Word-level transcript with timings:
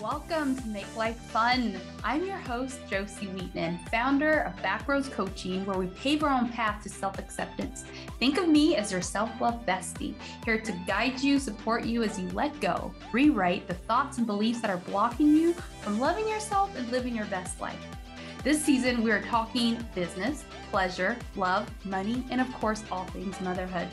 Welcome 0.00 0.54
to 0.54 0.68
Make 0.68 0.96
Life 0.96 1.16
Fun. 1.16 1.74
I'm 2.04 2.24
your 2.24 2.36
host, 2.36 2.78
Josie 2.88 3.26
Wheatman, 3.26 3.80
founder 3.90 4.42
of 4.42 4.54
Backroads 4.62 5.10
Coaching, 5.10 5.66
where 5.66 5.76
we 5.76 5.88
pave 5.88 6.22
our 6.22 6.30
own 6.30 6.50
path 6.50 6.84
to 6.84 6.88
self 6.88 7.18
acceptance. 7.18 7.84
Think 8.20 8.38
of 8.38 8.46
me 8.46 8.76
as 8.76 8.92
your 8.92 9.02
self 9.02 9.28
love 9.40 9.66
bestie, 9.66 10.14
here 10.44 10.60
to 10.60 10.72
guide 10.86 11.18
you, 11.18 11.40
support 11.40 11.84
you 11.84 12.04
as 12.04 12.16
you 12.16 12.28
let 12.28 12.60
go, 12.60 12.94
rewrite 13.12 13.66
the 13.66 13.74
thoughts 13.74 14.18
and 14.18 14.26
beliefs 14.26 14.60
that 14.60 14.70
are 14.70 14.76
blocking 14.76 15.34
you 15.34 15.52
from 15.82 15.98
loving 15.98 16.28
yourself 16.28 16.70
and 16.76 16.88
living 16.92 17.16
your 17.16 17.26
best 17.26 17.60
life. 17.60 17.84
This 18.44 18.64
season, 18.64 19.02
we 19.02 19.10
are 19.10 19.22
talking 19.22 19.84
business, 19.96 20.44
pleasure, 20.70 21.16
love, 21.34 21.68
money, 21.84 22.24
and 22.30 22.40
of 22.40 22.52
course, 22.54 22.84
all 22.92 23.06
things 23.06 23.40
motherhood. 23.40 23.88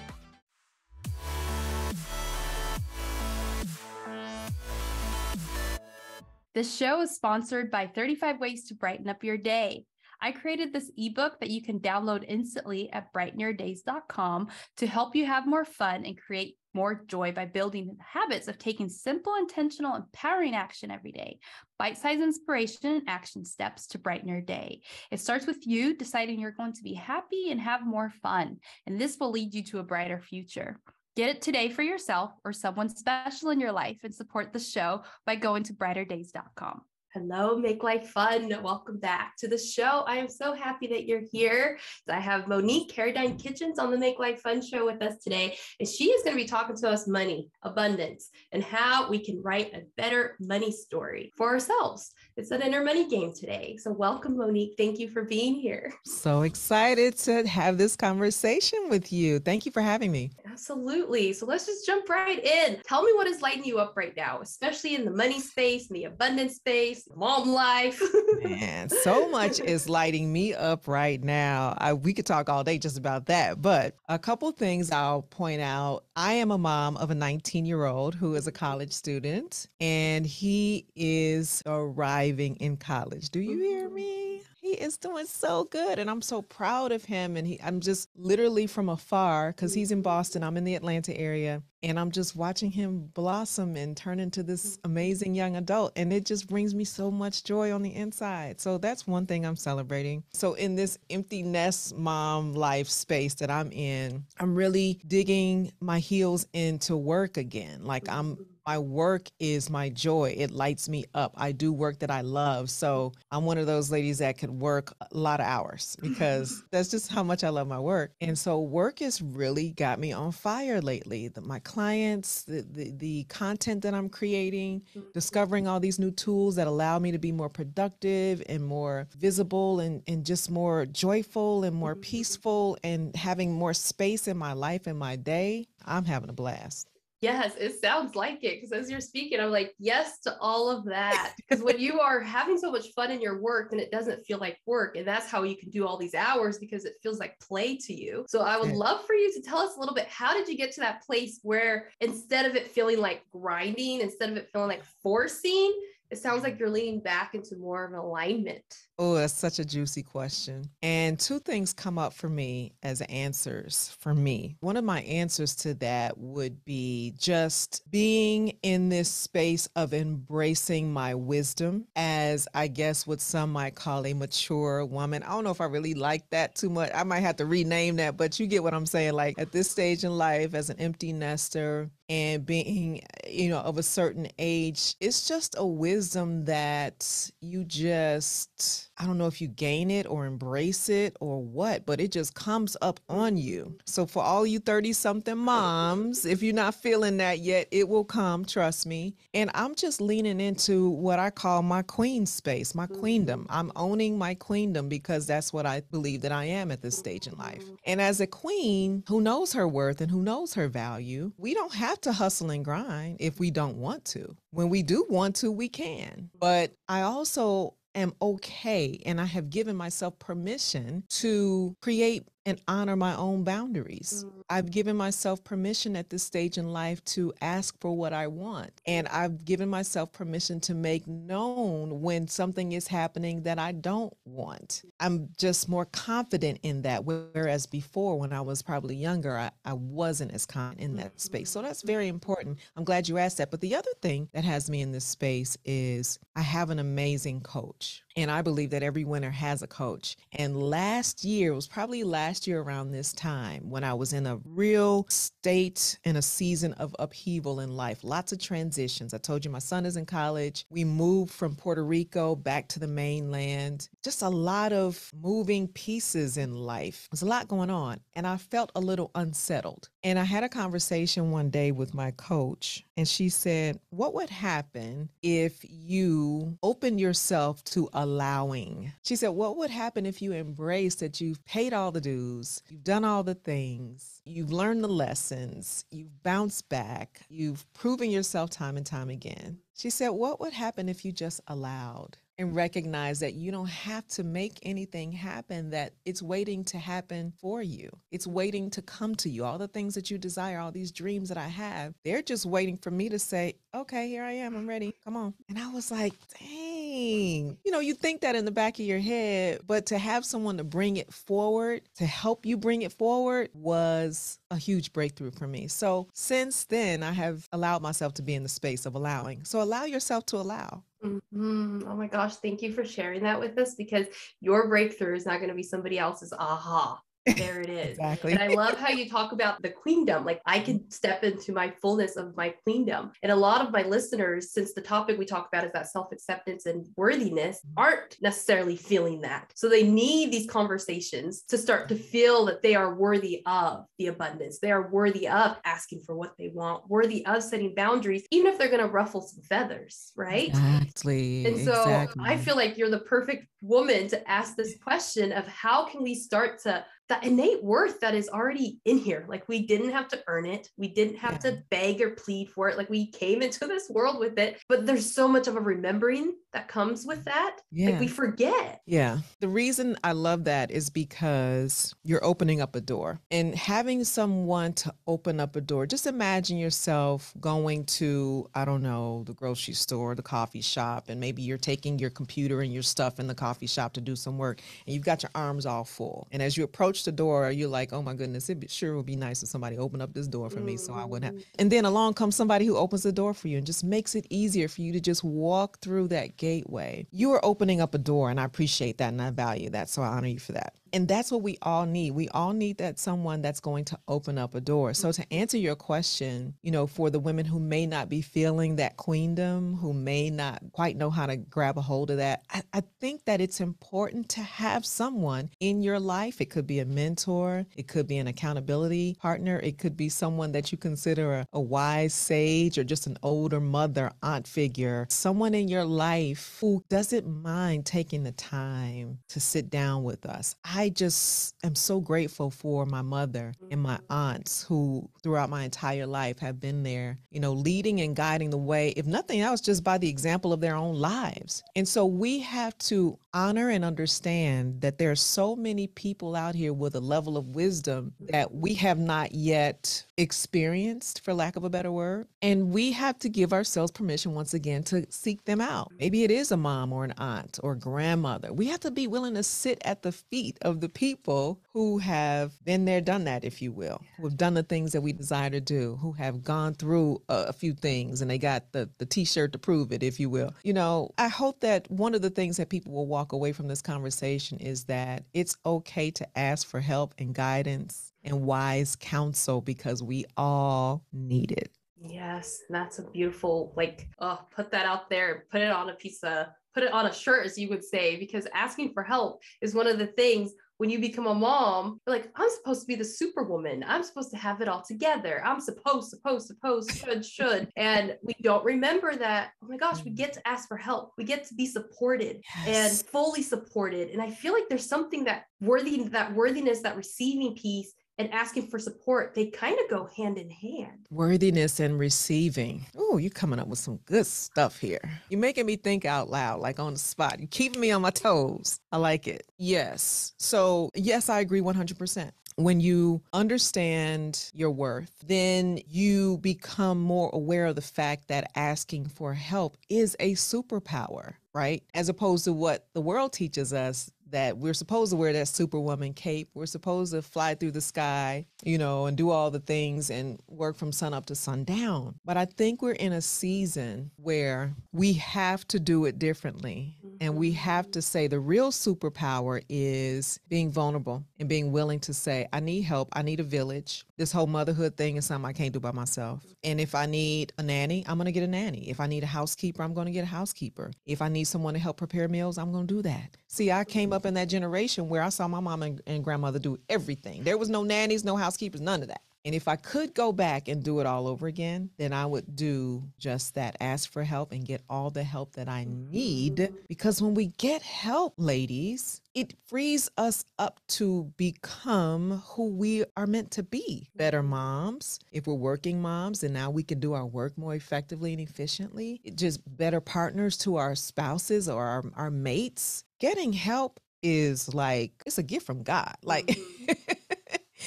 This 6.56 6.74
show 6.74 7.02
is 7.02 7.14
sponsored 7.14 7.70
by 7.70 7.88
35 7.88 8.40
Ways 8.40 8.64
to 8.70 8.76
Brighten 8.76 9.10
Up 9.10 9.26
Your 9.26 9.38
Day. 9.38 9.84
I 10.22 10.32
created 10.32 10.72
this 10.72 10.90
ebook 10.96 11.38
that 11.42 11.50
you 11.50 11.62
can 11.62 11.82
download 11.82 12.24
instantly 12.30 12.90
at 12.94 13.12
brightenyourdays.com 13.14 14.48
to 14.78 14.88
help 14.88 15.18
you 15.18 15.26
have 15.26 15.46
more 15.46 15.66
fun 15.66 16.06
and 16.06 16.18
create 16.18 16.56
more 16.74 17.04
joy 17.08 17.34
by 17.34 17.44
building 17.44 17.88
the 17.88 18.04
habits 18.22 18.48
of 18.48 18.58
taking 18.58 18.88
simple, 18.88 19.36
intentional, 19.36 19.98
empowering 19.98 20.56
action 20.56 20.92
every 20.92 21.12
day. 21.12 21.40
Bite 21.78 21.98
sized 21.98 22.22
inspiration 22.22 22.90
and 22.90 23.04
action 23.10 23.44
steps 23.44 23.88
to 23.88 24.00
brighten 24.00 24.30
your 24.30 24.40
day. 24.40 24.80
It 25.12 25.20
starts 25.20 25.46
with 25.46 25.68
you 25.68 25.98
deciding 25.98 26.40
you're 26.40 26.52
going 26.52 26.74
to 26.74 26.84
be 26.84 26.94
happy 26.94 27.52
and 27.52 27.60
have 27.60 27.86
more 27.86 28.14
fun, 28.24 28.60
and 28.88 28.98
this 28.98 29.18
will 29.20 29.32
lead 29.32 29.54
you 29.54 29.64
to 29.64 29.80
a 29.80 29.84
brighter 29.84 30.22
future. 30.22 30.80
Get 31.16 31.30
it 31.30 31.42
today 31.42 31.70
for 31.70 31.82
yourself 31.82 32.32
or 32.44 32.52
someone 32.52 32.90
special 32.90 33.50
in 33.50 33.62
your 33.62 33.72
life 33.72 34.00
and 34.04 34.14
support 34.14 34.52
the 34.52 34.60
show 34.60 35.04
by 35.26 35.36
going 35.36 35.64
to 35.64 35.74
brighterdays.com. 35.74 36.82
Hello, 37.16 37.58
Make 37.58 37.82
Life 37.82 38.10
Fun. 38.10 38.54
Welcome 38.62 39.00
back 39.00 39.38
to 39.38 39.48
the 39.48 39.58
show. 39.58 40.04
I 40.06 40.18
am 40.18 40.28
so 40.28 40.54
happy 40.54 40.86
that 40.88 41.06
you're 41.06 41.22
here. 41.32 41.80
I 42.10 42.20
have 42.20 42.50
Monique 42.50 42.94
Caradine 42.94 43.42
Kitchens 43.42 43.80
on 43.80 43.90
the 43.90 43.98
Make 43.98 44.20
Life 44.20 44.42
Fun 44.42 44.62
show 44.62 44.86
with 44.86 45.02
us 45.02 45.24
today, 45.24 45.58
and 45.80 45.88
she 45.88 46.10
is 46.10 46.24
going 46.24 46.36
to 46.36 46.44
be 46.44 46.46
talking 46.46 46.76
to 46.76 46.90
us 46.90 47.08
money, 47.08 47.48
abundance, 47.64 48.32
and 48.52 48.62
how 48.62 49.10
we 49.10 49.20
can 49.20 49.42
write 49.42 49.74
a 49.74 49.84
better 49.96 50.36
money 50.42 50.74
story 50.74 51.32
for 51.38 51.48
ourselves. 51.48 52.12
It's 52.36 52.52
an 52.52 52.62
inner 52.62 52.84
money 52.84 53.08
game 53.08 53.32
today. 53.34 53.78
So, 53.80 53.94
welcome, 53.94 54.36
Monique. 54.36 54.74
Thank 54.78 55.00
you 55.00 55.08
for 55.08 55.24
being 55.24 55.56
here. 55.56 55.94
So 56.04 56.42
excited 56.42 57.18
to 57.20 57.48
have 57.48 57.78
this 57.78 57.96
conversation 57.96 58.90
with 58.90 59.14
you. 59.14 59.40
Thank 59.40 59.66
you 59.66 59.72
for 59.72 59.82
having 59.82 60.12
me. 60.12 60.32
Absolutely. 60.46 61.32
So, 61.32 61.46
let's 61.46 61.66
just 61.66 61.86
jump 61.86 62.10
right 62.10 62.44
in. 62.44 62.82
Tell 62.86 63.04
me 63.04 63.14
what 63.14 63.28
is 63.28 63.42
lighting 63.42 63.64
you 63.64 63.78
up 63.78 63.94
right 63.96 64.14
now, 64.18 64.42
especially 64.42 64.96
in 64.96 65.06
the 65.06 65.12
money 65.12 65.40
space 65.40 65.90
and 65.90 65.96
the 65.96 66.04
abundance 66.04 66.56
space, 66.56 67.05
mom 67.14 67.50
life. 67.50 68.02
Man, 68.44 68.90
so 68.90 69.30
much 69.30 69.60
is 69.66 69.90
lighting 69.90 70.32
me 70.32 70.54
up 70.54 70.88
right 70.88 71.22
now. 71.24 71.76
I, 71.78 71.94
we 71.94 72.14
could 72.14 72.26
talk 72.26 72.50
all 72.50 72.64
day 72.64 72.78
just 72.78 72.98
about 72.98 73.26
that. 73.28 73.62
But 73.62 73.96
a 74.10 74.18
couple 74.18 74.52
things 74.52 74.92
I'll 74.92 75.24
point 75.24 75.62
out. 75.62 76.04
I 76.16 76.34
am 76.34 76.52
a 76.52 76.58
mom 76.58 76.98
of 76.98 77.12
a 77.12 77.16
19 77.16 77.66
year 77.66 77.86
old 77.86 78.16
who 78.16 78.36
is 78.36 78.48
a 78.48 78.52
college 78.52 78.94
student, 78.94 79.68
and 79.80 80.26
he 80.26 80.86
is 80.96 81.62
arriving 81.66 82.56
in 82.58 82.78
college. 82.78 83.30
Do 83.30 83.40
you 83.40 83.60
hear 83.60 83.90
me? 83.90 84.42
He 84.66 84.72
is 84.72 84.98
doing 84.98 85.28
so 85.28 85.66
good 85.66 86.00
and 86.00 86.10
I'm 86.10 86.24
so 86.24 86.42
proud 86.42 86.92
of 86.92 87.06
him 87.06 87.38
and 87.38 87.46
he 87.46 87.62
I'm 87.62 87.82
just 87.82 88.10
literally 88.16 88.66
from 88.66 88.90
afar 88.90 89.54
cuz 89.54 89.76
he's 89.76 89.92
in 89.92 90.00
mm-hmm. 90.00 90.06
Boston, 90.06 90.44
I'm 90.44 90.58
in 90.58 90.64
the 90.64 90.74
Atlanta 90.74 91.16
area 91.16 91.62
and 91.84 92.00
I'm 92.00 92.10
just 92.10 92.36
watching 92.36 92.72
him 92.72 93.12
blossom 93.14 93.76
and 93.76 93.96
turn 93.96 94.20
into 94.20 94.42
this 94.42 94.78
mm-hmm. 94.78 94.92
amazing 94.92 95.36
young 95.36 95.56
adult 95.56 95.94
and 95.96 96.12
it 96.12 96.26
just 96.26 96.48
brings 96.48 96.74
me 96.74 96.84
so 96.84 97.12
much 97.12 97.44
joy 97.44 97.72
on 97.72 97.84
the 97.84 97.94
inside. 97.94 98.60
So 98.60 98.80
that's 98.80 99.06
one 99.06 99.28
thing 99.28 99.46
I'm 99.46 99.56
celebrating. 99.56 100.24
So 100.34 100.56
in 100.56 100.74
this 100.74 100.98
empty 101.12 101.44
nest 101.44 101.96
mom 101.96 102.56
life 102.56 102.90
space 102.90 103.36
that 103.36 103.52
I'm 103.52 103.72
in, 103.72 104.26
I'm 104.40 104.56
really 104.56 105.00
digging 105.06 105.74
my 105.80 106.00
heels 106.00 106.48
into 106.54 106.98
work 106.98 107.38
again. 107.38 107.86
Like 107.86 108.10
I'm 108.10 108.38
mm-hmm. 108.38 108.55
My 108.66 108.80
work 108.80 109.30
is 109.40 109.70
my 109.70 109.90
joy. 109.90 110.34
It 110.36 110.50
lights 110.50 110.90
me 110.90 111.06
up. 111.14 111.34
I 111.38 111.52
do 111.52 111.72
work 111.72 112.00
that 112.00 112.10
I 112.10 112.22
love. 112.22 112.70
So 112.72 113.12
I'm 113.32 113.46
one 113.46 113.60
of 113.60 113.68
those 113.68 113.92
ladies 113.92 114.18
that 114.20 114.40
could 114.40 114.50
work 114.50 114.94
a 115.00 115.08
lot 115.16 115.40
of 115.40 115.46
hours 115.46 115.96
because 116.02 116.64
that's 116.72 116.90
just 116.90 117.12
how 117.12 117.22
much 117.22 117.44
I 117.44 117.50
love 117.50 117.68
my 117.68 117.80
work. 117.80 118.12
And 118.22 118.38
so 118.38 118.60
work 118.62 119.00
has 119.00 119.22
really 119.22 119.72
got 119.72 120.00
me 120.00 120.14
on 120.14 120.32
fire 120.32 120.82
lately. 120.82 121.28
The, 121.28 121.42
my 121.42 121.60
clients, 121.60 122.44
the, 122.44 122.62
the, 122.64 122.92
the 122.92 123.24
content 123.26 123.84
that 123.84 123.94
I'm 123.94 124.10
creating, 124.10 124.82
discovering 125.14 125.68
all 125.68 125.80
these 125.80 126.00
new 126.00 126.12
tools 126.12 126.56
that 126.56 126.68
allow 126.68 126.98
me 126.98 127.12
to 127.12 127.20
be 127.20 127.32
more 127.32 127.50
productive 127.50 128.42
and 128.50 128.64
more 128.64 129.08
visible 129.16 129.80
and, 129.80 130.02
and 130.08 130.26
just 130.26 130.50
more 130.50 130.86
joyful 130.88 131.64
and 131.64 131.76
more 131.76 131.94
mm-hmm. 131.94 132.02
peaceful 132.02 132.78
and 132.84 133.16
having 133.16 133.54
more 133.54 133.74
space 133.74 134.28
in 134.28 134.38
my 134.38 134.54
life 134.54 134.88
and 134.88 134.98
my 134.98 135.16
day. 135.16 135.68
I'm 135.86 136.06
having 136.06 136.30
a 136.30 136.34
blast. 136.34 136.88
Yes, 137.26 137.56
it 137.60 137.82
sounds 137.82 138.16
like 138.16 138.44
it. 138.44 138.62
Because 138.62 138.72
as 138.72 138.92
you're 138.92 139.02
speaking, 139.02 139.40
I'm 139.40 139.50
like, 139.50 139.74
yes 139.80 140.20
to 140.20 140.38
all 140.40 140.70
of 140.70 140.86
that. 140.86 141.34
Because 141.38 141.64
when 141.64 141.80
you 141.80 142.00
are 142.00 142.20
having 142.20 142.56
so 142.56 142.72
much 142.72 142.90
fun 142.96 143.10
in 143.10 143.20
your 143.20 143.42
work, 143.42 143.72
then 143.72 143.80
it 143.80 143.90
doesn't 143.90 144.24
feel 144.28 144.38
like 144.38 144.60
work. 144.68 144.96
And 144.96 145.08
that's 145.08 145.28
how 145.28 145.42
you 145.42 145.58
can 145.58 145.72
do 145.72 145.88
all 145.88 145.98
these 145.98 146.14
hours 146.14 146.60
because 146.60 146.86
it 146.86 146.94
feels 147.02 147.18
like 147.18 147.40
play 147.40 147.78
to 147.78 147.94
you. 147.94 148.26
So 148.28 148.42
I 148.42 148.60
would 148.60 148.74
love 148.74 149.06
for 149.08 149.16
you 149.16 149.34
to 149.34 149.42
tell 149.42 149.58
us 149.58 149.76
a 149.76 149.80
little 149.80 149.96
bit 149.96 150.08
how 150.08 150.36
did 150.36 150.48
you 150.48 150.56
get 150.56 150.72
to 150.74 150.82
that 150.82 151.02
place 151.04 151.40
where 151.42 151.90
instead 152.00 152.46
of 152.46 152.56
it 152.56 152.68
feeling 152.68 153.00
like 153.00 153.24
grinding, 153.32 154.02
instead 154.02 154.30
of 154.30 154.38
it 154.38 154.48
feeling 154.52 154.70
like 154.70 154.84
forcing, 155.02 155.74
it 156.12 156.18
sounds 156.18 156.44
like 156.44 156.60
you're 156.60 156.70
leaning 156.70 157.00
back 157.00 157.34
into 157.34 157.56
more 157.56 157.84
of 157.84 157.92
an 157.92 158.00
alignment. 158.00 158.64
Oh, 158.98 159.16
that's 159.16 159.34
such 159.34 159.60
a 159.60 159.66
juicy 159.66 160.04
question. 160.04 160.70
And 160.82 161.20
two 161.20 161.40
things 161.40 161.74
come 161.74 161.98
up 161.98 162.14
for 162.14 162.30
me 162.30 162.74
as 162.84 163.02
answers 163.02 163.96
for 164.00 164.14
me. 164.14 164.56
One 164.62 164.78
of 164.78 164.84
my 164.86 165.02
answers 165.02 165.56
to 165.58 165.74
that 165.76 166.18
would 166.18 166.64
be 166.64 167.14
just 167.18 167.84
being 167.90 168.58
in 168.62 168.90
this 168.90 169.10
space 169.10 169.68
of 169.76 169.94
embracing 169.94 170.94
my 170.94 171.16
wisdom 171.16 171.88
as 171.96 172.48
I 172.54 172.68
guess 172.68 173.06
what 173.06 173.20
some 173.20 173.52
might 173.52 173.76
call 173.76 174.06
a 174.06 174.14
mature 174.14 174.86
woman. 174.86 175.24
I 175.24 175.30
don't 175.30 175.44
know 175.44 175.52
if 175.52 175.62
I 175.62 175.66
really 175.66 175.96
like 175.96 176.30
that 176.30 176.56
too 176.56 176.70
much. 176.70 176.92
I 176.94 177.04
might 177.04 177.22
have 177.22 177.36
to 177.38 177.46
rename 177.46 177.98
that, 177.98 178.16
but 178.16 178.40
you 178.40 178.48
get 178.48 178.64
what 178.64 178.74
I'm 178.74 178.86
saying. 178.86 179.14
Like 179.14 179.40
at 179.40 179.52
this 179.52 179.70
stage 179.70 180.04
in 180.04 180.18
life, 180.18 180.54
as 180.54 180.70
an 180.70 180.80
empty 180.80 181.12
nester, 181.12 181.90
and 182.10 182.46
being 182.46 183.02
you 183.28 183.50
know 183.50 183.60
of 183.60 183.78
a 183.78 183.84
certain 183.84 184.28
age 184.38 184.96
it's 185.00 185.28
just 185.28 185.56
a 185.58 185.66
wisdom 185.66 186.46
that 186.46 187.32
you 187.42 187.64
just 187.64 188.92
I 188.98 189.06
don't 189.06 189.18
know 189.18 189.28
if 189.28 189.42
you 189.42 189.48
gain 189.48 189.92
it 189.92 190.08
or 190.08 190.26
embrace 190.26 190.88
it 190.88 191.18
or 191.20 191.44
what, 191.44 191.86
but 191.86 192.00
it 192.00 192.12
just 192.12 192.34
comes 192.34 192.78
up 192.82 193.00
on 193.10 193.38
you. 193.38 193.78
So, 193.86 194.06
for 194.06 194.24
all 194.24 194.46
you 194.46 194.60
30 194.60 194.94
something 194.94 195.38
moms, 195.38 196.26
if 196.26 196.42
you're 196.42 196.54
not 196.54 196.76
feeling 196.76 197.18
that 197.18 197.40
yet, 197.40 197.68
it 197.72 197.90
will 197.90 198.06
come, 198.06 198.46
trust 198.46 198.86
me. 198.86 199.16
And 199.34 199.52
I'm 199.54 199.76
just 199.76 200.00
leaning 200.00 200.40
into 200.40 200.90
what 200.90 201.20
I 201.20 201.30
call 201.30 201.62
my 201.62 201.82
queen 201.82 202.26
space, 202.26 202.74
my 202.74 202.88
queendom. 202.88 203.42
Mm-hmm. 203.42 203.52
I'm 203.58 203.72
owning 203.76 204.18
my 204.18 204.34
queendom 204.34 204.88
because 204.88 205.28
that's 205.28 205.52
what 205.52 205.66
I 205.66 205.82
believe 205.92 206.22
that 206.22 206.32
I 206.32 206.46
am 206.46 206.72
at 206.72 206.82
this 206.82 206.98
stage 206.98 207.28
in 207.28 207.38
life. 207.38 207.64
And 207.86 208.00
as 208.00 208.22
a 208.22 208.28
queen 208.28 209.04
who 209.08 209.20
knows 209.20 209.54
her 209.54 209.68
worth 209.68 210.00
and 210.00 210.10
who 210.10 210.22
knows 210.22 210.54
her 210.54 210.68
value, 210.68 211.32
we 211.38 211.54
don't 211.54 211.74
have 211.74 212.00
to 212.02 212.14
hustle 212.14 212.50
and 212.50 212.64
grind 212.64 213.18
if 213.20 213.40
we 213.40 213.52
don't 213.52 213.78
want 213.78 214.06
to. 214.06 214.36
When 214.52 214.70
we 214.70 214.84
do 214.84 215.06
want 215.10 215.36
to, 215.38 215.52
we 215.52 215.68
can. 215.68 216.30
But 216.40 216.72
I 216.88 217.02
also 217.02 217.76
am 217.96 218.14
okay 218.22 219.02
and 219.06 219.20
I 219.20 219.26
have 219.26 219.50
given 219.50 219.76
myself 219.76 220.20
permission 220.20 221.04
to 221.10 221.76
create 221.82 222.28
and 222.46 222.62
honor 222.68 222.96
my 222.96 223.16
own 223.16 223.44
boundaries. 223.44 224.24
Mm-hmm. 224.26 224.42
I've 224.50 224.70
given 224.70 224.96
myself 224.96 225.44
permission 225.44 225.96
at 225.96 226.10
this 226.10 226.24
stage 226.24 226.58
in 226.58 226.68
life 226.68 227.04
to 227.06 227.34
ask 227.42 227.80
for 227.80 227.96
what 227.98 228.14
I 228.14 228.28
want. 228.28 228.72
And 228.86 229.08
I've 229.08 229.44
given 229.44 229.68
myself 229.68 230.12
permission 230.12 230.60
to 230.62 230.76
make 230.76 231.08
known 231.08 232.02
when 232.02 232.28
something 232.28 232.74
is 232.74 232.88
happening 232.88 233.42
that 233.44 233.58
I 233.58 233.72
don't 233.72 234.16
want. 234.26 234.84
I'm 235.00 235.30
just 235.38 235.68
more 235.68 235.86
confident 235.86 236.60
in 236.62 236.84
that. 236.84 237.04
Whereas 237.06 237.66
before, 237.66 238.20
when 238.20 238.32
I 238.34 238.42
was 238.42 238.62
probably 238.62 238.96
younger, 238.96 239.38
I, 239.38 239.52
I 239.66 239.74
wasn't 239.74 240.32
as 240.34 240.46
confident 240.46 240.82
in 240.82 240.96
that 240.98 241.20
space. 241.20 241.50
So 241.50 241.62
that's 241.64 241.82
very 241.82 242.08
important. 242.08 242.60
I'm 242.78 242.84
glad 242.84 243.10
you 243.10 243.18
asked 243.18 243.38
that. 243.40 243.50
But 243.50 243.62
the 243.62 243.76
other 243.76 243.92
thing 244.02 244.30
that 244.34 244.44
has 244.44 244.70
me 244.70 244.82
in 244.82 244.92
this 244.92 245.06
space 245.06 245.58
is 245.66 246.20
I 246.36 246.42
have 246.42 246.70
an 246.70 246.80
amazing 246.80 247.42
coach. 247.42 248.04
And 248.16 248.32
I 248.32 248.42
believe 248.42 248.70
that 248.70 248.84
every 248.84 249.04
winner 249.04 249.32
has 249.32 249.62
a 249.62 249.68
coach. 249.68 250.16
And 250.32 250.62
last 250.62 251.24
year 251.26 251.54
was 251.54 251.68
probably 251.68 252.04
last 252.04 252.48
year 252.48 252.62
around 252.62 252.92
this 252.92 253.12
time 253.12 253.70
when 253.70 253.84
I 253.84 253.94
was 253.94 254.14
in 254.14 254.26
a 254.26 254.38
real 254.46 255.06
state 255.10 255.98
and 256.06 256.18
a 256.18 256.22
season 256.22 256.74
of 256.74 256.96
upheaval 256.98 257.60
in 257.60 257.76
life, 257.76 258.04
lots 258.04 258.32
of 258.32 258.40
transitions. 258.40 259.14
I 259.14 259.18
told 259.18 259.44
you 259.44 259.52
my 259.52 259.60
son 259.60 259.86
is 259.86 259.98
in 259.98 260.06
college. 260.06 260.66
We 260.70 260.86
moved 260.86 261.34
from 261.34 261.56
Puerto 261.56 261.84
Rico 261.84 262.36
back 262.36 262.68
to 262.70 262.80
the 262.80 262.88
mainland. 262.88 263.90
Just 264.04 264.22
a 264.22 264.30
lot 264.30 264.72
of 264.72 265.12
moving 265.14 265.68
pieces 265.68 266.38
in 266.38 266.56
life. 266.56 267.08
There's 267.12 267.22
a 267.22 267.28
lot 267.28 267.48
going 267.48 267.70
on. 267.70 268.00
And 268.14 268.26
I 268.26 268.38
felt 268.38 268.72
a 268.76 268.80
little 268.80 269.12
unsettled. 269.16 269.90
And 270.06 270.20
I 270.20 270.24
had 270.24 270.44
a 270.44 270.50
conversation 270.50 271.32
one 271.32 271.50
day 271.50 271.72
with 271.72 271.96
my 271.96 272.12
coach, 272.12 272.86
and 272.96 273.08
she 273.08 273.28
said, 273.28 273.80
What 273.90 274.14
would 274.14 274.30
happen 274.30 275.10
if 275.24 275.66
you 275.68 276.60
open 276.62 277.00
yourself 277.00 277.64
to 277.64 277.90
allowing? 277.92 278.94
She 279.02 279.16
said, 279.16 279.30
What 279.30 279.58
would 279.58 279.72
happen 279.72 280.06
if 280.06 280.22
you 280.22 280.32
embrace 280.32 280.94
that 280.98 281.20
you've 281.20 281.44
paid 281.44 281.74
all 281.74 281.92
the 281.92 282.02
dues, 282.02 282.62
you've 282.70 282.84
done 282.84 283.04
all 283.04 283.24
the 283.24 283.34
things, 283.34 284.22
you've 284.26 284.52
learned 284.52 284.84
the 284.84 284.90
lessons, 284.90 285.86
you've 285.90 286.22
bounced 286.22 286.70
back, 286.70 287.22
you've 287.28 287.66
proven 287.74 288.12
yourself 288.12 288.52
time 288.52 288.78
and 288.78 288.86
time 288.86 289.10
again? 289.10 289.58
She 289.76 289.90
said, 289.90 290.10
What 290.10 290.40
would 290.40 290.54
happen 290.54 290.88
if 290.88 291.04
you 291.04 291.14
just 291.14 291.42
allowed? 291.48 292.20
And 292.38 292.56
recognize 292.56 293.20
that 293.20 293.34
you 293.34 293.52
don't 293.52 293.70
have 293.70 294.08
to 294.08 294.24
make 294.24 294.60
anything 294.64 295.12
happen, 295.12 295.70
that 295.70 295.94
it's 296.06 296.22
waiting 296.22 296.64
to 296.66 296.78
happen 296.78 297.34
for 297.40 297.62
you. 297.62 297.90
It's 298.12 298.28
waiting 298.28 298.70
to 298.72 298.82
come 298.82 299.16
to 299.16 299.30
you. 299.30 299.46
All 299.46 299.58
the 299.58 299.68
things 299.68 299.96
that 299.96 300.12
you 300.12 300.18
desire, 300.18 300.60
all 300.60 300.72
these 300.72 300.92
dreams 300.92 301.30
that 301.30 301.38
I 301.38 301.48
have, 301.48 301.94
they're 302.04 302.22
just 302.22 302.46
waiting 302.46 302.78
for 302.78 302.92
me 302.92 303.10
to 303.10 303.20
say, 303.20 303.56
okay, 303.74 304.08
here 304.08 304.24
I 304.24 304.34
am. 304.34 304.56
I'm 304.56 304.68
ready. 304.68 304.94
Come 305.04 305.16
on. 305.18 305.34
And 305.50 305.60
I 305.60 305.70
was 305.72 305.92
like, 305.92 306.14
dang. 306.40 307.58
You 307.64 307.72
know, 307.72 307.80
you 307.80 307.94
think 307.94 308.22
that 308.22 308.36
in 308.36 308.46
the 308.46 308.52
back 308.52 308.80
of 308.80 308.86
your 308.86 309.00
head, 309.00 309.62
but 309.66 309.88
to 309.88 309.98
have 309.98 310.26
someone 310.26 310.58
to 310.58 310.64
bring 310.64 310.98
it 310.98 311.12
forward, 311.14 311.82
to 311.96 312.06
help 312.06 312.46
you 312.46 312.58
bring 312.58 312.84
it 312.84 312.94
forward, 312.94 313.50
was 313.54 314.40
a 314.50 314.58
huge 314.58 314.94
breakthrough 314.94 315.32
for 315.32 315.48
me. 315.48 315.68
So 315.68 316.08
since 316.14 316.66
then, 316.66 317.04
I 317.04 317.12
have 317.12 317.48
allowed 317.52 317.82
myself 317.82 318.14
to 318.16 318.22
be 318.22 318.34
in 318.34 318.44
the 318.44 318.50
space 318.50 318.86
of 318.86 318.96
allowing. 318.96 319.44
So 319.46 319.62
allow 319.62 319.86
yourself 319.86 320.26
to 320.28 320.38
allow. 320.38 320.84
Mm-hmm. 321.06 321.84
Oh 321.88 321.96
my 321.96 322.08
gosh, 322.08 322.36
thank 322.38 322.62
you 322.64 322.74
for 322.74 322.84
sharing 322.84 323.24
that 323.24 323.40
with 323.40 323.58
us 323.60 323.76
because 323.76 324.08
your 324.42 324.68
breakthrough 324.68 325.16
is 325.16 325.26
not 325.26 325.38
going 325.38 325.50
to 325.50 325.56
be 325.56 325.64
somebody 325.64 326.00
else's 326.00 326.34
aha. 326.34 327.00
There 327.26 327.62
it 327.62 327.70
is. 327.76 327.92
exactly. 327.92 328.34
And 328.34 328.42
I 328.42 328.48
love 328.48 328.78
how 328.78 328.90
you 328.90 329.10
talk 329.10 329.32
about 329.32 329.62
the 329.62 329.70
queendom. 329.70 330.26
Like 330.26 330.42
I 330.46 330.60
can 330.60 330.90
step 330.92 331.24
into 331.24 331.52
my 331.52 331.72
fullness 331.82 332.16
of 332.16 332.36
my 332.36 332.50
queendom. 332.64 333.12
And 333.24 333.32
a 333.32 333.36
lot 333.36 333.66
of 333.66 333.72
my 333.72 333.84
listeners, 333.84 334.52
since 334.52 334.74
the 334.74 334.82
topic 334.82 335.18
we 335.18 335.26
talk 335.26 335.48
about 335.48 335.66
is 335.66 335.72
that 335.74 335.92
self 335.92 336.12
acceptance 336.12 336.66
and 336.66 336.86
worthiness, 336.96 337.58
mm-hmm. 337.58 337.80
aren't 337.80 338.18
necessarily 338.22 338.76
feeling 338.76 339.22
that. 339.22 339.52
So 339.56 339.70
they 339.70 339.84
need 339.84 340.32
these 340.32 340.50
conversations 340.50 341.42
to 341.50 341.58
start 341.58 341.90
to 341.90 341.96
feel 341.96 342.46
that 342.46 342.62
they 342.62 342.76
are 342.76 342.96
worthy 342.96 343.42
of 343.46 343.86
the 343.98 344.08
abundance. 344.08 344.60
They 344.60 344.72
are 344.72 344.90
worthy 344.90 345.28
of 345.28 345.58
asking 345.66 346.02
for 346.06 346.16
what 346.16 346.34
they 346.38 346.50
want, 346.50 346.90
worthy 346.90 347.26
of 347.26 347.44
setting 347.44 347.74
boundaries, 347.76 348.26
even 348.32 348.48
if 348.48 348.58
they're 348.58 348.70
going 348.70 348.82
to 348.82 348.88
ruffle 348.88 349.22
some 349.22 349.44
feathers, 349.44 350.12
right? 350.16 350.50
Exactly. 350.50 351.46
And 351.46 351.58
so 351.58 351.82
exactly. 351.82 352.24
I 352.26 352.38
feel 352.38 352.56
like 352.56 352.78
you're 352.78 352.90
the 352.90 353.00
perfect 353.00 353.48
woman 353.62 354.08
to 354.10 354.30
ask 354.30 354.56
this 354.56 354.78
question 354.82 355.32
of 355.32 355.48
how 355.48 355.86
can 355.86 356.04
we 356.04 356.14
start 356.14 356.60
to 356.60 356.86
that 357.10 357.24
innate 357.24 357.64
worth 357.64 358.00
that 358.00 358.16
is 358.16 358.30
already 358.30 358.80
in 358.86 358.98
here. 358.98 359.26
Like 359.28 359.48
we 359.48 359.66
didn't 359.66 359.92
have 359.92 360.08
to 360.10 360.24
earn 360.28 360.46
it. 360.46 360.70
We 360.78 360.88
didn't 360.88 361.18
have 361.18 361.34
yeah. 361.34 361.52
to 361.52 361.64
beg 361.70 362.02
or 362.02 362.12
plead 362.12 362.50
for 362.50 362.70
it. 362.70 362.78
Like 362.78 362.90
we 362.90 363.12
came 363.12 363.42
into 363.42 363.60
this 363.68 363.90
world 363.90 364.20
with 364.20 364.38
it. 364.40 364.62
But 364.68 364.86
there's 364.86 365.14
so 365.14 365.28
much 365.28 365.48
of 365.48 365.56
a 365.56 365.62
remembering 365.62 366.36
that 366.54 366.68
comes 366.68 367.06
with 367.06 367.24
that. 367.26 367.58
Yeah. 367.72 367.92
Like 367.92 368.00
we 368.00 368.08
forget. 368.08 368.82
Yeah. 368.86 369.20
The 369.42 369.48
reason 369.48 369.98
I 370.04 370.14
love 370.14 370.46
that 370.46 370.72
is 370.72 370.90
because 370.90 371.94
you're 372.04 372.24
opening 372.24 372.62
up 372.62 372.76
a 372.76 372.82
door 372.82 373.20
and 373.30 373.54
having 373.54 374.04
someone 374.04 374.74
to 374.74 374.94
open 375.06 375.40
up 375.40 375.56
a 375.56 375.62
door. 375.62 375.86
Just 375.86 376.08
imagine 376.08 376.58
yourself 376.58 377.34
going 377.40 377.86
to, 377.86 378.50
I 378.56 378.66
don't 378.66 378.82
know, 378.82 379.24
the 379.26 379.34
grocery 379.34 379.74
store, 379.74 380.16
the 380.16 380.24
coffee 380.24 380.62
shop, 380.62 381.10
and 381.10 381.20
maybe 381.20 381.42
you're 381.42 381.58
taking 381.58 382.00
your 382.00 382.10
computer 382.10 382.62
and 382.62 382.74
your 382.74 382.84
stuff 382.84 383.20
in 383.20 383.28
the 383.28 383.36
coffee 383.36 383.68
shop 383.68 383.94
to 383.94 384.02
do 384.02 384.16
some 384.16 384.38
work 384.38 384.62
and 384.88 384.94
you've 384.94 385.04
got 385.04 385.24
your 385.24 385.32
arms 385.36 385.66
all 385.66 385.84
full. 385.84 386.28
And 386.32 386.42
as 386.42 386.56
you 386.56 386.64
approach 386.64 386.95
the 387.04 387.12
door, 387.12 387.52
you're 387.52 387.70
like, 387.70 387.94
oh 387.94 388.02
my 388.02 388.14
goodness, 388.14 388.50
it 388.50 388.70
sure 388.70 388.96
would 388.96 389.06
be 389.06 389.16
nice 389.16 389.44
if 389.44 389.50
somebody 389.50 389.78
opened 389.78 390.02
up 390.02 390.14
this 390.14 390.28
door 390.28 390.50
for 390.50 390.60
me 390.60 390.78
so 390.78 390.94
I 390.94 391.06
wouldn't 391.06 391.34
have. 391.34 391.42
Mm. 391.42 391.46
And 391.60 391.72
then 391.72 391.86
along 391.86 392.14
comes 392.16 392.36
somebody 392.36 392.66
who 392.66 392.78
opens 392.78 393.04
the 393.04 393.12
door 393.12 393.34
for 393.34 393.48
you 393.48 393.58
and 393.58 393.66
just 393.66 393.84
makes 393.84 394.16
it 394.16 394.26
easier 394.30 394.68
for 394.68 394.82
you 394.82 394.92
to 394.94 395.00
just 395.00 395.24
walk 395.24 395.80
through 395.82 396.08
that 396.10 396.38
gateway. 396.38 397.08
You 397.12 397.32
are 397.34 397.44
opening 397.44 397.82
up 397.82 397.94
a 397.94 397.98
door, 397.98 398.30
and 398.30 398.40
I 398.40 398.46
appreciate 398.46 398.98
that 399.00 399.10
and 399.10 399.22
I 399.22 399.32
value 399.32 399.70
that. 399.72 399.90
So 399.90 400.02
I 400.02 400.08
honor 400.08 400.28
you 400.28 400.40
for 400.40 400.54
that. 400.54 400.74
And 400.96 401.10
that's 401.10 401.30
what 401.30 401.42
we 401.42 401.58
all 401.62 401.86
need. 401.86 402.12
We 402.12 402.30
all 402.30 402.54
need 402.54 402.78
that 402.78 403.00
someone 403.00 403.42
that's 403.42 403.60
going 403.60 403.84
to 403.86 404.00
open 404.08 404.38
up 404.38 404.56
a 404.56 404.62
door. 404.62 404.94
So 404.94 405.12
to 405.12 405.24
mm-hmm. 405.24 405.40
answer 405.40 405.58
your 405.58 405.76
question, 405.76 406.54
you 406.62 406.72
know, 406.72 406.88
for 406.88 407.10
the 407.10 407.20
women 407.20 407.46
who 407.46 407.60
may 407.60 407.86
not 407.86 408.08
be 408.08 408.22
feeling 408.22 408.78
that 408.78 408.96
queendom, 408.96 409.76
who 409.76 409.92
may 409.92 410.30
not 410.30 410.62
quite 410.72 410.96
know 410.96 411.10
how 411.10 411.26
to 411.26 411.36
grab 411.36 411.78
a 411.78 411.82
hold 411.82 412.12
of 412.12 412.18
that, 412.18 412.44
I, 412.50 412.62
I 412.72 412.82
think 413.02 413.26
that 413.26 413.42
it's 413.42 413.60
important 413.60 414.30
to 414.30 414.42
have 414.42 414.86
someone 414.86 415.50
in 415.60 415.82
your 415.82 416.00
life. 416.00 416.40
It 416.40 416.50
could 416.50 416.66
be 416.66 416.80
a 416.80 416.86
mentor, 416.86 417.66
it 417.76 417.90
could 417.90 418.08
be 418.08 418.18
an 418.18 418.28
accountability 418.28 419.18
partner, 419.20 419.60
it 419.62 419.78
could 419.78 419.98
be 419.98 420.08
someone 420.08 420.54
that 420.54 420.72
you 420.72 420.78
consider 420.78 421.34
a, 421.34 421.48
a 421.52 421.60
wise 421.60 422.14
sage 422.14 422.78
or 422.78 422.86
just 422.86 423.06
an 423.06 423.18
older 423.22 423.60
mother, 423.60 424.14
aunt 424.24 424.48
figure, 424.48 425.08
someone 425.10 425.54
in 425.56 425.68
your 425.68 425.84
life 425.84 426.58
who 426.62 426.82
doesn't 426.88 427.28
mind 427.28 427.86
taking 427.86 428.24
the 428.24 428.32
time 428.32 429.20
to 429.28 429.42
sit 429.42 429.70
down 429.70 430.02
with 430.02 430.26
us. 430.26 430.56
I 430.64 430.85
I 430.86 430.90
just 430.90 431.56
am 431.64 431.74
so 431.74 432.00
grateful 432.00 432.52
for 432.52 432.86
my 432.86 433.02
mother 433.02 433.56
and 433.72 433.82
my 433.82 433.96
mm-hmm. 433.96 434.14
aunts 434.14 434.62
who 434.62 435.10
throughout 435.24 435.50
my 435.50 435.64
entire 435.64 436.06
life 436.06 436.38
have 436.38 436.60
been 436.60 436.84
there, 436.84 437.18
you 437.32 437.40
know, 437.40 437.54
leading 437.54 438.02
and 438.02 438.16
guiding 438.16 438.52
the 438.52 438.58
way, 438.60 438.90
if 438.90 439.08
nothing 439.08 439.42
else, 439.42 439.62
just 439.62 439.84
by 439.84 439.98
the 439.98 440.08
example 440.08 440.54
of 440.54 440.62
their 440.62 440.76
own 440.76 440.94
lives. 440.94 441.64
And 441.76 441.88
so 441.88 442.06
we 442.06 442.38
have 442.42 442.78
to 442.78 443.18
honor 443.34 443.72
and 443.72 443.84
understand 443.84 444.82
that 444.82 445.00
there 445.00 445.10
are 445.10 445.16
so 445.16 445.56
many 445.56 445.88
people 445.88 446.36
out 446.36 446.54
here 446.54 446.72
with 446.72 446.94
a 446.94 447.00
level 447.00 447.36
of 447.36 447.56
wisdom 447.56 448.14
that 448.20 448.54
we 448.54 448.76
have 448.76 449.00
not 449.00 449.32
yet 449.32 450.06
experienced, 450.18 451.26
for 451.26 451.34
lack 451.34 451.56
of 451.56 451.64
a 451.64 451.70
better 451.70 451.92
word. 451.92 452.28
And 452.44 452.70
we 452.70 452.92
have 452.92 453.18
to 453.20 453.30
give 453.30 453.54
ourselves 453.54 453.92
permission 453.92 454.36
once 454.36 454.54
again 454.54 454.84
to 454.84 455.08
seek 455.10 455.46
them 455.46 455.62
out. 455.62 455.92
Maybe 456.00 456.24
it 456.24 456.30
is 456.30 456.52
a 456.52 456.58
mom 456.58 456.94
or 456.94 457.04
an 457.04 457.16
aunt 457.18 457.60
or 457.64 457.74
grandmother. 457.74 458.54
We 458.54 458.68
have 458.68 458.82
to 458.82 458.92
be 458.92 459.08
willing 459.08 459.34
to 459.34 459.42
sit 459.42 459.82
at 459.84 460.04
the 460.04 460.12
feet 460.12 460.60
of 460.62 460.75
the 460.82 460.90
people 460.90 461.60
who 461.74 461.98
have 461.98 462.54
been 462.64 462.86
there, 462.86 463.02
done 463.02 463.26
that, 463.26 463.44
if 463.44 463.62
you 463.62 463.72
will, 463.72 464.02
who 464.18 464.24
have 464.24 464.38
done 464.38 464.54
the 464.54 464.64
things 464.64 464.92
that 464.92 465.02
we 465.02 465.14
desire 465.14 465.50
to 465.50 465.62
do, 465.62 465.98
who 466.02 466.12
have 466.14 466.44
gone 466.44 466.74
through 466.74 467.22
a, 467.30 467.46
a 467.50 467.54
few 467.54 467.74
things 467.74 468.22
and 468.22 468.30
they 468.30 468.38
got 468.38 468.72
the, 468.72 468.90
the 468.98 469.06
t 469.06 469.26
shirt 469.26 469.52
to 469.54 469.60
prove 469.60 469.92
it, 469.92 470.04
if 470.04 470.20
you 470.20 470.30
will. 470.30 470.54
You 470.64 470.74
know, 470.74 471.12
I 471.18 471.28
hope 471.28 471.62
that 471.62 471.90
one 471.90 472.16
of 472.16 472.22
the 472.22 472.30
things 472.30 472.58
that 472.58 472.70
people 472.70 472.94
will 472.94 473.08
walk 473.08 473.32
away 473.32 473.52
from 473.52 473.68
this 473.68 473.82
conversation 473.82 474.58
is 474.60 474.86
that 474.86 475.24
it's 475.34 475.58
okay 475.66 476.12
to 476.12 476.38
ask 476.38 476.68
for 476.68 476.80
help 476.80 477.14
and 477.18 477.34
guidance 477.34 478.14
and 478.24 478.44
wise 478.44 478.96
counsel 478.96 479.62
because 479.62 480.02
we 480.02 480.26
all 480.38 481.04
need 481.14 481.52
it. 481.52 481.72
Yes, 481.98 482.62
that's 482.70 483.00
a 483.00 483.04
beautiful 483.04 483.74
like 483.76 484.08
oh 484.20 484.40
put 484.52 484.72
that 484.72 484.86
out 484.86 485.10
there, 485.10 485.46
put 485.52 485.62
it 485.62 485.72
on 485.72 485.90
a 485.90 485.94
piece 485.94 486.24
of 486.24 486.48
put 486.74 486.84
it 486.84 486.92
on 486.92 487.06
a 487.06 487.14
shirt 487.14 487.46
as 487.46 487.58
you 487.58 487.70
would 487.70 487.84
say 487.84 488.18
because 488.18 488.48
asking 488.54 488.92
for 488.94 489.02
help 489.02 489.42
is 489.62 489.74
one 489.74 489.88
of 489.88 489.98
the 489.98 490.08
things 490.08 490.54
when 490.78 490.90
you 490.90 491.00
become 491.00 491.28
a 491.28 491.34
mom, 491.34 492.00
you're 492.06 492.16
like, 492.16 492.30
I'm 492.36 492.50
supposed 492.50 492.82
to 492.82 492.88
be 492.88 492.96
the 492.96 493.06
superwoman. 493.06 493.84
I'm 493.88 494.04
supposed 494.04 494.32
to 494.32 494.38
have 494.38 494.62
it 494.62 494.68
all 494.68 494.82
together. 494.82 495.42
I'm 495.46 495.62
supposed, 495.62 496.10
supposed, 496.10 496.48
supposed, 496.48 496.92
should, 496.92 497.26
should. 497.26 497.70
And 497.78 498.18
we 498.24 498.36
don't 498.42 498.64
remember 498.64 499.16
that, 499.16 499.52
oh 499.64 499.68
my 499.68 499.78
gosh, 499.78 500.04
we 500.04 500.12
mm. 500.12 500.16
get 500.16 500.34
to 500.34 500.48
ask 500.48 500.68
for 500.68 500.78
help. 500.78 501.14
We 501.18 501.24
get 501.24 501.46
to 501.48 501.54
be 501.56 501.66
supported 501.66 502.42
yes. 502.66 503.02
and 503.02 503.10
fully 503.10 503.42
supported. 503.42 504.10
And 504.10 504.22
I 504.22 504.32
feel 504.32 504.54
like 504.54 504.68
there's 504.70 504.88
something 504.88 505.24
that 505.26 505.46
worthy, 505.62 506.04
that 506.10 506.34
worthiness, 506.34 506.82
that 506.82 506.98
receiving 506.98 507.56
piece 507.56 507.94
and 508.18 508.32
asking 508.32 508.68
for 508.68 508.80
support, 508.80 509.34
they 509.36 509.48
kind 509.48 509.78
of 509.80 509.90
go 509.90 510.10
hand 510.16 510.38
in 510.38 510.50
hand. 510.50 511.08
Worthiness 511.10 511.80
and 511.80 512.00
receiving. 512.00 512.86
Oh, 512.98 513.18
you're 513.18 513.30
coming 513.30 513.60
up 513.60 513.68
with 513.68 513.80
some 513.80 513.98
good 514.06 514.26
stuff 514.26 514.80
here. 514.80 515.22
You're 515.30 515.40
making 515.40 515.66
me 515.66 515.76
think 515.76 516.06
out 516.06 516.30
loud, 516.30 516.60
like 516.60 516.80
on 516.80 516.94
the 516.94 517.00
spot. 517.00 517.40
You're 517.40 517.48
keeping 517.48 517.82
me 517.82 517.92
on 517.92 518.02
my 518.02 518.12
toes. 518.12 518.80
I 518.92 518.98
like 518.98 519.28
it. 519.28 519.52
Yes. 519.58 520.34
So, 520.38 520.90
yes, 520.96 521.30
I 521.30 521.40
agree 521.40 521.62
100%. 521.62 522.32
When 522.58 522.80
you 522.80 523.22
understand 523.34 524.50
your 524.54 524.72
worth, 524.72 525.14
then 525.28 525.80
you 525.90 526.38
become 526.38 527.02
more 527.02 527.30
aware 527.34 527.66
of 527.66 527.76
the 527.76 527.82
fact 527.82 528.30
that 528.30 528.50
asking 528.56 529.10
for 529.10 529.34
help 529.34 529.76
is 529.90 530.16
a 530.22 530.36
superpower, 530.36 531.34
right? 531.54 531.84
As 531.94 532.08
opposed 532.08 532.46
to 532.46 532.54
what 532.54 532.88
the 532.94 533.02
world 533.02 533.34
teaches 533.34 533.74
us 533.74 534.10
that 534.32 534.58
we're 534.58 534.74
supposed 534.74 535.12
to 535.12 535.16
wear 535.16 535.34
that 535.34 535.48
superwoman 535.48 536.14
cape. 536.14 536.50
We're 536.54 536.66
supposed 536.66 537.14
to 537.14 537.22
fly 537.22 537.56
through 537.56 537.72
the 537.72 537.82
sky, 537.82 538.46
you 538.64 538.78
know, 538.78 539.06
and 539.06 539.16
do 539.18 539.30
all 539.30 539.52
the 539.52 539.60
things 539.60 540.10
and 540.10 540.40
work 540.48 540.76
from 540.76 540.92
sun 540.92 541.14
up 541.14 541.26
to 541.28 541.36
sundown. 541.36 542.16
But 542.26 542.38
I 542.38 542.46
think 542.46 542.82
we're 542.82 542.92
in 542.94 543.14
a 543.14 543.22
season 543.22 544.12
where 544.18 544.74
we 544.92 545.14
have 545.14 545.68
to 545.70 545.80
do 545.80 546.06
it 546.06 546.20
differently. 546.20 546.98
Mm-hmm 547.16 547.26
And 547.26 547.38
we 547.38 547.52
have 547.54 547.92
to 547.92 548.02
say 548.02 548.28
the 548.28 548.40
real 548.40 548.72
superpower 548.72 549.62
is 549.70 550.40
being 550.50 550.72
vulnerable 550.72 551.24
and 551.40 551.50
being 551.50 551.72
willing 551.72 552.00
to 552.02 552.14
say, 552.14 552.48
I 552.54 552.60
need 552.60 552.82
help. 552.82 553.10
I 553.14 553.22
need 553.22 553.40
a 553.40 553.44
village. 553.44 554.06
This 554.18 554.32
whole 554.32 554.48
motherhood 554.48 554.98
thing 554.98 555.18
is 555.18 555.26
something 555.26 555.48
I 555.50 555.54
can't 555.54 555.74
do 555.74 555.80
by 555.80 555.92
myself. 555.92 556.44
And 556.64 556.80
if 556.80 556.96
I 556.96 557.06
need 557.06 557.54
a 557.58 557.64
nanny, 557.64 558.06
I'm 558.08 558.18
going 558.18 558.26
to 558.26 558.32
get 558.32 558.44
a 558.44 558.48
nanny. 558.48 558.90
If 558.90 559.00
I 559.00 559.08
need 559.08 559.24
a 559.24 559.28
housekeeper, 559.28 559.84
I'm 559.84 559.94
going 559.94 560.06
to 560.06 560.12
get 560.12 560.24
a 560.24 560.28
housekeeper. 560.28 560.92
If 561.06 561.22
I 561.22 561.30
need 561.30 561.46
someone 561.46 561.74
to 561.74 561.80
help 561.80 561.98
prepare 561.98 562.28
meals, 562.28 562.58
I'm 562.58 562.72
going 562.72 562.88
to 562.88 562.94
do 562.94 563.02
that. 563.04 563.38
See, 563.48 563.72
I 563.72 563.84
came 563.84 564.14
up 564.14 564.26
in 564.26 564.34
that 564.36 564.50
generation 564.50 565.10
where 565.10 565.24
I 565.24 565.30
saw 565.30 565.48
my 565.48 565.60
mom 565.60 565.84
and, 565.84 566.02
and 566.08 566.24
grandmother 566.24 566.60
do 566.60 566.78
everything. 566.90 567.44
There 567.44 567.58
was 567.58 567.70
no 567.70 567.84
nannies, 567.84 568.24
no 568.24 568.36
housekeepers, 568.36 568.82
none 568.82 569.02
of 569.02 569.10
that. 569.10 569.22
And 569.46 569.54
if 569.54 569.68
I 569.68 569.76
could 569.76 570.16
go 570.16 570.32
back 570.32 570.68
and 570.68 570.84
do 570.84 571.00
it 571.00 571.06
all 571.06 571.28
over 571.28 571.46
again, 571.46 571.92
then 571.98 572.14
I 572.14 572.26
would 572.26 572.56
do 572.56 573.04
just 573.20 573.54
that 573.54 573.78
ask 573.80 574.12
for 574.12 574.24
help 574.24 574.52
and 574.52 574.66
get 574.66 574.82
all 574.90 575.12
the 575.12 575.24
help 575.24 575.54
that 575.54 575.70
I 575.70 575.86
need. 575.88 576.74
Because 576.88 577.22
when 577.22 577.36
we 577.36 577.48
get 577.58 577.84
help, 577.84 578.34
ladies, 578.38 579.22
it 579.36 579.54
frees 579.68 580.10
us 580.18 580.44
up 580.58 580.80
to 580.88 581.32
become 581.38 582.42
who 582.48 582.70
we 582.70 583.04
are 583.16 583.28
meant 583.28 583.52
to 583.52 583.64
be 583.64 584.10
better 584.16 584.42
moms. 584.42 585.20
If 585.32 585.46
we're 585.46 585.54
working 585.54 586.02
moms, 586.02 586.44
and 586.44 586.54
now 586.54 586.72
we 586.72 586.82
can 586.82 587.00
do 587.00 587.14
our 587.14 587.26
work 587.26 587.56
more 587.56 587.76
effectively 587.76 588.34
and 588.34 588.42
efficiently, 588.42 589.22
just 589.36 589.62
better 589.78 590.02
partners 590.02 590.58
to 590.60 590.78
our 590.78 590.96
spouses 590.96 591.70
or 591.70 591.84
our, 591.86 592.04
our 592.16 592.32
mates. 592.32 593.04
Getting 593.20 593.54
help 593.54 594.00
is 594.24 594.74
like, 594.74 595.12
it's 595.26 595.38
a 595.38 595.44
gift 595.44 595.68
from 595.68 595.84
God. 595.84 596.16
Like, 596.24 596.48
mm-hmm. 596.48 597.12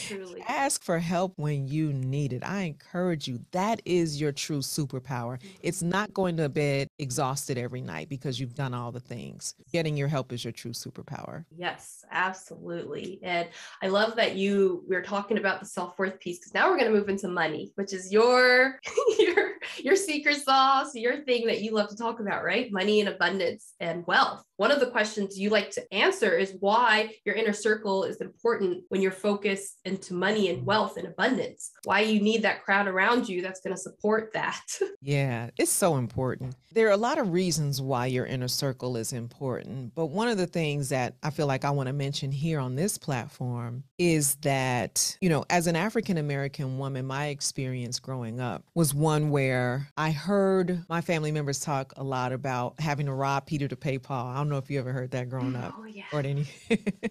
Truly. 0.06 0.42
Ask 0.46 0.82
for 0.82 0.98
help 0.98 1.32
when 1.36 1.68
you 1.68 1.92
need 1.92 2.32
it. 2.32 2.42
I 2.44 2.62
encourage 2.62 3.28
you. 3.28 3.40
That 3.52 3.80
is 3.84 4.20
your 4.20 4.32
true 4.32 4.58
superpower. 4.58 5.38
Mm-hmm. 5.38 5.48
It's 5.62 5.82
not 5.82 6.12
going 6.14 6.36
to 6.38 6.48
bed 6.48 6.88
exhausted 6.98 7.58
every 7.58 7.80
night 7.80 8.08
because 8.08 8.38
you've 8.38 8.54
done 8.54 8.74
all 8.74 8.92
the 8.92 9.00
things. 9.00 9.54
Getting 9.72 9.96
your 9.96 10.08
help 10.08 10.32
is 10.32 10.44
your 10.44 10.52
true 10.52 10.72
superpower. 10.72 11.44
Yes, 11.56 12.04
absolutely. 12.10 13.20
And 13.22 13.48
I 13.82 13.88
love 13.88 14.16
that 14.16 14.36
you 14.36 14.84
we're 14.88 15.02
talking 15.02 15.38
about 15.38 15.60
the 15.60 15.66
self-worth 15.66 16.20
piece 16.20 16.38
because 16.38 16.54
now 16.54 16.70
we're 16.70 16.78
going 16.78 16.92
to 16.92 16.98
move 16.98 17.08
into 17.08 17.28
money, 17.28 17.72
which 17.74 17.92
is 17.92 18.12
your 18.12 18.80
your 19.18 19.52
your 19.78 19.96
secret 19.96 20.36
sauce, 20.36 20.94
your 20.94 21.24
thing 21.24 21.46
that 21.46 21.62
you 21.62 21.72
love 21.72 21.88
to 21.90 21.96
talk 21.96 22.20
about, 22.20 22.44
right? 22.44 22.72
Money 22.72 23.00
and 23.00 23.08
abundance 23.08 23.74
and 23.80 24.06
wealth. 24.06 24.42
One 24.58 24.72
of 24.72 24.80
the 24.80 24.90
questions 24.90 25.38
you 25.38 25.50
like 25.50 25.70
to 25.70 25.94
answer 25.94 26.36
is 26.36 26.56
why 26.58 27.14
your 27.24 27.36
inner 27.36 27.52
circle 27.52 28.02
is 28.02 28.20
important 28.20 28.82
when 28.88 29.00
you're 29.00 29.12
focused 29.12 29.78
into 29.84 30.14
money 30.14 30.50
and 30.50 30.66
wealth 30.66 30.96
and 30.96 31.06
abundance. 31.06 31.70
Why 31.84 32.00
you 32.00 32.20
need 32.20 32.42
that 32.42 32.64
crowd 32.64 32.88
around 32.88 33.28
you 33.28 33.40
that's 33.40 33.60
going 33.60 33.76
to 33.76 33.80
support 33.80 34.32
that. 34.34 34.64
yeah, 35.00 35.50
it's 35.58 35.70
so 35.70 35.96
important. 35.96 36.56
There 36.72 36.88
are 36.88 36.92
a 36.92 36.96
lot 36.96 37.18
of 37.18 37.32
reasons 37.32 37.80
why 37.80 38.06
your 38.06 38.26
inner 38.26 38.48
circle 38.48 38.96
is 38.96 39.12
important, 39.12 39.94
but 39.94 40.06
one 40.06 40.26
of 40.26 40.38
the 40.38 40.46
things 40.46 40.88
that 40.88 41.14
I 41.22 41.30
feel 41.30 41.46
like 41.46 41.64
I 41.64 41.70
want 41.70 41.86
to 41.86 41.92
mention 41.92 42.32
here 42.32 42.58
on 42.58 42.74
this 42.74 42.98
platform 42.98 43.84
is 43.96 44.34
that, 44.42 45.16
you 45.20 45.28
know, 45.28 45.44
as 45.50 45.68
an 45.68 45.76
African 45.76 46.18
American 46.18 46.78
woman, 46.78 47.06
my 47.06 47.28
experience 47.28 48.00
growing 48.00 48.40
up 48.40 48.64
was 48.74 48.92
one 48.92 49.30
where 49.30 49.88
I 49.96 50.10
heard 50.10 50.84
my 50.88 51.00
family 51.00 51.30
members 51.30 51.60
talk 51.60 51.92
a 51.96 52.02
lot 52.02 52.32
about 52.32 52.74
having 52.80 53.06
to 53.06 53.12
rob 53.12 53.46
Peter 53.46 53.68
to 53.68 53.76
pay 53.76 53.98
Paul 53.98 54.26
don't 54.48 54.54
know 54.54 54.58
if 54.58 54.70
you 54.70 54.78
ever 54.78 54.92
heard 54.92 55.10
that 55.10 55.28
growing 55.28 55.52
mm, 55.52 55.62
up 55.62 55.74
oh, 55.78 55.84
yeah. 55.84 56.04
or 56.12 56.20
any. 56.20 56.46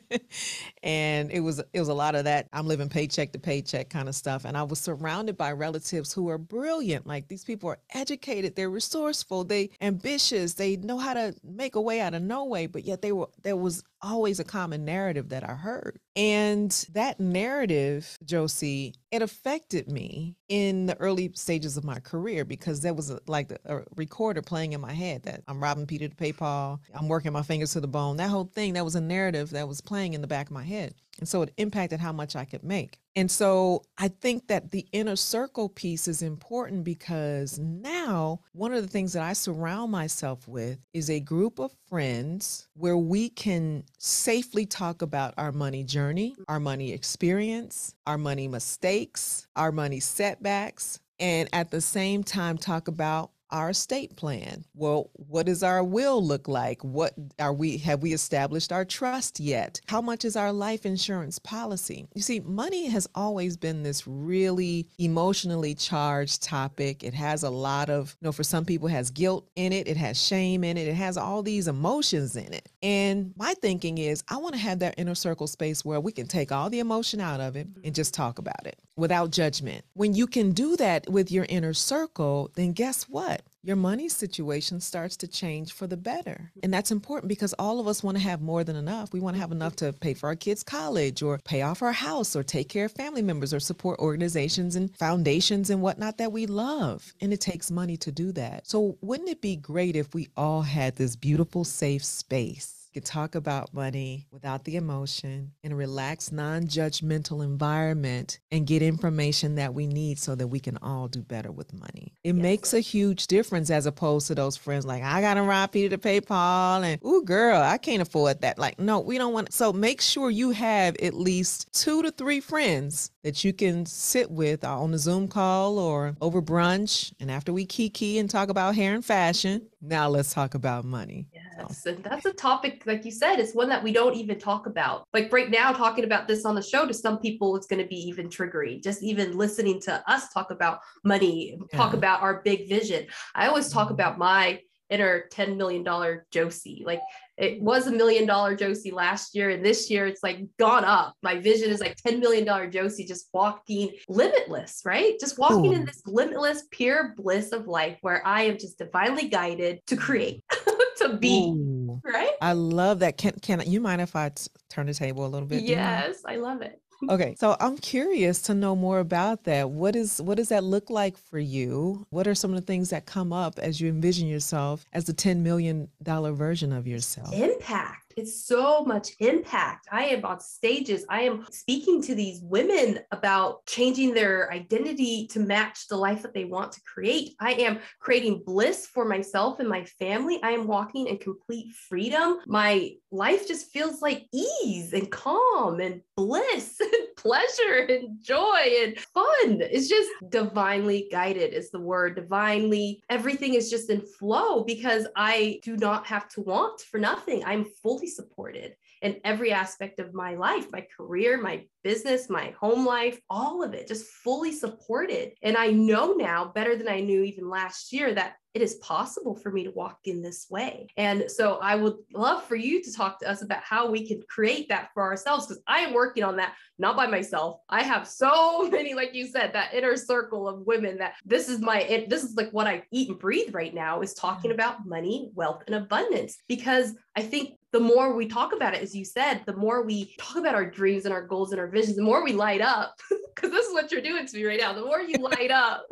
and 0.83 1.31
it 1.31 1.39
was 1.39 1.59
it 1.59 1.79
was 1.79 1.87
a 1.87 1.93
lot 1.93 2.15
of 2.15 2.23
that. 2.25 2.47
I'm 2.51 2.67
living 2.67 2.89
paycheck 2.89 3.31
to 3.33 3.39
paycheck 3.39 3.89
kind 3.89 4.09
of 4.09 4.15
stuff, 4.15 4.43
and 4.45 4.57
I 4.57 4.63
was 4.63 4.79
surrounded 4.79 5.37
by 5.37 5.51
relatives 5.51 6.11
who 6.11 6.29
are 6.29 6.39
brilliant. 6.39 7.05
Like 7.05 7.27
these 7.27 7.43
people 7.43 7.69
are 7.69 7.79
educated, 7.93 8.55
they're 8.55 8.71
resourceful, 8.71 9.43
they 9.43 9.69
ambitious, 9.81 10.55
they 10.55 10.77
know 10.77 10.97
how 10.97 11.13
to 11.13 11.35
make 11.43 11.75
a 11.75 11.81
way 11.81 12.01
out 12.01 12.15
of 12.15 12.23
no 12.23 12.45
way. 12.45 12.65
But 12.65 12.85
yet 12.85 13.01
they 13.01 13.11
were 13.11 13.27
there 13.43 13.55
was 13.55 13.83
always 14.01 14.39
a 14.39 14.43
common 14.43 14.85
narrative 14.85 15.29
that 15.29 15.47
I 15.47 15.53
heard. 15.53 15.99
And 16.15 16.71
that 16.93 17.19
narrative, 17.19 18.17
Josie, 18.25 18.95
it 19.11 19.21
affected 19.21 19.91
me 19.91 20.35
in 20.49 20.85
the 20.87 20.97
early 20.99 21.31
stages 21.35 21.77
of 21.77 21.83
my 21.83 21.99
career 21.99 22.45
because 22.45 22.81
there 22.81 22.93
was 22.93 23.11
a, 23.11 23.19
like 23.27 23.51
a 23.51 23.83
recorder 23.95 24.41
playing 24.41 24.73
in 24.73 24.81
my 24.81 24.93
head 24.93 25.23
that 25.23 25.43
I'm 25.47 25.61
robbing 25.61 25.87
Peter 25.87 26.07
to 26.07 26.15
pay 26.15 26.33
Paul, 26.33 26.81
I'm 26.93 27.07
working 27.07 27.33
my 27.33 27.43
fingers 27.43 27.73
to 27.73 27.81
the 27.81 27.87
bone. 27.87 28.17
That 28.17 28.29
whole 28.29 28.45
thing, 28.53 28.73
that 28.73 28.85
was 28.85 28.95
a 28.95 29.01
narrative 29.01 29.51
that 29.51 29.67
was 29.67 29.81
playing 29.81 30.13
in 30.13 30.21
the 30.21 30.27
back 30.27 30.47
of 30.47 30.53
my 30.53 30.63
head. 30.63 30.93
And 31.19 31.27
so 31.27 31.41
it 31.41 31.53
impacted 31.57 31.99
how 31.99 32.11
much 32.11 32.35
I 32.35 32.45
could 32.45 32.63
make. 32.63 32.99
And 33.15 33.31
so 33.31 33.81
I 33.97 34.09
think 34.09 34.47
that 34.47 34.69
the 34.71 34.85
inner 34.91 35.15
circle 35.15 35.69
piece 35.69 36.07
is 36.07 36.21
important 36.21 36.83
because 36.83 37.57
now 37.57 38.41
one 38.53 38.73
of 38.73 38.83
the 38.83 38.87
things 38.87 39.13
that 39.13 39.23
I 39.23 39.33
surround 39.33 39.91
myself 39.91 40.47
with 40.47 40.77
is 40.93 41.09
a 41.09 41.19
group 41.19 41.59
of 41.59 41.71
friends 41.89 42.67
where 42.75 42.97
we 42.97 43.29
can 43.29 43.83
safely 43.97 44.65
talk 44.67 45.01
about 45.01 45.33
our 45.37 45.51
money 45.51 45.83
journey, 45.83 46.35
our 46.47 46.59
money 46.59 46.93
experience, 46.93 47.95
our 48.05 48.19
money 48.19 48.47
mistakes, 48.47 49.47
our 49.55 49.71
money 49.71 49.99
setbacks, 49.99 50.99
and 51.19 51.49
at 51.53 51.71
the 51.71 51.81
same 51.81 52.23
time 52.23 52.57
talk 52.57 52.87
about 52.87 53.31
our 53.49 53.69
estate 53.69 54.15
plan. 54.15 54.65
Well, 54.73 55.09
what 55.13 55.45
does 55.45 55.63
our 55.63 55.83
will 55.83 56.23
look 56.23 56.47
like? 56.47 56.83
What 56.83 57.13
are 57.39 57.53
we 57.53 57.77
have 57.79 58.01
we 58.01 58.13
established 58.13 58.71
our 58.71 58.85
trust 58.85 59.39
yet? 59.39 59.81
How 59.87 60.01
much 60.01 60.25
is 60.25 60.35
our 60.35 60.51
life 60.51 60.85
insurance 60.85 61.39
policy? 61.39 62.07
You 62.13 62.21
see, 62.21 62.39
money 62.39 62.87
has 62.87 63.07
always 63.15 63.57
been 63.57 63.83
this 63.83 64.07
really 64.07 64.87
emotionally 64.97 65.75
charged 65.75 66.43
topic. 66.43 67.03
It 67.03 67.13
has 67.13 67.43
a 67.43 67.49
lot 67.49 67.89
of, 67.89 68.15
you 68.21 68.27
know, 68.27 68.31
for 68.31 68.43
some 68.43 68.65
people 68.65 68.87
has 68.87 69.09
guilt 69.09 69.47
in 69.55 69.73
it, 69.73 69.87
it 69.87 69.97
has 69.97 70.21
shame 70.21 70.63
in 70.63 70.77
it, 70.77 70.87
it 70.87 70.95
has 70.95 71.17
all 71.17 71.43
these 71.43 71.67
emotions 71.67 72.35
in 72.35 72.53
it. 72.53 72.69
And 72.83 73.33
my 73.37 73.53
thinking 73.55 73.97
is 73.97 74.23
I 74.27 74.37
want 74.37 74.55
to 74.55 74.61
have 74.61 74.79
that 74.79 74.95
inner 74.97 75.15
circle 75.15 75.47
space 75.47 75.85
where 75.85 75.99
we 75.99 76.11
can 76.11 76.27
take 76.27 76.51
all 76.51 76.69
the 76.69 76.79
emotion 76.79 77.19
out 77.19 77.39
of 77.39 77.55
it 77.55 77.67
and 77.83 77.95
just 77.95 78.13
talk 78.13 78.39
about 78.39 78.65
it 78.65 78.79
without 78.97 79.31
judgment. 79.31 79.85
When 79.93 80.13
you 80.13 80.27
can 80.27 80.51
do 80.51 80.75
that 80.77 81.09
with 81.09 81.31
your 81.31 81.45
inner 81.47 81.73
circle, 81.73 82.51
then 82.55 82.73
guess 82.73 83.03
what? 83.03 83.43
Your 83.63 83.75
money 83.75 84.07
situation 84.07 84.79
starts 84.79 85.17
to 85.17 85.27
change 85.27 85.73
for 85.73 85.87
the 85.87 85.97
better. 85.97 86.51
And 86.63 86.73
that's 86.73 86.91
important 86.91 87.27
because 87.27 87.53
all 87.59 87.79
of 87.79 87.87
us 87.87 88.01
want 88.01 88.17
to 88.17 88.23
have 88.23 88.41
more 88.41 88.63
than 88.63 88.75
enough. 88.75 89.11
We 89.11 89.19
want 89.19 89.35
to 89.35 89.41
have 89.41 89.51
enough 89.51 89.75
to 89.77 89.91
pay 89.93 90.13
for 90.13 90.27
our 90.27 90.35
kids' 90.35 90.63
college 90.63 91.21
or 91.21 91.37
pay 91.39 91.61
off 91.63 91.81
our 91.81 91.91
house 91.91 92.35
or 92.35 92.43
take 92.43 92.69
care 92.69 92.85
of 92.85 92.93
family 92.93 93.21
members 93.21 93.53
or 93.53 93.59
support 93.59 93.99
organizations 93.99 94.75
and 94.75 94.95
foundations 94.95 95.69
and 95.69 95.81
whatnot 95.81 96.17
that 96.17 96.31
we 96.31 96.45
love. 96.45 97.13
And 97.19 97.33
it 97.33 97.41
takes 97.41 97.69
money 97.69 97.97
to 97.97 98.11
do 98.11 98.31
that. 98.33 98.67
So, 98.67 98.97
wouldn't 99.01 99.29
it 99.29 99.41
be 99.41 99.57
great 99.57 99.95
if 99.95 100.13
we 100.13 100.29
all 100.37 100.61
had 100.61 100.95
this 100.95 101.15
beautiful, 101.17 101.63
safe 101.63 102.05
space? 102.05 102.76
Could 102.97 103.05
talk 103.05 103.35
about 103.35 103.75
money 103.75 104.25
without 104.31 104.63
the 104.63 104.75
emotion 104.75 105.51
in 105.61 105.71
a 105.71 105.75
relaxed, 105.75 106.33
non 106.33 106.63
judgmental 106.63 107.43
environment 107.43 108.39
and 108.49 108.65
get 108.65 108.81
information 108.81 109.53
that 109.53 109.75
we 109.75 109.85
need 109.85 110.17
so 110.17 110.33
that 110.33 110.47
we 110.47 110.59
can 110.59 110.79
all 110.81 111.07
do 111.07 111.21
better 111.21 111.51
with 111.51 111.71
money. 111.73 112.11
It 112.23 112.33
yes. 112.33 112.41
makes 112.41 112.73
a 112.73 112.79
huge 112.79 113.27
difference 113.27 113.69
as 113.69 113.85
opposed 113.85 114.25
to 114.27 114.35
those 114.35 114.57
friends 114.57 114.83
like, 114.83 115.03
I 115.03 115.21
got 115.21 115.35
to 115.35 115.43
rob 115.43 115.73
Peter 115.73 115.89
to 115.89 115.99
pay 115.99 116.19
Paul, 116.19 116.81
and 116.81 116.99
ooh, 117.05 117.23
girl, 117.23 117.61
I 117.61 117.77
can't 117.77 118.01
afford 118.01 118.41
that. 118.41 118.57
Like, 118.57 118.79
no, 118.79 118.99
we 118.99 119.19
don't 119.19 119.31
want. 119.31 119.53
So 119.53 119.71
make 119.71 120.01
sure 120.01 120.31
you 120.31 120.49
have 120.49 120.95
at 120.97 121.13
least 121.13 121.71
two 121.73 122.01
to 122.01 122.09
three 122.09 122.39
friends 122.39 123.11
that 123.21 123.43
you 123.43 123.53
can 123.53 123.85
sit 123.85 124.31
with 124.31 124.63
on 124.63 124.91
a 124.95 124.97
Zoom 124.97 125.27
call 125.27 125.77
or 125.77 126.15
over 126.19 126.41
brunch. 126.41 127.13
And 127.19 127.29
after 127.29 127.53
we 127.53 127.67
kiki 127.67 128.17
and 128.17 128.27
talk 128.27 128.49
about 128.49 128.73
hair 128.73 128.95
and 128.95 129.05
fashion, 129.05 129.67
now 129.81 130.09
let's 130.09 130.33
talk 130.33 130.55
about 130.55 130.83
money. 130.83 131.27
So. 131.69 131.91
and 131.91 132.03
that's 132.03 132.25
a 132.25 132.33
topic, 132.33 132.83
like 132.85 133.05
you 133.05 133.11
said, 133.11 133.39
it's 133.39 133.53
one 133.53 133.69
that 133.69 133.83
we 133.83 133.91
don't 133.91 134.15
even 134.15 134.39
talk 134.39 134.65
about. 134.65 135.05
Like 135.13 135.31
right 135.31 135.49
now, 135.49 135.71
talking 135.71 136.03
about 136.03 136.27
this 136.27 136.45
on 136.45 136.55
the 136.55 136.61
show 136.61 136.87
to 136.87 136.93
some 136.93 137.19
people, 137.19 137.55
it's 137.55 137.67
going 137.67 137.81
to 137.81 137.87
be 137.87 137.97
even 138.07 138.29
triggering. 138.29 138.83
Just 138.83 139.03
even 139.03 139.37
listening 139.37 139.79
to 139.81 140.03
us 140.09 140.31
talk 140.33 140.51
about 140.51 140.79
money, 141.03 141.57
yeah. 141.71 141.77
talk 141.77 141.93
about 141.93 142.21
our 142.21 142.41
big 142.43 142.69
vision. 142.69 143.07
I 143.35 143.47
always 143.47 143.69
talk 143.69 143.87
mm-hmm. 143.87 143.95
about 143.95 144.17
my 144.17 144.61
inner 144.89 145.25
$10 145.31 145.57
million 145.57 145.85
Josie. 146.31 146.83
Like 146.85 147.01
it 147.37 147.61
was 147.61 147.85
a 147.85 147.91
million 147.91 148.25
dollar 148.25 148.55
Josie 148.55 148.91
last 148.91 149.35
year, 149.35 149.51
and 149.51 149.63
this 149.63 149.89
year 149.91 150.07
it's 150.07 150.23
like 150.23 150.39
gone 150.57 150.83
up. 150.83 151.13
My 151.21 151.39
vision 151.39 151.69
is 151.69 151.79
like 151.79 151.95
$10 151.97 152.19
million 152.19 152.71
Josie 152.71 153.05
just 153.05 153.29
walking 153.31 153.91
limitless, 154.09 154.81
right? 154.85 155.13
Just 155.19 155.37
walking 155.37 155.67
Ooh. 155.67 155.75
in 155.75 155.85
this 155.85 156.01
limitless, 156.05 156.63
pure 156.71 157.13
bliss 157.15 157.51
of 157.51 157.67
life 157.67 157.97
where 158.01 158.25
I 158.25 158.43
am 158.43 158.57
just 158.57 158.79
divinely 158.79 159.27
guided 159.27 159.85
to 159.87 159.95
create, 159.95 160.43
to 160.97 161.17
be. 161.17 161.49
Ooh. 161.49 162.01
Right. 162.03 162.31
I 162.41 162.53
love 162.53 162.99
that. 162.99 163.17
Can 163.17 163.33
can 163.41 163.61
you 163.65 163.81
mind 163.81 164.01
if 164.01 164.15
I 164.15 164.29
t- 164.29 164.47
turn 164.69 164.87
the 164.87 164.93
table 164.93 165.25
a 165.25 165.29
little 165.29 165.47
bit? 165.47 165.63
Yes, 165.63 166.21
I 166.25 166.37
love 166.37 166.61
it 166.61 166.81
okay 167.09 167.35
so 167.37 167.55
i'm 167.59 167.77
curious 167.77 168.41
to 168.41 168.53
know 168.53 168.75
more 168.75 168.99
about 168.99 169.43
that 169.43 169.69
what 169.69 169.95
is 169.95 170.21
what 170.21 170.37
does 170.37 170.49
that 170.49 170.63
look 170.63 170.89
like 170.89 171.17
for 171.17 171.39
you 171.39 172.05
what 172.09 172.27
are 172.27 172.35
some 172.35 172.51
of 172.51 172.55
the 172.55 172.65
things 172.65 172.89
that 172.89 173.05
come 173.05 173.31
up 173.31 173.59
as 173.59 173.79
you 173.79 173.87
envision 173.87 174.27
yourself 174.27 174.85
as 174.93 175.05
the 175.05 175.13
10 175.13 175.43
million 175.43 175.87
dollar 176.01 176.31
version 176.31 176.73
of 176.73 176.87
yourself 176.87 177.31
impact 177.33 178.06
it's 178.17 178.45
so 178.45 178.83
much 178.83 179.11
impact. 179.19 179.87
I 179.91 180.05
am 180.05 180.25
on 180.25 180.39
stages. 180.39 181.05
I 181.07 181.21
am 181.21 181.45
speaking 181.51 182.01
to 182.03 182.15
these 182.15 182.41
women 182.41 182.99
about 183.11 183.65
changing 183.67 184.13
their 184.13 184.51
identity 184.51 185.27
to 185.27 185.39
match 185.39 185.87
the 185.87 185.97
life 185.97 186.23
that 186.23 186.33
they 186.33 186.45
want 186.45 186.71
to 186.73 186.81
create. 186.81 187.35
I 187.39 187.53
am 187.53 187.79
creating 187.99 188.41
bliss 188.43 188.87
for 188.87 189.05
myself 189.05 189.59
and 189.59 189.69
my 189.69 189.85
family. 189.99 190.39
I 190.41 190.51
am 190.51 190.67
walking 190.67 191.07
in 191.07 191.19
complete 191.19 191.73
freedom. 191.75 192.39
My 192.47 192.93
life 193.11 193.47
just 193.47 193.71
feels 193.71 194.01
like 194.01 194.27
ease 194.33 194.93
and 194.93 195.11
calm 195.11 195.79
and 195.79 196.01
bliss 196.15 196.77
and 196.79 197.07
pleasure 197.17 197.85
and 197.89 198.17
joy 198.21 198.73
and 198.83 198.97
fun. 198.99 199.61
It's 199.61 199.87
just 199.87 200.09
divinely 200.29 201.07
guided, 201.11 201.53
is 201.53 201.69
the 201.69 201.79
word. 201.79 202.15
Divinely, 202.15 203.03
everything 203.09 203.53
is 203.53 203.69
just 203.69 203.89
in 203.91 204.01
flow 204.01 204.63
because 204.63 205.07
I 205.15 205.59
do 205.63 205.77
not 205.77 206.07
have 206.07 206.27
to 206.29 206.41
want 206.41 206.81
for 206.81 206.99
nothing. 206.99 207.43
I'm 207.45 207.65
fully 207.83 208.06
supported 208.07 208.73
in 209.01 209.19
every 209.23 209.51
aspect 209.51 209.99
of 209.99 210.13
my 210.13 210.35
life, 210.35 210.67
my 210.71 210.85
career, 210.95 211.39
my 211.39 211.65
business, 211.83 212.29
my 212.29 212.53
home 212.59 212.85
life, 212.85 213.19
all 213.29 213.63
of 213.63 213.73
it, 213.73 213.87
just 213.87 214.07
fully 214.07 214.51
supported. 214.51 215.31
And 215.41 215.55
I 215.55 215.71
know 215.71 216.13
now 216.13 216.51
better 216.53 216.75
than 216.75 216.89
I 216.89 216.99
knew 216.99 217.23
even 217.23 217.49
last 217.49 217.93
year 217.93 218.13
that 218.13 218.35
it 218.53 218.63
is 218.63 218.75
possible 218.75 219.35
for 219.35 219.51
me 219.51 219.63
to 219.65 219.71
walk 219.71 219.99
in 220.05 220.23
this 220.23 220.47
way. 220.49 220.87
And 220.97 221.29
so 221.29 221.59
I 221.61 221.75
would 221.75 221.93
love 222.11 222.43
for 222.43 222.55
you 222.55 222.81
to 222.81 222.91
talk 222.91 223.19
to 223.19 223.29
us 223.29 223.43
about 223.43 223.61
how 223.61 223.91
we 223.91 224.07
can 224.07 224.23
create 224.27 224.69
that 224.69 224.89
for 224.95 225.03
ourselves 225.03 225.45
because 225.45 225.61
I 225.67 225.81
am 225.81 225.93
working 225.93 226.23
on 226.23 226.37
that 226.37 226.55
not 226.79 226.95
by 226.95 227.05
myself. 227.05 227.59
I 227.69 227.83
have 227.83 228.07
so 228.07 228.67
many 228.71 228.95
like 228.95 229.13
you 229.13 229.27
said 229.27 229.53
that 229.53 229.75
inner 229.75 229.95
circle 229.95 230.47
of 230.47 230.65
women 230.65 230.97
that 230.97 231.13
this 231.23 231.49
is 231.49 231.59
my 231.59 231.81
it, 231.81 232.09
this 232.09 232.23
is 232.23 232.35
like 232.35 232.49
what 232.49 232.65
I 232.65 232.81
eat 232.91 233.09
and 233.09 233.19
breathe 233.19 233.53
right 233.53 233.75
now 233.75 234.01
is 234.01 234.15
talking 234.15 234.51
about 234.51 234.87
money, 234.87 235.29
wealth 235.35 235.61
and 235.67 235.75
abundance 235.75 236.37
because 236.47 236.95
I 237.15 237.21
think 237.21 237.56
the 237.73 237.79
more 237.79 238.13
we 238.13 238.27
talk 238.27 238.53
about 238.53 238.73
it 238.73 238.81
as 238.81 238.95
you 238.95 239.03
said, 239.03 239.41
the 239.45 239.55
more 239.55 239.83
we 239.83 240.15
talk 240.17 240.37
about 240.37 240.55
our 240.55 240.65
dreams 240.65 241.05
and 241.05 241.13
our 241.13 241.25
goals 241.25 241.51
and 241.51 241.59
our 241.59 241.67
visions, 241.67 241.95
the 241.97 242.01
more 242.01 242.23
we 242.23 242.33
light 242.33 242.61
up 242.61 242.95
because 243.35 243.51
this 243.51 243.67
is 243.67 243.73
what 243.73 243.91
you're 243.91 244.01
doing 244.01 244.25
to 244.25 244.37
me 244.37 244.45
right 244.45 244.59
now. 244.59 244.73
The 244.73 244.85
more 244.85 245.01
you 245.01 245.15
light 245.19 245.51
up, 245.51 245.85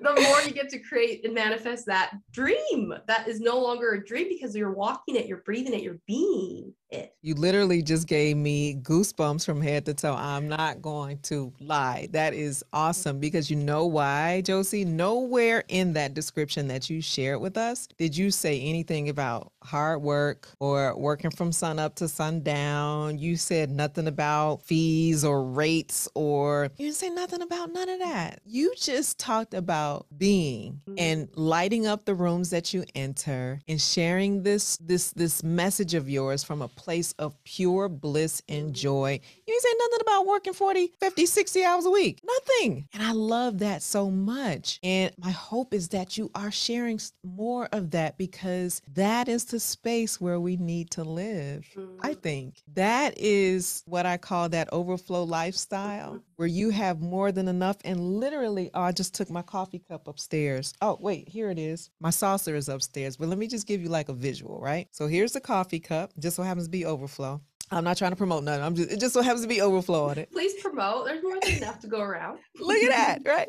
the 0.00 0.20
more 0.22 0.40
you 0.42 0.52
get 0.52 0.68
to 0.70 0.78
create 0.78 1.24
and 1.24 1.34
manifest 1.34 1.86
that 1.86 2.12
dream 2.32 2.94
that 3.06 3.28
is 3.28 3.40
no 3.40 3.58
longer 3.58 3.92
a 3.92 4.04
dream 4.04 4.28
because 4.28 4.54
you're 4.54 4.72
walking 4.72 5.16
it, 5.16 5.26
you're 5.26 5.38
breathing 5.38 5.74
it, 5.74 5.82
you're 5.82 6.00
being 6.06 6.72
it. 6.90 7.14
You 7.22 7.34
literally 7.34 7.82
just 7.82 8.06
gave 8.06 8.36
me 8.36 8.76
goosebumps 8.82 9.44
from 9.44 9.60
head 9.60 9.84
to 9.86 9.94
toe. 9.94 10.14
I'm 10.14 10.48
not 10.48 10.80
going 10.80 11.18
to 11.24 11.52
lie. 11.60 12.08
That 12.12 12.34
is 12.34 12.64
awesome 12.72 13.18
because 13.18 13.50
you 13.50 13.56
know 13.56 13.86
why, 13.86 14.42
Josie? 14.42 14.84
Nowhere 14.84 15.64
in 15.68 15.92
that 15.94 16.14
description 16.14 16.68
that 16.68 16.88
you 16.88 17.00
shared 17.00 17.40
with 17.40 17.56
us 17.56 17.88
did 17.98 18.16
you 18.16 18.30
say 18.30 18.60
anything 18.60 19.08
about 19.08 19.52
hard 19.62 20.02
work 20.02 20.48
or 20.60 20.96
working 20.96 21.30
from 21.30 21.52
sun 21.52 21.78
up 21.78 21.96
to 21.96 22.08
sundown. 22.08 23.18
You 23.18 23.36
said 23.36 23.70
nothing 23.70 24.06
about 24.06 24.62
fees 24.62 25.24
or 25.24 25.44
rates 25.44 26.08
or 26.14 26.70
you 26.76 26.86
didn't 26.86 26.96
say 26.96 27.10
nothing 27.10 27.42
about 27.42 27.72
none 27.72 27.88
of 27.88 27.98
that. 27.98 28.40
You 28.44 28.72
just 28.76 29.18
talked 29.18 29.54
about 29.54 29.85
being 30.16 30.80
mm-hmm. 30.88 30.94
and 30.98 31.28
lighting 31.34 31.86
up 31.86 32.04
the 32.04 32.14
rooms 32.14 32.50
that 32.50 32.72
you 32.72 32.84
enter 32.94 33.60
and 33.68 33.80
sharing 33.80 34.42
this 34.42 34.76
this 34.78 35.12
this 35.12 35.42
message 35.42 35.94
of 35.94 36.08
yours 36.08 36.44
from 36.44 36.62
a 36.62 36.68
place 36.68 37.12
of 37.18 37.42
pure 37.44 37.88
bliss 37.88 38.42
and 38.48 38.74
joy. 38.74 39.20
You 39.46 39.54
ain't 39.54 39.62
saying 39.62 39.76
nothing 39.78 39.98
about 40.02 40.26
working 40.26 40.52
40, 40.52 40.92
50, 41.00 41.26
60 41.26 41.64
hours 41.64 41.86
a 41.86 41.90
week. 41.90 42.20
Nothing. 42.24 42.88
And 42.92 43.02
I 43.02 43.12
love 43.12 43.58
that 43.58 43.82
so 43.82 44.10
much. 44.10 44.78
And 44.82 45.12
my 45.18 45.30
hope 45.30 45.74
is 45.74 45.88
that 45.88 46.16
you 46.16 46.30
are 46.34 46.50
sharing 46.50 47.00
more 47.22 47.68
of 47.72 47.90
that 47.90 48.18
because 48.18 48.82
that 48.94 49.28
is 49.28 49.44
the 49.44 49.60
space 49.60 50.20
where 50.20 50.40
we 50.40 50.56
need 50.56 50.90
to 50.92 51.04
live. 51.04 51.66
Mm-hmm. 51.76 52.00
I 52.02 52.14
think 52.14 52.62
that 52.74 53.14
is 53.16 53.82
what 53.86 54.06
I 54.06 54.16
call 54.16 54.48
that 54.50 54.68
overflow 54.72 55.24
lifestyle 55.24 56.10
mm-hmm. 56.10 56.35
Where 56.36 56.48
you 56.48 56.70
have 56.70 57.00
more 57.00 57.32
than 57.32 57.48
enough. 57.48 57.76
And 57.84 58.20
literally, 58.20 58.70
oh, 58.74 58.82
I 58.82 58.92
just 58.92 59.14
took 59.14 59.30
my 59.30 59.42
coffee 59.42 59.82
cup 59.88 60.08
upstairs. 60.08 60.72
Oh, 60.80 60.96
wait, 61.00 61.28
here 61.28 61.50
it 61.50 61.58
is. 61.58 61.90
My 62.00 62.10
saucer 62.10 62.54
is 62.54 62.68
upstairs. 62.68 63.16
But 63.16 63.28
let 63.28 63.38
me 63.38 63.46
just 63.46 63.66
give 63.66 63.82
you 63.82 63.88
like 63.88 64.08
a 64.08 64.14
visual, 64.14 64.60
right? 64.60 64.88
So 64.92 65.06
here's 65.06 65.32
the 65.32 65.40
coffee 65.40 65.80
cup, 65.80 66.12
just 66.18 66.36
so 66.36 66.42
happens 66.42 66.66
to 66.66 66.70
be 66.70 66.84
overflow. 66.84 67.40
I'm 67.70 67.82
not 67.82 67.96
trying 67.96 68.12
to 68.12 68.16
promote 68.16 68.44
nothing. 68.44 68.62
I'm 68.62 68.76
just 68.76 68.92
it 68.92 69.00
just 69.00 69.14
so 69.14 69.22
happens 69.22 69.42
to 69.42 69.48
be 69.48 69.60
overflow 69.60 70.08
on 70.08 70.18
it. 70.18 70.30
Please 70.30 70.54
promote. 70.62 71.06
There's 71.06 71.22
more 71.22 71.38
than 71.42 71.54
enough 71.54 71.80
to 71.80 71.88
go 71.88 72.00
around. 72.00 72.38
Look 72.60 72.76
at 72.76 72.90
that, 72.90 73.22
right? 73.24 73.48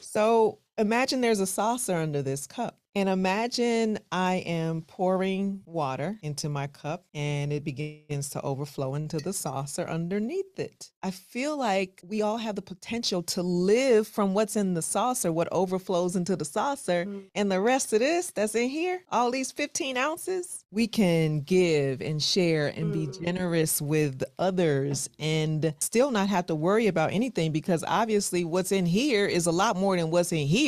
So 0.00 0.58
imagine 0.78 1.20
there's 1.20 1.40
a 1.40 1.46
saucer 1.46 1.96
under 1.96 2.22
this 2.22 2.46
cup. 2.46 2.78
And 2.98 3.08
imagine 3.08 4.00
I 4.10 4.42
am 4.46 4.82
pouring 4.82 5.62
water 5.66 6.18
into 6.22 6.48
my 6.48 6.66
cup 6.66 7.04
and 7.14 7.52
it 7.52 7.62
begins 7.62 8.30
to 8.30 8.42
overflow 8.42 8.96
into 8.96 9.18
the 9.18 9.32
saucer 9.32 9.86
underneath 9.86 10.58
it. 10.58 10.90
I 11.04 11.12
feel 11.12 11.56
like 11.56 12.00
we 12.04 12.22
all 12.22 12.38
have 12.38 12.56
the 12.56 12.62
potential 12.62 13.22
to 13.22 13.42
live 13.42 14.08
from 14.08 14.34
what's 14.34 14.56
in 14.56 14.74
the 14.74 14.82
saucer, 14.82 15.30
what 15.30 15.46
overflows 15.52 16.16
into 16.16 16.34
the 16.34 16.44
saucer, 16.44 17.04
mm-hmm. 17.04 17.20
and 17.36 17.52
the 17.52 17.60
rest 17.60 17.92
of 17.92 18.00
this 18.00 18.32
that's 18.32 18.56
in 18.56 18.68
here, 18.68 19.04
all 19.12 19.30
these 19.30 19.52
15 19.52 19.96
ounces, 19.96 20.64
we 20.72 20.88
can 20.88 21.42
give 21.42 22.00
and 22.00 22.20
share 22.20 22.66
and 22.68 22.92
mm-hmm. 22.92 23.04
be 23.04 23.06
mm. 23.06 23.24
generous 23.24 23.80
with 23.80 24.24
others 24.40 25.08
and 25.20 25.72
still 25.78 26.10
not 26.10 26.28
have 26.28 26.46
to 26.46 26.54
worry 26.56 26.88
about 26.88 27.12
anything 27.12 27.52
because 27.52 27.84
obviously 27.86 28.44
what's 28.44 28.72
in 28.72 28.86
here 28.86 29.26
is 29.26 29.46
a 29.46 29.52
lot 29.52 29.76
more 29.76 29.96
than 29.96 30.10
what's 30.10 30.32
in 30.32 30.48
here, 30.48 30.67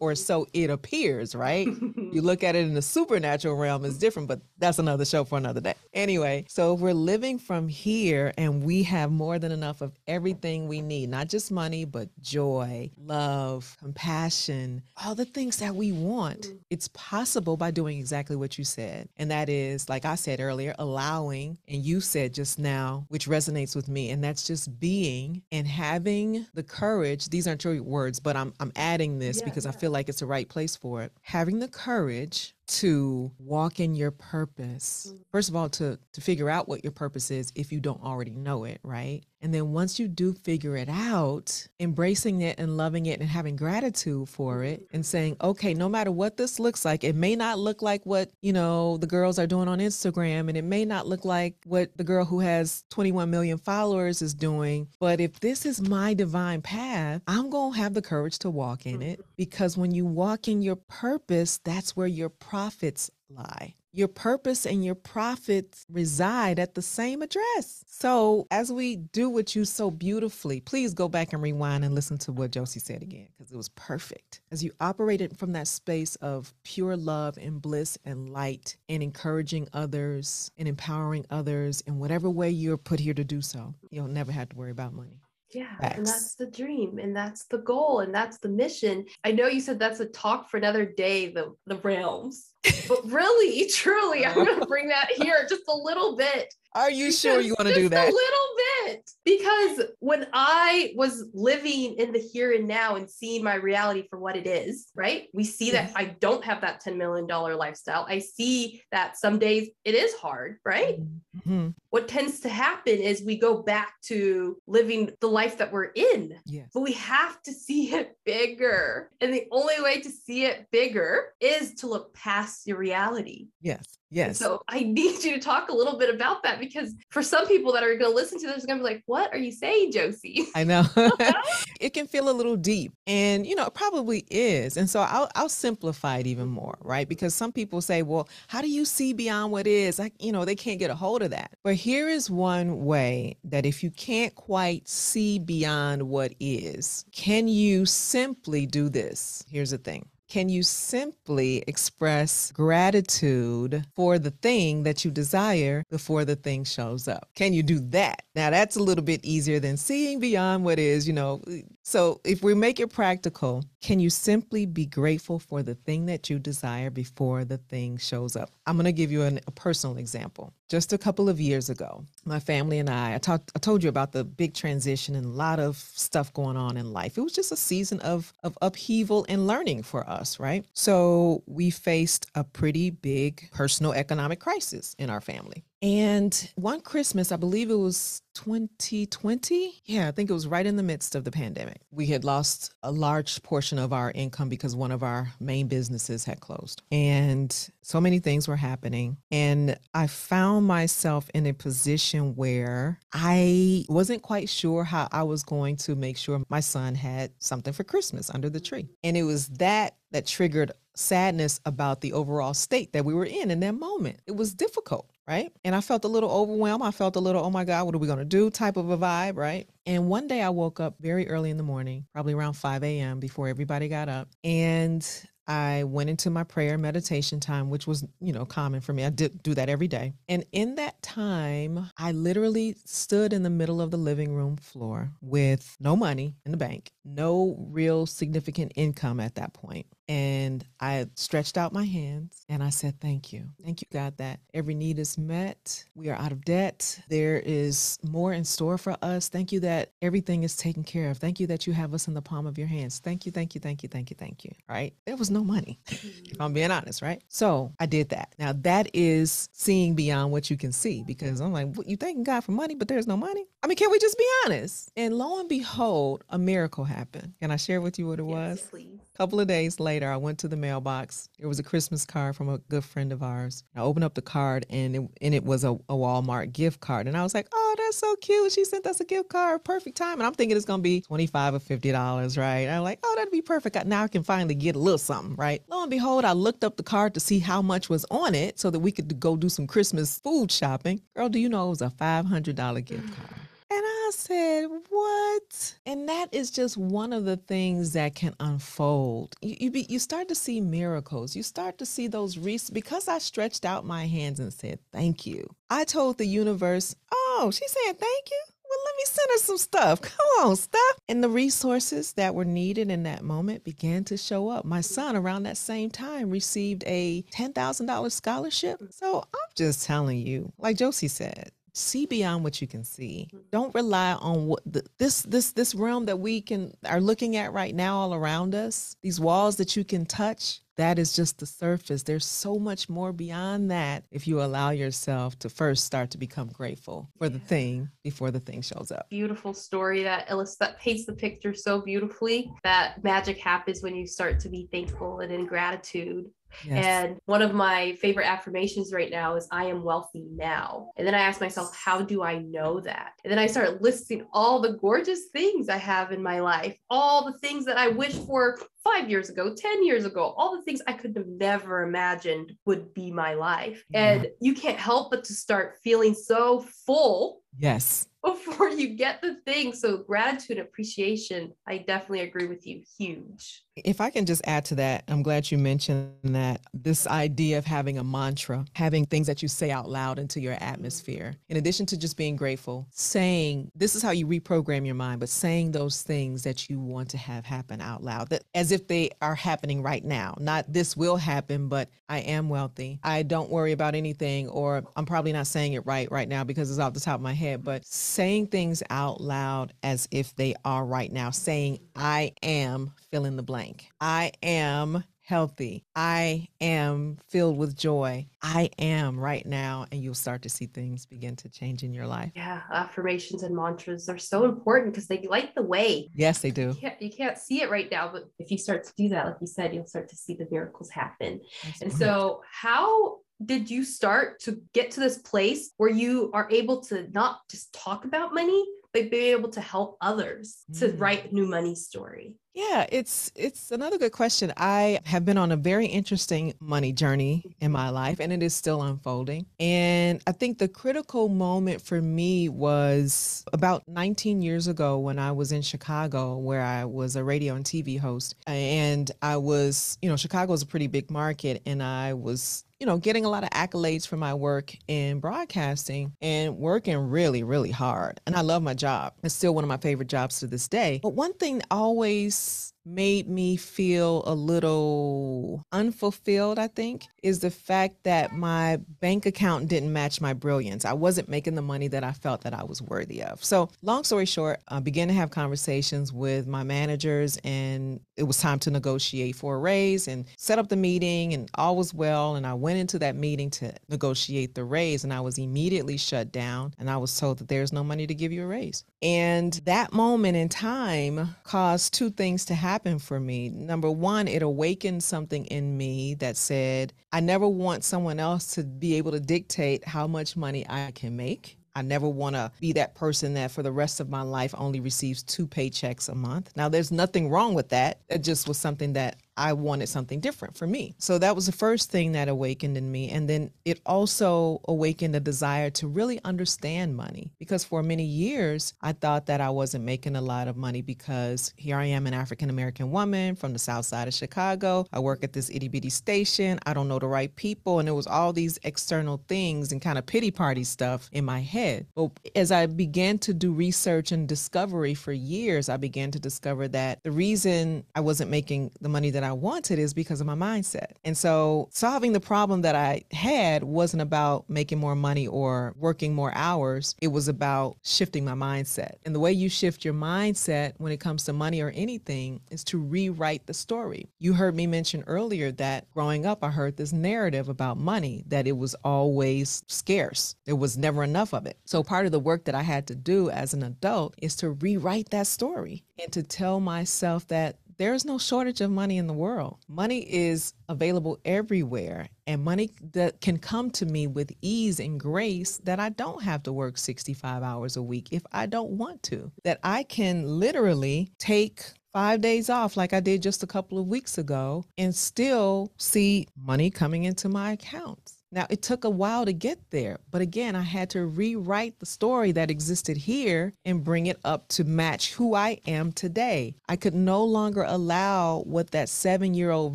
or 0.00 0.14
so 0.14 0.46
it 0.52 0.70
appears, 0.70 1.34
right? 1.34 1.66
you 1.66 2.22
look 2.22 2.42
at 2.42 2.56
it 2.56 2.60
in 2.60 2.74
the 2.74 2.82
supernatural 2.82 3.56
realm 3.56 3.84
is 3.84 3.98
different, 3.98 4.28
but 4.28 4.40
that's 4.58 4.78
another 4.78 5.04
show 5.04 5.24
for 5.24 5.38
another 5.38 5.60
day. 5.60 5.74
Anyway, 5.92 6.44
so 6.48 6.74
if 6.74 6.80
we're 6.80 6.94
living 6.94 7.38
from 7.38 7.68
here 7.68 8.32
and 8.38 8.62
we 8.64 8.82
have 8.84 9.10
more 9.10 9.38
than 9.38 9.52
enough 9.52 9.80
of 9.80 9.92
everything 10.06 10.68
we 10.68 10.80
need, 10.80 11.08
not 11.10 11.28
just 11.28 11.50
money, 11.50 11.84
but 11.84 12.08
joy, 12.20 12.90
love, 12.96 13.76
compassion, 13.78 14.82
all 15.04 15.14
the 15.14 15.24
things 15.24 15.58
that 15.58 15.74
we 15.74 15.92
want, 15.92 16.46
it's 16.70 16.88
possible 16.88 17.56
by 17.56 17.70
doing 17.70 17.98
exactly 17.98 18.36
what 18.36 18.56
you 18.56 18.64
said. 18.64 19.08
And 19.16 19.30
that 19.30 19.48
is, 19.48 19.88
like 19.88 20.04
I 20.04 20.14
said 20.14 20.40
earlier, 20.40 20.74
allowing, 20.78 21.58
and 21.68 21.82
you 21.82 22.00
said 22.00 22.32
just 22.32 22.58
now, 22.58 23.04
which 23.08 23.26
resonates 23.26 23.76
with 23.76 23.88
me, 23.88 24.10
and 24.10 24.22
that's 24.22 24.46
just 24.46 24.78
being 24.78 25.42
and 25.52 25.66
having 25.66 26.46
the 26.54 26.62
courage. 26.62 27.28
These 27.28 27.46
aren't 27.46 27.64
your 27.64 27.82
words, 27.82 28.20
but 28.20 28.36
I'm 28.36 28.54
I'm 28.60 28.72
adding 28.76 29.18
this 29.18 29.39
yeah, 29.40 29.46
because 29.46 29.64
yeah. 29.64 29.70
I 29.70 29.74
feel 29.74 29.90
like 29.90 30.08
it's 30.08 30.20
the 30.20 30.26
right 30.26 30.48
place 30.48 30.76
for 30.76 31.02
it. 31.02 31.12
Having 31.22 31.60
the 31.60 31.68
courage 31.68 32.54
to 32.70 33.32
walk 33.38 33.80
in 33.80 33.94
your 33.94 34.12
purpose. 34.12 35.12
Mm. 35.12 35.20
First 35.32 35.48
of 35.48 35.56
all, 35.56 35.68
to 35.70 35.98
to 36.12 36.20
figure 36.20 36.48
out 36.48 36.68
what 36.68 36.84
your 36.84 36.92
purpose 36.92 37.30
is 37.30 37.52
if 37.54 37.72
you 37.72 37.80
don't 37.80 38.02
already 38.02 38.34
know 38.34 38.64
it, 38.64 38.80
right? 38.82 39.22
And 39.42 39.54
then 39.54 39.72
once 39.72 39.98
you 39.98 40.06
do 40.06 40.34
figure 40.34 40.76
it 40.76 40.88
out, 40.88 41.66
embracing 41.78 42.42
it 42.42 42.58
and 42.58 42.76
loving 42.76 43.06
it 43.06 43.20
and 43.20 43.28
having 43.28 43.56
gratitude 43.56 44.28
for 44.28 44.62
it 44.64 44.86
and 44.92 45.04
saying, 45.04 45.36
okay, 45.40 45.72
no 45.72 45.88
matter 45.88 46.12
what 46.12 46.36
this 46.36 46.60
looks 46.60 46.84
like, 46.84 47.04
it 47.04 47.14
may 47.14 47.36
not 47.36 47.58
look 47.58 47.80
like 47.80 48.04
what, 48.04 48.30
you 48.42 48.52
know, 48.52 48.98
the 48.98 49.06
girls 49.06 49.38
are 49.38 49.46
doing 49.46 49.66
on 49.66 49.78
Instagram 49.78 50.48
and 50.48 50.56
it 50.56 50.64
may 50.64 50.84
not 50.84 51.06
look 51.06 51.24
like 51.24 51.54
what 51.64 51.96
the 51.96 52.04
girl 52.04 52.24
who 52.24 52.40
has 52.40 52.84
21 52.90 53.30
million 53.30 53.56
followers 53.56 54.20
is 54.20 54.34
doing. 54.34 54.88
But 54.98 55.20
if 55.20 55.40
this 55.40 55.64
is 55.64 55.80
my 55.80 56.12
divine 56.12 56.60
path, 56.60 57.22
I'm 57.26 57.48
going 57.48 57.72
to 57.72 57.78
have 57.78 57.94
the 57.94 58.02
courage 58.02 58.38
to 58.40 58.50
walk 58.50 58.84
in 58.84 59.00
it 59.00 59.20
because 59.36 59.76
when 59.76 59.92
you 59.92 60.04
walk 60.04 60.48
in 60.48 60.60
your 60.60 60.76
purpose, 60.76 61.58
that's 61.64 61.96
where 61.96 62.06
your 62.06 62.28
profits 62.60 63.10
lie. 63.30 63.74
Your 63.92 64.06
purpose 64.06 64.66
and 64.66 64.84
your 64.84 64.94
profits 64.94 65.86
reside 65.90 66.58
at 66.58 66.74
the 66.74 66.82
same 66.82 67.22
address. 67.22 67.82
So, 67.86 68.46
as 68.50 68.70
we 68.70 68.96
do 68.96 69.30
what 69.30 69.56
you 69.56 69.64
so 69.64 69.90
beautifully, 69.90 70.60
please 70.60 70.92
go 70.92 71.08
back 71.08 71.32
and 71.32 71.42
rewind 71.42 71.84
and 71.84 71.94
listen 71.94 72.18
to 72.18 72.32
what 72.32 72.50
Josie 72.50 72.78
said 72.78 73.02
again 73.02 73.28
because 73.36 73.50
it 73.50 73.56
was 73.56 73.70
perfect. 73.70 74.42
As 74.52 74.62
you 74.62 74.72
operated 74.78 75.38
from 75.38 75.52
that 75.52 75.68
space 75.68 76.16
of 76.16 76.52
pure 76.62 76.96
love 76.96 77.38
and 77.38 77.62
bliss 77.62 77.96
and 78.04 78.28
light 78.28 78.76
and 78.90 79.02
encouraging 79.02 79.66
others 79.72 80.50
and 80.58 80.68
empowering 80.68 81.24
others 81.30 81.80
in 81.86 81.98
whatever 81.98 82.28
way 82.28 82.50
you're 82.50 82.76
put 82.76 83.00
here 83.00 83.14
to 83.14 83.24
do 83.24 83.40
so, 83.40 83.74
you'll 83.90 84.06
never 84.06 84.32
have 84.32 84.50
to 84.50 84.56
worry 84.56 84.70
about 84.70 84.92
money. 84.92 85.19
Yeah, 85.52 85.76
Facts. 85.78 85.98
and 85.98 86.06
that's 86.06 86.34
the 86.36 86.46
dream, 86.46 86.98
and 86.98 87.14
that's 87.14 87.44
the 87.44 87.58
goal, 87.58 88.00
and 88.00 88.14
that's 88.14 88.38
the 88.38 88.48
mission. 88.48 89.06
I 89.24 89.32
know 89.32 89.48
you 89.48 89.60
said 89.60 89.78
that's 89.78 90.00
a 90.00 90.06
talk 90.06 90.48
for 90.48 90.56
another 90.56 90.84
day, 90.84 91.32
the 91.32 91.54
the 91.66 91.76
realms, 91.76 92.52
but 92.88 93.04
really, 93.10 93.68
truly, 93.74 94.24
I'm 94.24 94.34
going 94.44 94.60
to 94.60 94.66
bring 94.66 94.88
that 94.88 95.10
here 95.16 95.46
just 95.48 95.62
a 95.68 95.76
little 95.76 96.16
bit 96.16 96.54
are 96.74 96.90
you 96.90 97.10
sure 97.10 97.40
you 97.40 97.54
want 97.58 97.68
to 97.68 97.74
do 97.74 97.88
that? 97.88 98.08
A 98.08 98.12
little 98.12 98.48
bit. 98.86 99.10
Because 99.24 99.82
when 99.98 100.26
I 100.32 100.92
was 100.94 101.24
living 101.34 101.94
in 101.94 102.12
the 102.12 102.18
here 102.18 102.52
and 102.52 102.66
now 102.68 102.96
and 102.96 103.08
seeing 103.08 103.42
my 103.42 103.54
reality 103.54 104.06
for 104.08 104.18
what 104.18 104.36
it 104.36 104.46
is, 104.46 104.88
right? 104.94 105.28
We 105.32 105.44
see 105.44 105.70
that 105.72 105.92
I 105.96 106.16
don't 106.20 106.44
have 106.44 106.60
that 106.60 106.82
$10 106.82 106.96
million 106.96 107.26
lifestyle. 107.26 108.06
I 108.08 108.20
see 108.20 108.82
that 108.92 109.16
some 109.16 109.38
days 109.38 109.68
it 109.84 109.94
is 109.94 110.14
hard, 110.14 110.58
right? 110.64 111.00
Mm-hmm. 111.00 111.68
What 111.90 112.08
tends 112.08 112.40
to 112.40 112.48
happen 112.48 112.98
is 112.98 113.22
we 113.22 113.38
go 113.38 113.62
back 113.62 113.94
to 114.06 114.56
living 114.66 115.10
the 115.20 115.28
life 115.28 115.58
that 115.58 115.72
we're 115.72 115.84
in. 115.84 116.36
Yes. 116.46 116.68
But 116.72 116.82
we 116.82 116.92
have 116.92 117.42
to 117.42 117.52
see 117.52 117.92
it 117.94 118.16
bigger. 118.24 119.10
And 119.20 119.34
the 119.34 119.46
only 119.50 119.80
way 119.80 120.00
to 120.00 120.10
see 120.10 120.44
it 120.44 120.66
bigger 120.70 121.32
is 121.40 121.74
to 121.76 121.88
look 121.88 122.14
past 122.14 122.66
your 122.66 122.78
reality. 122.78 123.48
Yes. 123.60 123.98
Yes. 124.10 124.38
So 124.38 124.62
I 124.66 124.82
need 124.82 125.22
you 125.22 125.34
to 125.34 125.38
talk 125.38 125.68
a 125.68 125.72
little 125.72 125.96
bit 125.96 126.12
about 126.12 126.42
that 126.42 126.58
because 126.58 126.94
for 127.10 127.22
some 127.22 127.46
people 127.46 127.72
that 127.72 127.84
are 127.84 127.96
going 127.96 128.10
to 128.10 128.14
listen 128.14 128.40
to 128.40 128.46
this, 128.48 128.58
is 128.58 128.66
going 128.66 128.78
to 128.78 128.84
be 128.84 128.90
like, 128.90 129.02
what 129.06 129.32
are 129.32 129.38
you 129.38 129.52
saying, 129.52 129.92
Josie? 129.92 130.46
I 130.54 130.64
know. 130.64 130.84
it 131.80 131.94
can 131.94 132.08
feel 132.08 132.28
a 132.28 132.32
little 132.32 132.56
deep 132.56 132.92
and, 133.06 133.46
you 133.46 133.54
know, 133.54 133.66
it 133.66 133.74
probably 133.74 134.24
is. 134.28 134.76
And 134.76 134.90
so 134.90 135.00
I'll, 135.00 135.30
I'll 135.36 135.48
simplify 135.48 136.18
it 136.18 136.26
even 136.26 136.48
more, 136.48 136.76
right? 136.80 137.08
Because 137.08 137.34
some 137.34 137.52
people 137.52 137.80
say, 137.80 138.02
well, 138.02 138.28
how 138.48 138.60
do 138.60 138.68
you 138.68 138.84
see 138.84 139.12
beyond 139.12 139.52
what 139.52 139.66
is? 139.66 139.98
Like, 139.98 140.14
you 140.18 140.32
know, 140.32 140.44
they 140.44 140.56
can't 140.56 140.80
get 140.80 140.90
a 140.90 140.94
hold 140.94 141.22
of 141.22 141.30
that. 141.30 141.52
But 141.62 141.74
here 141.76 142.08
is 142.08 142.28
one 142.28 142.84
way 142.84 143.36
that 143.44 143.64
if 143.64 143.84
you 143.84 143.90
can't 143.92 144.34
quite 144.34 144.88
see 144.88 145.38
beyond 145.38 146.02
what 146.02 146.34
is, 146.40 147.04
can 147.12 147.46
you 147.46 147.86
simply 147.86 148.66
do 148.66 148.88
this? 148.88 149.44
Here's 149.48 149.70
the 149.70 149.78
thing 149.78 150.08
can 150.30 150.48
you 150.48 150.62
simply 150.62 151.64
express 151.66 152.52
gratitude 152.52 153.84
for 153.96 154.16
the 154.16 154.30
thing 154.30 154.84
that 154.84 155.04
you 155.04 155.10
desire 155.10 155.82
before 155.90 156.24
the 156.24 156.36
thing 156.36 156.62
shows 156.62 157.08
up? 157.08 157.28
Can 157.34 157.52
you 157.52 157.64
do 157.64 157.80
that? 157.90 158.22
Now, 158.36 158.50
that's 158.50 158.76
a 158.76 158.82
little 158.82 159.04
bit 159.04 159.24
easier 159.24 159.58
than 159.58 159.76
seeing 159.76 160.20
beyond 160.20 160.64
what 160.64 160.78
is, 160.78 161.08
you 161.08 161.12
know. 161.12 161.42
So, 161.82 162.20
if 162.24 162.44
we 162.44 162.54
make 162.54 162.78
it 162.78 162.92
practical, 162.92 163.64
can 163.82 163.98
you 163.98 164.08
simply 164.08 164.66
be 164.66 164.86
grateful 164.86 165.40
for 165.40 165.64
the 165.64 165.74
thing 165.74 166.06
that 166.06 166.30
you 166.30 166.38
desire 166.38 166.90
before 166.90 167.44
the 167.44 167.58
thing 167.58 167.96
shows 167.96 168.36
up? 168.36 168.50
I'm 168.66 168.76
going 168.76 168.84
to 168.84 168.92
give 168.92 169.10
you 169.10 169.22
an, 169.22 169.40
a 169.48 169.50
personal 169.50 169.96
example. 169.96 170.54
Just 170.70 170.92
a 170.92 170.98
couple 170.98 171.28
of 171.28 171.40
years 171.40 171.68
ago, 171.68 172.04
my 172.24 172.38
family 172.38 172.78
and 172.78 172.88
I, 172.88 173.16
I 173.16 173.18
talked, 173.18 173.50
I 173.56 173.58
told 173.58 173.82
you 173.82 173.88
about 173.88 174.12
the 174.12 174.22
big 174.22 174.54
transition 174.54 175.16
and 175.16 175.26
a 175.26 175.28
lot 175.28 175.58
of 175.58 175.76
stuff 175.76 176.32
going 176.32 176.56
on 176.56 176.76
in 176.76 176.92
life. 176.92 177.18
It 177.18 177.22
was 177.22 177.32
just 177.32 177.50
a 177.50 177.56
season 177.56 177.98
of 178.02 178.32
of 178.44 178.56
upheaval 178.62 179.26
and 179.28 179.48
learning 179.48 179.82
for 179.82 180.08
us, 180.08 180.38
right? 180.38 180.64
So 180.72 181.42
we 181.46 181.70
faced 181.70 182.26
a 182.36 182.44
pretty 182.44 182.90
big 182.90 183.50
personal 183.50 183.92
economic 183.92 184.38
crisis 184.38 184.94
in 184.96 185.10
our 185.10 185.20
family. 185.20 185.64
And 185.82 186.50
one 186.56 186.80
Christmas, 186.82 187.32
I 187.32 187.36
believe 187.36 187.70
it 187.70 187.74
was 187.74 188.22
2020. 188.34 189.82
Yeah, 189.86 190.08
I 190.08 190.10
think 190.10 190.28
it 190.28 190.32
was 190.32 190.46
right 190.46 190.66
in 190.66 190.76
the 190.76 190.82
midst 190.82 191.14
of 191.14 191.24
the 191.24 191.30
pandemic. 191.30 191.80
We 191.90 192.06
had 192.06 192.22
lost 192.22 192.74
a 192.82 192.92
large 192.92 193.42
portion 193.42 193.78
of 193.78 193.92
our 193.92 194.10
income 194.14 194.48
because 194.48 194.76
one 194.76 194.92
of 194.92 195.02
our 195.02 195.32
main 195.40 195.68
businesses 195.68 196.24
had 196.24 196.40
closed. 196.40 196.82
And 196.92 197.54
so 197.82 198.00
many 198.00 198.18
things 198.18 198.46
were 198.46 198.56
happening. 198.56 199.16
And 199.30 199.78
I 199.94 200.06
found 200.06 200.66
myself 200.66 201.30
in 201.32 201.46
a 201.46 201.54
position 201.54 202.34
where 202.36 203.00
I 203.12 203.84
wasn't 203.88 204.22
quite 204.22 204.48
sure 204.48 204.84
how 204.84 205.08
I 205.12 205.22
was 205.22 205.42
going 205.42 205.76
to 205.78 205.94
make 205.94 206.18
sure 206.18 206.42
my 206.50 206.60
son 206.60 206.94
had 206.94 207.32
something 207.38 207.72
for 207.72 207.84
Christmas 207.84 208.30
under 208.30 208.50
the 208.50 208.60
tree. 208.60 208.88
And 209.02 209.16
it 209.16 209.22
was 209.22 209.48
that 209.48 209.96
that 210.12 210.26
triggered 210.26 210.72
sadness 210.94 211.60
about 211.64 212.00
the 212.00 212.12
overall 212.12 212.52
state 212.52 212.92
that 212.92 213.04
we 213.04 213.14
were 213.14 213.24
in 213.24 213.50
in 213.50 213.60
that 213.60 213.74
moment. 213.74 214.20
It 214.26 214.36
was 214.36 214.54
difficult 214.54 215.08
right? 215.30 215.52
And 215.64 215.76
I 215.76 215.80
felt 215.80 216.04
a 216.04 216.08
little 216.08 216.28
overwhelmed. 216.28 216.82
I 216.82 216.90
felt 216.90 217.14
a 217.14 217.20
little, 217.20 217.44
oh 217.44 217.50
my 217.50 217.62
God, 217.62 217.86
what 217.86 217.94
are 217.94 217.98
we 217.98 218.08
going 218.08 218.18
to 218.18 218.24
do 218.24 218.50
type 218.50 218.76
of 218.76 218.90
a 218.90 218.98
vibe, 218.98 219.36
right? 219.36 219.68
And 219.86 220.08
one 220.08 220.26
day 220.26 220.42
I 220.42 220.48
woke 220.48 220.80
up 220.80 220.96
very 221.00 221.28
early 221.28 221.50
in 221.50 221.56
the 221.56 221.62
morning, 221.62 222.04
probably 222.12 222.32
around 222.32 222.54
5 222.54 222.82
a.m. 222.82 223.20
before 223.20 223.46
everybody 223.46 223.86
got 223.86 224.08
up. 224.08 224.28
And 224.42 225.06
I 225.46 225.84
went 225.84 226.10
into 226.10 226.30
my 226.30 226.42
prayer 226.42 226.76
meditation 226.78 227.38
time, 227.38 227.70
which 227.70 227.86
was, 227.86 228.04
you 228.20 228.32
know, 228.32 228.44
common 228.44 228.80
for 228.80 228.92
me. 228.92 229.04
I 229.04 229.10
did 229.10 229.40
do 229.40 229.54
that 229.54 229.68
every 229.68 229.88
day. 229.88 230.14
And 230.28 230.44
in 230.50 230.74
that 230.76 231.00
time, 231.00 231.90
I 231.96 232.10
literally 232.10 232.76
stood 232.84 233.32
in 233.32 233.44
the 233.44 233.50
middle 233.50 233.80
of 233.80 233.92
the 233.92 233.96
living 233.98 234.34
room 234.34 234.56
floor 234.56 235.12
with 235.20 235.76
no 235.78 235.94
money 235.94 236.34
in 236.44 236.50
the 236.50 236.58
bank, 236.58 236.90
no 237.04 237.56
real 237.70 238.06
significant 238.06 238.72
income 238.76 239.20
at 239.20 239.34
that 239.36 239.52
point. 239.52 239.86
And 240.08 240.64
I 240.80 241.06
stretched 241.14 241.56
out 241.56 241.72
my 241.72 241.84
hands 241.84 242.44
and 242.48 242.64
I 242.64 242.70
said, 242.70 243.00
Thank 243.00 243.32
you. 243.32 243.44
Thank 243.62 243.80
you, 243.80 243.86
God, 243.92 244.16
that 244.16 244.40
every 244.52 244.74
need 244.74 244.98
is 244.98 245.16
met. 245.16 245.84
We 245.94 246.08
are 246.08 246.16
out 246.16 246.32
of 246.32 246.44
debt. 246.44 247.00
There 247.08 247.38
is 247.38 247.96
more 248.02 248.32
in 248.32 248.42
store 248.42 248.76
for 248.76 248.96
us. 249.02 249.28
Thank 249.28 249.52
you 249.52 249.60
that 249.60 249.92
everything 250.02 250.42
is 250.42 250.56
taken 250.56 250.82
care 250.82 251.10
of. 251.10 251.18
Thank 251.18 251.38
you 251.38 251.46
that 251.46 251.64
you 251.64 251.72
have 251.74 251.94
us 251.94 252.08
in 252.08 252.14
the 252.14 252.22
palm 252.22 252.48
of 252.48 252.58
your 252.58 252.66
hands. 252.66 252.98
Thank 252.98 253.24
you, 253.24 253.30
thank 253.30 253.54
you, 253.54 253.60
thank 253.60 253.84
you, 253.84 253.88
thank 253.88 254.10
you, 254.10 254.16
thank 254.18 254.44
you. 254.44 254.50
Right? 254.68 254.94
There 255.06 255.16
was 255.16 255.30
no 255.30 255.44
money, 255.44 255.78
if 255.86 256.40
I'm 256.40 256.52
being 256.52 256.72
honest, 256.72 257.02
right? 257.02 257.22
So 257.28 257.72
I 257.78 257.86
did 257.86 258.08
that. 258.08 258.34
Now, 258.36 258.52
that 258.52 258.90
is 258.92 259.48
seeing 259.52 259.94
beyond 259.94 260.32
what 260.32 260.50
you 260.50 260.56
can 260.56 260.72
see 260.72 261.04
because 261.06 261.40
I'm 261.40 261.52
like, 261.52 261.68
you 261.86 261.96
thanking 261.96 262.24
God 262.24 262.40
for 262.40 262.50
money, 262.50 262.74
but 262.74 262.88
there's 262.88 263.06
no 263.06 263.16
money? 263.16 263.44
I 263.62 263.68
mean, 263.68 263.76
can 263.76 263.92
we 263.92 264.00
just 264.00 264.18
be 264.18 264.26
honest? 264.44 264.90
And 264.96 265.16
lo 265.16 265.38
and 265.38 265.48
behold, 265.48 266.24
a 266.30 266.38
miracle 266.38 266.82
happened. 266.82 266.99
Can 267.40 267.50
I 267.50 267.56
share 267.56 267.80
with 267.80 267.98
you 267.98 268.06
what 268.08 268.18
it 268.20 268.24
Yes, 268.26 268.60
was? 268.60 268.60
please. 268.70 269.00
couple 269.16 269.38
of 269.40 269.46
days 269.48 269.78
later, 269.80 270.10
I 270.10 270.16
went 270.16 270.38
to 270.40 270.48
the 270.48 270.56
mailbox. 270.56 271.28
It 271.38 271.46
was 271.46 271.58
a 271.58 271.62
Christmas 271.62 272.04
card 272.06 272.36
from 272.36 272.48
a 272.48 272.58
good 272.58 272.84
friend 272.84 273.12
of 273.12 273.22
ours. 273.22 273.64
I 273.76 273.80
opened 273.80 274.04
up 274.04 274.14
the 274.14 274.22
card 274.22 274.64
and 274.70 274.96
it, 274.96 275.02
and 275.20 275.34
it 275.34 275.44
was 275.44 275.62
a, 275.64 275.72
a 275.72 275.94
Walmart 275.94 276.52
gift 276.52 276.80
card. 276.80 277.06
And 277.06 277.16
I 277.16 277.22
was 277.22 277.34
like, 277.34 277.46
oh, 277.52 277.74
that's 277.78 277.98
so 277.98 278.16
cute. 278.16 278.52
She 278.52 278.64
sent 278.64 278.86
us 278.86 279.00
a 279.00 279.04
gift 279.04 279.28
card. 279.28 279.62
Perfect 279.64 279.96
time. 279.96 280.14
And 280.14 280.22
I'm 280.26 280.32
thinking 280.34 280.56
it's 280.56 280.64
going 280.66 280.80
to 280.80 280.82
be 280.82 281.00
25 281.02 281.54
or 281.54 281.58
$50, 281.58 282.38
right? 282.38 282.66
I'm 282.68 282.82
like, 282.82 282.98
oh, 283.02 283.14
that'd 283.16 283.30
be 283.32 283.42
perfect. 283.42 283.76
Now 283.86 284.04
I 284.04 284.08
can 284.08 284.22
finally 284.22 284.54
get 284.54 284.74
a 284.76 284.78
little 284.78 284.98
something, 284.98 285.36
right? 285.36 285.62
Lo 285.68 285.82
and 285.82 285.90
behold, 285.90 286.24
I 286.24 286.32
looked 286.32 286.64
up 286.64 286.76
the 286.76 286.82
card 286.82 287.14
to 287.14 287.20
see 287.20 287.38
how 287.40 287.60
much 287.62 287.88
was 287.90 288.06
on 288.10 288.34
it 288.34 288.58
so 288.58 288.70
that 288.70 288.80
we 288.80 288.90
could 288.92 289.20
go 289.20 289.36
do 289.36 289.48
some 289.48 289.66
Christmas 289.66 290.18
food 290.20 290.50
shopping. 290.50 291.00
Girl, 291.14 291.28
do 291.28 291.38
you 291.38 291.48
know 291.48 291.66
it 291.66 291.70
was 291.70 291.82
a 291.82 291.90
$500 291.90 292.84
gift 292.84 293.14
card? 293.14 293.40
And 293.72 293.82
I 293.84 294.10
said, 294.12 294.66
What? 294.88 295.74
And 295.86 296.08
that 296.08 296.34
is 296.34 296.50
just 296.50 296.76
one 296.76 297.12
of 297.12 297.24
the 297.24 297.36
things 297.36 297.92
that 297.92 298.14
can 298.16 298.34
unfold. 298.40 299.36
You, 299.42 299.56
you, 299.60 299.70
be, 299.70 299.86
you 299.88 300.00
start 300.00 300.28
to 300.28 300.34
see 300.34 300.60
miracles. 300.60 301.36
You 301.36 301.44
start 301.44 301.78
to 301.78 301.86
see 301.86 302.08
those 302.08 302.36
res- 302.36 302.70
because 302.70 303.06
I 303.08 303.18
stretched 303.18 303.64
out 303.64 303.86
my 303.86 304.06
hands 304.06 304.40
and 304.40 304.52
said, 304.52 304.80
Thank 304.92 305.24
you. 305.24 305.48
I 305.70 305.84
told 305.84 306.18
the 306.18 306.26
universe, 306.26 306.96
Oh, 307.12 307.50
she's 307.52 307.70
saying 307.70 307.94
thank 307.94 308.30
you. 308.30 308.42
Well, 308.70 308.78
let 308.86 308.96
me 308.96 309.04
send 309.04 309.28
her 309.32 309.38
some 309.38 309.58
stuff. 309.58 310.00
Come 310.40 310.48
on, 310.48 310.56
stuff. 310.56 310.96
And 311.08 311.22
the 311.22 311.28
resources 311.28 312.12
that 312.14 312.34
were 312.34 312.44
needed 312.44 312.90
in 312.90 313.04
that 313.04 313.22
moment 313.24 313.64
began 313.64 314.04
to 314.04 314.16
show 314.16 314.48
up. 314.48 314.64
My 314.64 314.80
son, 314.80 315.16
around 315.16 315.44
that 315.44 315.56
same 315.56 315.90
time, 315.90 316.30
received 316.30 316.84
a 316.86 317.22
$10,000 317.32 318.12
scholarship. 318.12 318.80
So 318.90 319.20
I'm 319.32 319.50
just 319.56 319.84
telling 319.84 320.24
you, 320.24 320.52
like 320.58 320.76
Josie 320.76 321.08
said, 321.08 321.50
see 321.80 322.06
beyond 322.06 322.44
what 322.44 322.60
you 322.60 322.66
can 322.66 322.84
see. 322.84 323.28
Mm-hmm. 323.28 323.44
Don't 323.50 323.74
rely 323.74 324.12
on 324.14 324.46
what 324.46 324.62
the, 324.66 324.84
this 324.98 325.22
this 325.22 325.52
this 325.52 325.74
realm 325.74 326.06
that 326.06 326.18
we 326.18 326.40
can 326.40 326.74
are 326.86 327.00
looking 327.00 327.36
at 327.36 327.52
right 327.52 327.74
now 327.74 327.98
all 327.98 328.14
around 328.14 328.54
us 328.54 328.96
these 329.02 329.20
walls 329.20 329.56
that 329.56 329.76
you 329.76 329.84
can 329.84 330.06
touch 330.06 330.60
that 330.80 330.98
is 330.98 331.12
just 331.12 331.38
the 331.38 331.44
surface. 331.44 332.04
There's 332.04 332.24
so 332.24 332.58
much 332.58 332.88
more 332.88 333.12
beyond 333.12 333.70
that 333.70 334.04
if 334.10 334.26
you 334.26 334.40
allow 334.40 334.70
yourself 334.70 335.38
to 335.40 335.50
first 335.50 335.84
start 335.84 336.10
to 336.12 336.18
become 336.18 336.48
grateful 336.48 337.06
for 337.18 337.28
the 337.28 337.38
thing 337.38 337.90
before 338.02 338.30
the 338.30 338.40
thing 338.40 338.62
shows 338.62 338.90
up. 338.90 339.10
Beautiful 339.10 339.52
story 339.52 340.02
that 340.04 340.30
illustrates 340.30 340.56
that 340.56 340.80
paints 340.80 341.04
the 341.04 341.12
picture 341.12 341.52
so 341.52 341.82
beautifully. 341.82 342.50
That 342.64 343.04
magic 343.04 343.36
happens 343.36 343.82
when 343.82 343.94
you 343.94 344.06
start 344.06 344.40
to 344.40 344.48
be 344.48 344.68
thankful 344.72 345.20
and 345.20 345.30
in 345.30 345.44
gratitude. 345.44 346.30
Yes 346.64 346.84
And 346.84 347.18
one 347.26 347.42
of 347.42 347.54
my 347.54 347.94
favorite 348.00 348.26
affirmations 348.26 348.92
right 348.92 349.10
now 349.10 349.36
is 349.36 349.48
I 349.50 349.64
am 349.66 349.82
wealthy 349.82 350.26
now. 350.30 350.90
And 350.96 351.06
then 351.06 351.14
I 351.14 351.20
ask 351.20 351.40
myself, 351.40 351.74
how 351.76 352.02
do 352.02 352.22
I 352.22 352.38
know 352.38 352.80
that? 352.80 353.12
And 353.24 353.30
then 353.30 353.38
I 353.38 353.46
start 353.46 353.82
listing 353.82 354.26
all 354.32 354.60
the 354.60 354.74
gorgeous 354.74 355.26
things 355.32 355.68
I 355.68 355.76
have 355.76 356.12
in 356.12 356.22
my 356.22 356.40
life, 356.40 356.76
all 356.88 357.24
the 357.24 357.38
things 357.38 357.64
that 357.66 357.78
I 357.78 357.88
wish 357.88 358.14
for 358.14 358.58
five 358.84 359.10
years 359.10 359.30
ago, 359.30 359.54
10 359.54 359.84
years 359.84 360.04
ago, 360.04 360.34
all 360.36 360.56
the 360.56 360.62
things 360.62 360.80
I 360.86 360.92
could 360.92 361.16
have 361.16 361.26
never 361.26 361.82
imagined 361.82 362.52
would 362.66 362.94
be 362.94 363.10
my 363.10 363.34
life. 363.34 363.84
Yeah. 363.90 364.12
And 364.12 364.28
you 364.40 364.54
can't 364.54 364.78
help 364.78 365.10
but 365.10 365.24
to 365.24 365.34
start 365.34 365.76
feeling 365.82 366.14
so 366.14 366.66
full 366.86 367.42
yes 367.58 368.06
before 368.24 368.68
you 368.68 368.88
get 368.88 369.20
the 369.22 369.36
thing. 369.46 369.72
So 369.72 369.98
gratitude, 369.98 370.58
and 370.58 370.66
appreciation, 370.66 371.52
I 371.66 371.78
definitely 371.78 372.20
agree 372.20 372.46
with 372.46 372.66
you. 372.66 372.82
Huge. 372.98 373.62
If 373.76 374.00
I 374.00 374.10
can 374.10 374.26
just 374.26 374.42
add 374.46 374.64
to 374.66 374.74
that, 374.76 375.04
I'm 375.08 375.22
glad 375.22 375.50
you 375.50 375.56
mentioned 375.56 376.12
that 376.24 376.60
this 376.74 377.06
idea 377.06 377.56
of 377.56 377.64
having 377.64 377.98
a 377.98 378.04
mantra, 378.04 378.66
having 378.74 379.06
things 379.06 379.26
that 379.26 379.40
you 379.40 379.48
say 379.48 379.70
out 379.70 379.88
loud 379.88 380.18
into 380.18 380.38
your 380.38 380.52
atmosphere, 380.60 381.34
in 381.48 381.56
addition 381.56 381.86
to 381.86 381.96
just 381.96 382.16
being 382.16 382.36
grateful, 382.36 382.86
saying 382.90 383.70
this 383.74 383.96
is 383.96 384.02
how 384.02 384.10
you 384.10 384.26
reprogram 384.26 384.84
your 384.84 384.94
mind, 384.94 385.20
but 385.20 385.30
saying 385.30 385.70
those 385.70 386.02
things 386.02 386.42
that 386.42 386.68
you 386.68 386.78
want 386.78 387.08
to 387.10 387.18
have 387.18 387.46
happen 387.46 387.80
out 387.80 388.02
loud, 388.02 388.28
that 388.28 388.44
as 388.54 388.69
if 388.72 388.86
they 388.86 389.10
are 389.20 389.34
happening 389.34 389.82
right 389.82 390.04
now. 390.04 390.34
Not 390.38 390.72
this 390.72 390.96
will 390.96 391.16
happen, 391.16 391.68
but 391.68 391.88
I 392.08 392.18
am 392.20 392.48
wealthy. 392.48 392.98
I 393.02 393.22
don't 393.22 393.50
worry 393.50 393.72
about 393.72 393.94
anything, 393.94 394.48
or 394.48 394.82
I'm 394.96 395.06
probably 395.06 395.32
not 395.32 395.46
saying 395.46 395.74
it 395.74 395.86
right 395.86 396.10
right 396.10 396.28
now 396.28 396.44
because 396.44 396.70
it's 396.70 396.80
off 396.80 396.94
the 396.94 397.00
top 397.00 397.16
of 397.16 397.20
my 397.20 397.32
head, 397.32 397.64
but 397.64 397.84
saying 397.84 398.48
things 398.48 398.82
out 398.90 399.20
loud 399.20 399.72
as 399.82 400.08
if 400.10 400.34
they 400.36 400.54
are 400.64 400.84
right 400.84 401.12
now, 401.12 401.30
saying, 401.30 401.78
I 401.94 402.32
am 402.42 402.92
fill 403.10 403.24
in 403.24 403.36
the 403.36 403.42
blank. 403.42 403.88
I 404.00 404.32
am 404.42 405.04
healthy. 405.30 405.84
I 405.94 406.48
am 406.60 407.16
filled 407.28 407.56
with 407.56 407.76
joy. 407.76 408.26
I 408.42 408.68
am 408.78 409.18
right 409.18 409.46
now. 409.46 409.86
And 409.92 410.02
you'll 410.02 410.14
start 410.14 410.42
to 410.42 410.48
see 410.48 410.66
things 410.66 411.06
begin 411.06 411.36
to 411.36 411.48
change 411.48 411.84
in 411.84 411.94
your 411.94 412.06
life. 412.06 412.32
Yeah, 412.34 412.62
affirmations 412.72 413.44
and 413.44 413.54
mantras 413.54 414.08
are 414.08 414.18
so 414.18 414.44
important 414.44 414.92
because 414.92 415.06
they 415.06 415.22
light 415.28 415.54
the 415.54 415.62
way. 415.62 416.10
Yes, 416.14 416.40
they 416.40 416.50
do. 416.50 416.68
You 416.70 416.74
can't, 416.74 417.00
you 417.00 417.10
can't 417.10 417.38
see 417.38 417.62
it 417.62 417.70
right 417.70 417.88
now, 417.90 418.10
but 418.12 418.24
if 418.40 418.50
you 418.50 418.58
start 418.58 418.82
to 418.84 418.92
do 418.96 419.08
that, 419.10 419.24
like 419.26 419.36
you 419.40 419.46
said, 419.46 419.72
you'll 419.72 419.86
start 419.86 420.08
to 420.08 420.16
see 420.16 420.34
the 420.34 420.48
miracles 420.50 420.90
happen. 420.90 421.40
And 421.80 421.92
so, 421.92 422.42
how 422.50 423.18
did 423.44 423.70
you 423.70 423.84
start 423.84 424.40
to 424.40 424.60
get 424.74 424.90
to 424.92 425.00
this 425.00 425.18
place 425.18 425.70
where 425.76 425.90
you 425.90 426.30
are 426.34 426.48
able 426.50 426.80
to 426.82 427.08
not 427.12 427.40
just 427.48 427.72
talk 427.72 428.04
about 428.04 428.34
money, 428.34 428.64
but 428.92 429.10
be 429.10 429.30
able 429.30 429.50
to 429.50 429.60
help 429.60 429.96
others 430.00 430.64
to 430.74 430.88
Mm. 430.88 431.00
write 431.00 431.32
new 431.32 431.46
money 431.46 431.74
story? 431.76 432.34
Yeah, 432.52 432.84
it's 432.90 433.30
it's 433.36 433.70
another 433.70 433.96
good 433.96 434.12
question. 434.12 434.52
I 434.56 434.98
have 435.04 435.24
been 435.24 435.38
on 435.38 435.52
a 435.52 435.56
very 435.56 435.86
interesting 435.86 436.54
money 436.58 436.92
journey 436.92 437.54
in 437.60 437.66
mm-hmm. 437.66 437.72
my 437.72 437.90
life 437.90 438.18
and 438.18 438.32
it 438.32 438.42
is 438.42 438.54
still 438.54 438.82
unfolding. 438.82 439.46
And 439.60 440.20
I 440.26 440.32
think 440.32 440.58
the 440.58 440.68
critical 440.68 441.28
moment 441.28 441.80
for 441.80 442.00
me 442.02 442.48
was 442.48 443.44
about 443.52 443.86
19 443.86 444.42
years 444.42 444.66
ago 444.66 444.98
when 444.98 445.18
I 445.18 445.30
was 445.32 445.52
in 445.52 445.62
Chicago 445.62 446.36
where 446.36 446.62
I 446.62 446.84
was 446.84 447.14
a 447.14 447.22
radio 447.22 447.54
and 447.54 447.64
TV 447.64 447.98
host 447.98 448.34
and 448.46 449.10
I 449.22 449.36
was, 449.36 449.96
you 450.02 450.08
know, 450.08 450.16
Chicago 450.16 450.52
is 450.52 450.62
a 450.62 450.66
pretty 450.66 450.88
big 450.88 451.10
market 451.10 451.62
and 451.66 451.82
I 451.82 452.14
was 452.14 452.64
you 452.80 452.86
know, 452.86 452.96
getting 452.96 453.26
a 453.26 453.28
lot 453.28 453.44
of 453.44 453.50
accolades 453.50 454.08
for 454.08 454.16
my 454.16 454.32
work 454.32 454.74
in 454.88 455.20
broadcasting 455.20 456.14
and 456.22 456.56
working 456.56 456.96
really, 456.96 457.42
really 457.42 457.70
hard. 457.70 458.20
And 458.26 458.34
I 458.34 458.40
love 458.40 458.62
my 458.62 458.72
job. 458.72 459.12
It's 459.22 459.34
still 459.34 459.54
one 459.54 459.64
of 459.64 459.68
my 459.68 459.76
favorite 459.76 460.08
jobs 460.08 460.40
to 460.40 460.46
this 460.46 460.66
day. 460.66 460.98
But 461.02 461.10
one 461.10 461.34
thing 461.34 461.60
always 461.70 462.72
made 462.84 463.28
me 463.28 463.56
feel 463.56 464.22
a 464.26 464.34
little 464.34 465.64
unfulfilled, 465.72 466.58
I 466.58 466.68
think, 466.68 467.06
is 467.22 467.40
the 467.40 467.50
fact 467.50 468.04
that 468.04 468.32
my 468.32 468.78
bank 469.00 469.26
account 469.26 469.68
didn't 469.68 469.92
match 469.92 470.20
my 470.20 470.32
brilliance. 470.32 470.84
I 470.84 470.94
wasn't 470.94 471.28
making 471.28 471.54
the 471.54 471.62
money 471.62 471.88
that 471.88 472.04
I 472.04 472.12
felt 472.12 472.42
that 472.42 472.54
I 472.54 472.64
was 472.64 472.80
worthy 472.80 473.22
of. 473.22 473.44
So, 473.44 473.68
long 473.82 474.04
story 474.04 474.26
short, 474.26 474.60
I 474.68 474.80
began 474.80 475.08
to 475.08 475.14
have 475.14 475.30
conversations 475.30 476.12
with 476.12 476.46
my 476.46 476.62
managers, 476.62 477.38
and 477.44 478.00
it 478.16 478.22
was 478.22 478.38
time 478.38 478.58
to 478.60 478.70
negotiate 478.70 479.36
for 479.36 479.56
a 479.56 479.58
raise 479.58 480.08
and 480.08 480.24
set 480.36 480.58
up 480.58 480.68
the 480.68 480.76
meeting, 480.76 481.34
and 481.34 481.50
all 481.54 481.76
was 481.76 481.92
well. 481.92 482.36
And 482.36 482.46
I 482.46 482.54
went 482.54 482.78
into 482.78 482.98
that 483.00 483.16
meeting 483.16 483.50
to 483.50 483.72
negotiate 483.88 484.54
the 484.54 484.64
raise, 484.64 485.04
and 485.04 485.12
I 485.12 485.20
was 485.20 485.38
immediately 485.38 485.96
shut 485.96 486.32
down, 486.32 486.74
and 486.78 486.88
I 486.88 486.96
was 486.96 487.16
told 487.18 487.38
that 487.38 487.48
there's 487.48 487.72
no 487.72 487.84
money 487.84 488.06
to 488.06 488.14
give 488.14 488.32
you 488.32 488.44
a 488.44 488.46
raise. 488.46 488.84
And 489.02 489.52
that 489.64 489.92
moment 489.92 490.36
in 490.36 490.48
time 490.48 491.36
caused 491.44 491.94
two 491.94 492.10
things 492.10 492.46
to 492.46 492.54
happen 492.54 492.69
for 493.00 493.18
me. 493.18 493.48
Number 493.48 493.90
one, 493.90 494.28
it 494.28 494.42
awakened 494.42 495.02
something 495.02 495.44
in 495.46 495.76
me 495.76 496.14
that 496.14 496.36
said, 496.36 496.92
I 497.12 497.20
never 497.20 497.48
want 497.48 497.84
someone 497.84 498.20
else 498.20 498.54
to 498.54 498.62
be 498.64 498.94
able 498.94 499.10
to 499.12 499.20
dictate 499.20 499.86
how 499.86 500.06
much 500.06 500.36
money 500.36 500.64
I 500.68 500.92
can 500.92 501.16
make. 501.16 501.56
I 501.74 501.82
never 501.82 502.08
want 502.08 502.34
to 502.36 502.50
be 502.60 502.72
that 502.72 502.94
person 502.94 503.34
that 503.34 503.50
for 503.50 503.62
the 503.62 503.72
rest 503.72 504.00
of 504.00 504.08
my 504.08 504.22
life 504.22 504.54
only 504.56 504.80
receives 504.80 505.22
two 505.22 505.46
paychecks 505.46 506.08
a 506.08 506.14
month. 506.14 506.50
Now, 506.56 506.68
there's 506.68 506.90
nothing 506.90 507.28
wrong 507.28 507.54
with 507.54 507.68
that. 507.70 508.00
It 508.08 508.22
just 508.22 508.48
was 508.48 508.58
something 508.58 508.92
that 508.94 509.16
I 509.40 509.54
wanted 509.54 509.88
something 509.88 510.20
different 510.20 510.54
for 510.54 510.66
me. 510.66 510.94
So 510.98 511.16
that 511.16 511.34
was 511.34 511.46
the 511.46 511.52
first 511.52 511.90
thing 511.90 512.12
that 512.12 512.28
awakened 512.28 512.76
in 512.76 512.92
me. 512.92 513.08
And 513.08 513.26
then 513.26 513.50
it 513.64 513.80
also 513.86 514.60
awakened 514.68 515.16
a 515.16 515.20
desire 515.20 515.70
to 515.70 515.88
really 515.88 516.20
understand 516.26 516.94
money 516.94 517.32
because 517.38 517.64
for 517.64 517.82
many 517.82 518.04
years, 518.04 518.74
I 518.82 518.92
thought 518.92 519.24
that 519.26 519.40
I 519.40 519.48
wasn't 519.48 519.84
making 519.84 520.14
a 520.14 520.20
lot 520.20 520.46
of 520.46 520.58
money 520.58 520.82
because 520.82 521.54
here 521.56 521.78
I 521.78 521.86
am, 521.86 522.06
an 522.06 522.12
African 522.12 522.50
American 522.50 522.90
woman 522.90 523.34
from 523.34 523.54
the 523.54 523.58
south 523.58 523.86
side 523.86 524.08
of 524.08 524.12
Chicago. 524.12 524.84
I 524.92 524.98
work 524.98 525.24
at 525.24 525.32
this 525.32 525.48
itty 525.48 525.68
bitty 525.68 525.88
station. 525.88 526.60
I 526.66 526.74
don't 526.74 526.88
know 526.88 526.98
the 526.98 527.06
right 527.06 527.34
people. 527.34 527.78
And 527.78 527.88
it 527.88 527.92
was 527.92 528.06
all 528.06 528.34
these 528.34 528.58
external 528.64 529.22
things 529.26 529.72
and 529.72 529.80
kind 529.80 529.96
of 529.96 530.04
pity 530.04 530.30
party 530.30 530.64
stuff 530.64 531.08
in 531.12 531.24
my 531.24 531.40
head. 531.40 531.86
But 531.94 532.10
as 532.36 532.52
I 532.52 532.66
began 532.66 533.16
to 533.20 533.32
do 533.32 533.54
research 533.54 534.12
and 534.12 534.28
discovery 534.28 534.92
for 534.92 535.14
years, 535.14 535.70
I 535.70 535.78
began 535.78 536.10
to 536.10 536.20
discover 536.20 536.68
that 536.68 537.02
the 537.04 537.10
reason 537.10 537.84
I 537.94 538.00
wasn't 538.00 538.30
making 538.30 538.72
the 538.82 538.90
money 538.90 539.08
that 539.08 539.24
I 539.24 539.29
wanted 539.32 539.78
is 539.78 539.94
because 539.94 540.20
of 540.20 540.26
my 540.26 540.34
mindset. 540.34 540.92
And 541.04 541.16
so 541.16 541.68
solving 541.70 542.12
the 542.12 542.20
problem 542.20 542.62
that 542.62 542.74
I 542.74 543.02
had 543.12 543.64
wasn't 543.64 544.02
about 544.02 544.48
making 544.48 544.78
more 544.78 544.94
money 544.94 545.26
or 545.26 545.74
working 545.76 546.14
more 546.14 546.32
hours. 546.34 546.94
It 547.00 547.08
was 547.08 547.28
about 547.28 547.76
shifting 547.82 548.24
my 548.24 548.32
mindset. 548.32 548.96
And 549.04 549.14
the 549.14 549.20
way 549.20 549.32
you 549.32 549.48
shift 549.48 549.84
your 549.84 549.94
mindset 549.94 550.74
when 550.78 550.92
it 550.92 551.00
comes 551.00 551.24
to 551.24 551.32
money 551.32 551.60
or 551.60 551.70
anything 551.70 552.40
is 552.50 552.64
to 552.64 552.78
rewrite 552.78 553.46
the 553.46 553.54
story. 553.54 554.08
You 554.18 554.32
heard 554.32 554.54
me 554.54 554.66
mention 554.66 555.04
earlier 555.06 555.52
that 555.52 555.90
growing 555.90 556.26
up, 556.26 556.42
I 556.44 556.50
heard 556.50 556.76
this 556.76 556.92
narrative 556.92 557.48
about 557.48 557.78
money 557.78 558.24
that 558.28 558.46
it 558.46 558.56
was 558.56 558.74
always 558.84 559.62
scarce. 559.66 560.34
There 560.44 560.56
was 560.56 560.78
never 560.78 561.02
enough 561.02 561.32
of 561.34 561.46
it. 561.46 561.58
So 561.64 561.82
part 561.82 562.06
of 562.06 562.12
the 562.12 562.20
work 562.20 562.44
that 562.44 562.54
I 562.54 562.62
had 562.62 562.86
to 562.88 562.94
do 562.94 563.30
as 563.30 563.54
an 563.54 563.62
adult 563.62 564.14
is 564.20 564.36
to 564.36 564.50
rewrite 564.50 565.10
that 565.10 565.26
story 565.26 565.84
and 566.02 566.12
to 566.12 566.22
tell 566.22 566.60
myself 566.60 567.26
that 567.28 567.56
there 567.80 567.94
is 567.94 568.04
no 568.04 568.18
shortage 568.18 568.60
of 568.60 568.70
money 568.70 568.98
in 568.98 569.06
the 569.06 569.14
world. 569.14 569.56
Money 569.66 570.00
is 570.00 570.52
available 570.68 571.18
everywhere, 571.24 572.10
and 572.26 572.44
money 572.44 572.68
that 572.92 573.22
can 573.22 573.38
come 573.38 573.70
to 573.70 573.86
me 573.86 574.06
with 574.06 574.30
ease 574.42 574.78
and 574.80 575.00
grace 575.00 575.56
that 575.64 575.80
I 575.80 575.88
don't 575.88 576.22
have 576.22 576.42
to 576.42 576.52
work 576.52 576.76
65 576.76 577.42
hours 577.42 577.78
a 577.78 577.82
week 577.82 578.08
if 578.10 578.22
I 578.32 578.44
don't 578.44 578.72
want 578.72 579.02
to. 579.04 579.32
That 579.44 579.60
I 579.64 579.84
can 579.84 580.24
literally 580.26 581.08
take 581.18 581.62
five 581.94 582.20
days 582.20 582.50
off 582.50 582.76
like 582.76 582.92
I 582.92 583.00
did 583.00 583.22
just 583.22 583.42
a 583.42 583.46
couple 583.46 583.78
of 583.78 583.88
weeks 583.88 584.18
ago 584.18 584.66
and 584.76 584.94
still 584.94 585.72
see 585.78 586.28
money 586.36 586.68
coming 586.68 587.04
into 587.04 587.30
my 587.30 587.52
accounts. 587.52 588.19
Now, 588.32 588.46
it 588.48 588.62
took 588.62 588.84
a 588.84 588.90
while 588.90 589.24
to 589.24 589.32
get 589.32 589.58
there, 589.70 589.98
but 590.08 590.22
again, 590.22 590.54
I 590.54 590.62
had 590.62 590.90
to 590.90 591.04
rewrite 591.04 591.80
the 591.80 591.86
story 591.86 592.30
that 592.32 592.50
existed 592.50 592.96
here 592.96 593.52
and 593.64 593.82
bring 593.82 594.06
it 594.06 594.20
up 594.24 594.46
to 594.50 594.62
match 594.62 595.14
who 595.14 595.34
I 595.34 595.58
am 595.66 595.90
today. 595.90 596.54
I 596.68 596.76
could 596.76 596.94
no 596.94 597.24
longer 597.24 597.64
allow 597.66 598.42
what 598.46 598.70
that 598.70 598.88
seven 598.88 599.34
year 599.34 599.50
old 599.50 599.74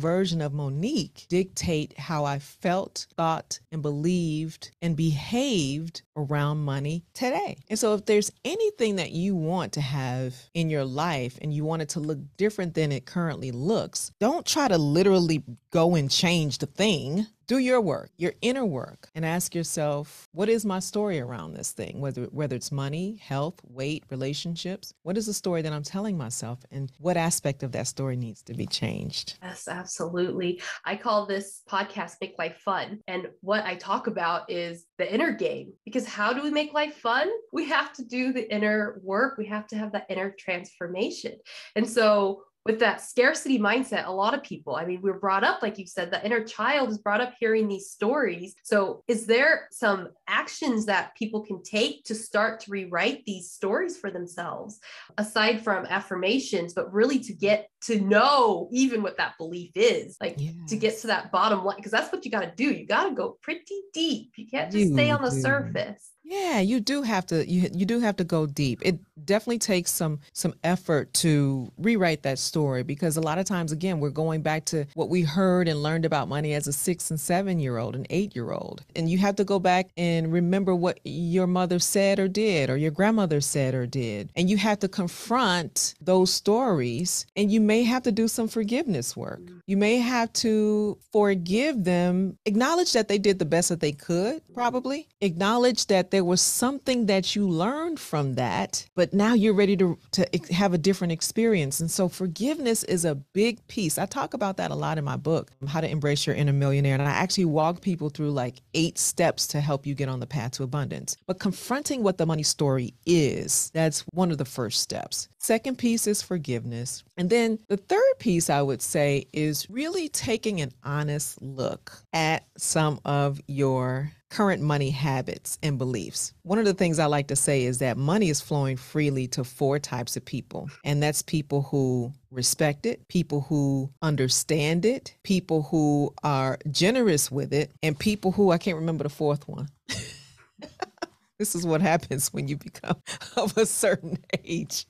version 0.00 0.40
of 0.40 0.54
Monique 0.54 1.26
dictate 1.28 1.98
how 1.98 2.24
I 2.24 2.38
felt, 2.38 3.06
thought, 3.14 3.60
and 3.70 3.82
believed 3.82 4.70
and 4.80 4.96
behaved 4.96 6.00
around 6.16 6.58
money 6.58 7.04
today. 7.12 7.58
And 7.68 7.78
so, 7.78 7.92
if 7.92 8.06
there's 8.06 8.32
anything 8.42 8.96
that 8.96 9.10
you 9.10 9.36
want 9.36 9.72
to 9.74 9.82
have 9.82 10.34
in 10.54 10.70
your 10.70 10.84
life 10.84 11.38
and 11.42 11.52
you 11.52 11.66
want 11.66 11.82
it 11.82 11.90
to 11.90 12.00
look 12.00 12.18
different 12.38 12.72
than 12.72 12.90
it 12.90 13.04
currently 13.04 13.50
looks, 13.50 14.12
don't 14.18 14.46
try 14.46 14.66
to 14.66 14.78
literally 14.78 15.42
go 15.70 15.94
and 15.94 16.10
change 16.10 16.56
the 16.56 16.66
thing 16.66 17.26
do 17.46 17.58
your 17.58 17.80
work 17.80 18.10
your 18.16 18.32
inner 18.40 18.64
work 18.64 19.08
and 19.14 19.24
ask 19.24 19.54
yourself 19.54 20.28
what 20.32 20.48
is 20.48 20.64
my 20.64 20.78
story 20.78 21.20
around 21.20 21.54
this 21.54 21.72
thing 21.72 22.00
whether 22.00 22.24
whether 22.24 22.56
it's 22.56 22.72
money 22.72 23.18
health 23.22 23.60
weight 23.68 24.04
relationships 24.10 24.92
what 25.02 25.16
is 25.16 25.26
the 25.26 25.34
story 25.34 25.62
that 25.62 25.72
i'm 25.72 25.82
telling 25.82 26.16
myself 26.16 26.60
and 26.70 26.92
what 26.98 27.16
aspect 27.16 27.62
of 27.62 27.72
that 27.72 27.86
story 27.86 28.16
needs 28.16 28.42
to 28.42 28.54
be 28.54 28.66
changed 28.66 29.36
Yes, 29.42 29.68
absolutely. 29.68 30.60
I 30.84 30.96
call 30.96 31.26
this 31.26 31.62
podcast 31.70 32.16
Make 32.20 32.34
Life 32.38 32.58
Fun. 32.64 33.00
And 33.06 33.28
what 33.40 33.64
I 33.64 33.76
talk 33.76 34.06
about 34.06 34.50
is 34.50 34.86
the 34.98 35.12
inner 35.12 35.32
game. 35.32 35.72
Because 35.84 36.06
how 36.06 36.32
do 36.32 36.42
we 36.42 36.50
make 36.50 36.72
life 36.72 36.96
fun? 36.96 37.28
We 37.52 37.66
have 37.68 37.92
to 37.94 38.04
do 38.04 38.32
the 38.32 38.52
inner 38.52 39.00
work, 39.02 39.38
we 39.38 39.46
have 39.46 39.66
to 39.68 39.76
have 39.76 39.92
that 39.92 40.06
inner 40.08 40.34
transformation. 40.38 41.36
And 41.74 41.88
so, 41.88 42.42
with 42.66 42.80
that 42.80 43.00
scarcity 43.00 43.58
mindset, 43.58 44.06
a 44.06 44.12
lot 44.12 44.34
of 44.34 44.42
people, 44.42 44.74
I 44.74 44.84
mean, 44.84 45.00
we're 45.00 45.18
brought 45.18 45.44
up, 45.44 45.62
like 45.62 45.78
you 45.78 45.86
said, 45.86 46.10
the 46.10 46.24
inner 46.26 46.42
child 46.42 46.90
is 46.90 46.98
brought 46.98 47.20
up 47.20 47.34
hearing 47.38 47.68
these 47.68 47.90
stories. 47.90 48.54
So, 48.64 49.02
is 49.06 49.26
there 49.26 49.68
some 49.70 50.08
actions 50.26 50.86
that 50.86 51.14
people 51.14 51.40
can 51.42 51.62
take 51.62 52.04
to 52.04 52.14
start 52.14 52.60
to 52.60 52.70
rewrite 52.70 53.24
these 53.24 53.50
stories 53.52 53.96
for 53.96 54.10
themselves, 54.10 54.80
aside 55.16 55.62
from 55.62 55.86
affirmations, 55.86 56.74
but 56.74 56.92
really 56.92 57.20
to 57.20 57.32
get 57.32 57.70
to 57.86 58.00
know 58.00 58.68
even 58.72 59.02
what 59.02 59.16
that 59.16 59.36
belief 59.38 59.72
is, 59.74 60.16
like 60.20 60.38
to 60.68 60.76
get 60.76 60.98
to 61.00 61.06
that 61.08 61.30
bottom 61.32 61.64
line? 61.64 61.76
Because 61.76 61.92
that's 61.92 62.12
what 62.12 62.24
you 62.24 62.30
got 62.30 62.42
to 62.42 62.52
do. 62.56 62.64
You 62.64 62.86
got 62.86 63.08
to 63.08 63.14
go 63.14 63.38
pretty 63.42 63.82
deep. 63.92 64.32
You 64.36 64.46
can't 64.46 64.70
just 64.70 64.92
stay 64.92 65.10
on 65.10 65.22
the 65.22 65.30
do. 65.30 65.40
surface. 65.40 66.10
Yeah, 66.28 66.58
you 66.58 66.80
do 66.80 67.02
have 67.02 67.24
to 67.26 67.48
you 67.48 67.70
you 67.72 67.86
do 67.86 68.00
have 68.00 68.16
to 68.16 68.24
go 68.24 68.46
deep. 68.46 68.80
It 68.84 68.98
definitely 69.24 69.60
takes 69.60 69.92
some 69.92 70.18
some 70.32 70.54
effort 70.64 71.14
to 71.14 71.70
rewrite 71.78 72.24
that 72.24 72.40
story 72.40 72.82
because 72.82 73.16
a 73.16 73.20
lot 73.20 73.38
of 73.38 73.44
times 73.44 73.70
again 73.70 74.00
we're 74.00 74.10
going 74.10 74.42
back 74.42 74.64
to 74.66 74.86
what 74.94 75.08
we 75.08 75.22
heard 75.22 75.68
and 75.68 75.84
learned 75.84 76.04
about 76.04 76.26
money 76.26 76.52
as 76.54 76.66
a 76.66 76.72
6 76.72 77.10
and 77.10 77.20
7 77.20 77.60
year 77.60 77.78
old 77.78 77.94
and 77.94 78.08
8 78.10 78.34
year 78.34 78.50
old. 78.50 78.84
And 78.96 79.08
you 79.08 79.18
have 79.18 79.36
to 79.36 79.44
go 79.44 79.60
back 79.60 79.90
and 79.96 80.32
remember 80.32 80.74
what 80.74 80.98
your 81.04 81.46
mother 81.46 81.78
said 81.78 82.18
or 82.18 82.26
did 82.26 82.70
or 82.70 82.76
your 82.76 82.90
grandmother 82.90 83.40
said 83.40 83.76
or 83.76 83.86
did. 83.86 84.30
And 84.34 84.50
you 84.50 84.56
have 84.56 84.80
to 84.80 84.88
confront 84.88 85.94
those 86.00 86.34
stories 86.34 87.24
and 87.36 87.52
you 87.52 87.60
may 87.60 87.75
have 87.84 88.02
to 88.04 88.12
do 88.12 88.28
some 88.28 88.48
forgiveness 88.48 89.16
work. 89.16 89.40
Mm-hmm. 89.40 89.58
You 89.66 89.76
may 89.76 89.96
have 89.98 90.32
to 90.34 90.98
forgive 91.12 91.84
them, 91.84 92.38
acknowledge 92.44 92.92
that 92.92 93.08
they 93.08 93.18
did 93.18 93.38
the 93.38 93.44
best 93.44 93.68
that 93.68 93.80
they 93.80 93.92
could, 93.92 94.36
mm-hmm. 94.36 94.54
probably. 94.54 95.08
Acknowledge 95.20 95.86
that 95.86 96.10
there 96.10 96.24
was 96.24 96.40
something 96.40 97.06
that 97.06 97.34
you 97.34 97.48
learned 97.48 97.98
from 97.98 98.34
that, 98.34 98.86
but 98.94 99.12
now 99.12 99.34
you're 99.34 99.54
ready 99.54 99.76
to, 99.76 99.98
to 100.12 100.26
have 100.52 100.72
a 100.72 100.78
different 100.78 101.12
experience. 101.12 101.80
And 101.80 101.90
so 101.90 102.08
forgiveness 102.08 102.84
is 102.84 103.04
a 103.04 103.14
big 103.14 103.66
piece. 103.68 103.98
I 103.98 104.06
talk 104.06 104.34
about 104.34 104.56
that 104.58 104.70
a 104.70 104.74
lot 104.74 104.98
in 104.98 105.04
my 105.04 105.16
book, 105.16 105.50
How 105.66 105.80
to 105.80 105.88
Embrace 105.88 106.26
Your 106.26 106.36
Inner 106.36 106.52
Millionaire. 106.52 106.94
And 106.94 107.02
I 107.02 107.10
actually 107.10 107.46
walk 107.46 107.80
people 107.80 108.08
through 108.08 108.30
like 108.30 108.62
eight 108.74 108.98
steps 108.98 109.46
to 109.48 109.60
help 109.60 109.86
you 109.86 109.94
get 109.94 110.08
on 110.08 110.20
the 110.20 110.26
path 110.26 110.52
to 110.52 110.62
abundance. 110.62 111.16
But 111.26 111.38
confronting 111.38 112.02
what 112.02 112.18
the 112.18 112.26
money 112.26 112.42
story 112.42 112.94
is, 113.04 113.70
that's 113.74 114.04
one 114.12 114.30
of 114.30 114.38
the 114.38 114.44
first 114.44 114.80
steps. 114.80 115.28
Second 115.46 115.78
piece 115.78 116.08
is 116.08 116.22
forgiveness. 116.22 117.04
And 117.16 117.30
then 117.30 117.60
the 117.68 117.76
third 117.76 118.18
piece 118.18 118.50
I 118.50 118.60
would 118.60 118.82
say 118.82 119.28
is 119.32 119.70
really 119.70 120.08
taking 120.08 120.60
an 120.60 120.72
honest 120.82 121.40
look 121.40 121.92
at 122.12 122.48
some 122.56 122.98
of 123.04 123.40
your 123.46 124.10
current 124.28 124.60
money 124.60 124.90
habits 124.90 125.56
and 125.62 125.78
beliefs. 125.78 126.34
One 126.42 126.58
of 126.58 126.64
the 126.64 126.74
things 126.74 126.98
I 126.98 127.06
like 127.06 127.28
to 127.28 127.36
say 127.36 127.62
is 127.62 127.78
that 127.78 127.96
money 127.96 128.28
is 128.28 128.40
flowing 128.40 128.76
freely 128.76 129.28
to 129.28 129.44
four 129.44 129.78
types 129.78 130.16
of 130.16 130.24
people, 130.24 130.68
and 130.82 131.00
that's 131.00 131.22
people 131.22 131.62
who 131.62 132.10
respect 132.32 132.84
it, 132.84 133.06
people 133.06 133.42
who 133.42 133.88
understand 134.02 134.84
it, 134.84 135.14
people 135.22 135.62
who 135.62 136.12
are 136.24 136.58
generous 136.72 137.30
with 137.30 137.52
it, 137.52 137.70
and 137.84 137.96
people 137.96 138.32
who 138.32 138.50
I 138.50 138.58
can't 138.58 138.78
remember 138.78 139.04
the 139.04 139.10
fourth 139.10 139.46
one. 139.46 139.68
This 141.38 141.54
is 141.54 141.66
what 141.66 141.82
happens 141.82 142.32
when 142.32 142.48
you 142.48 142.56
become 142.56 142.96
of 143.36 143.56
a 143.58 143.66
certain 143.66 144.18
age. 144.44 144.86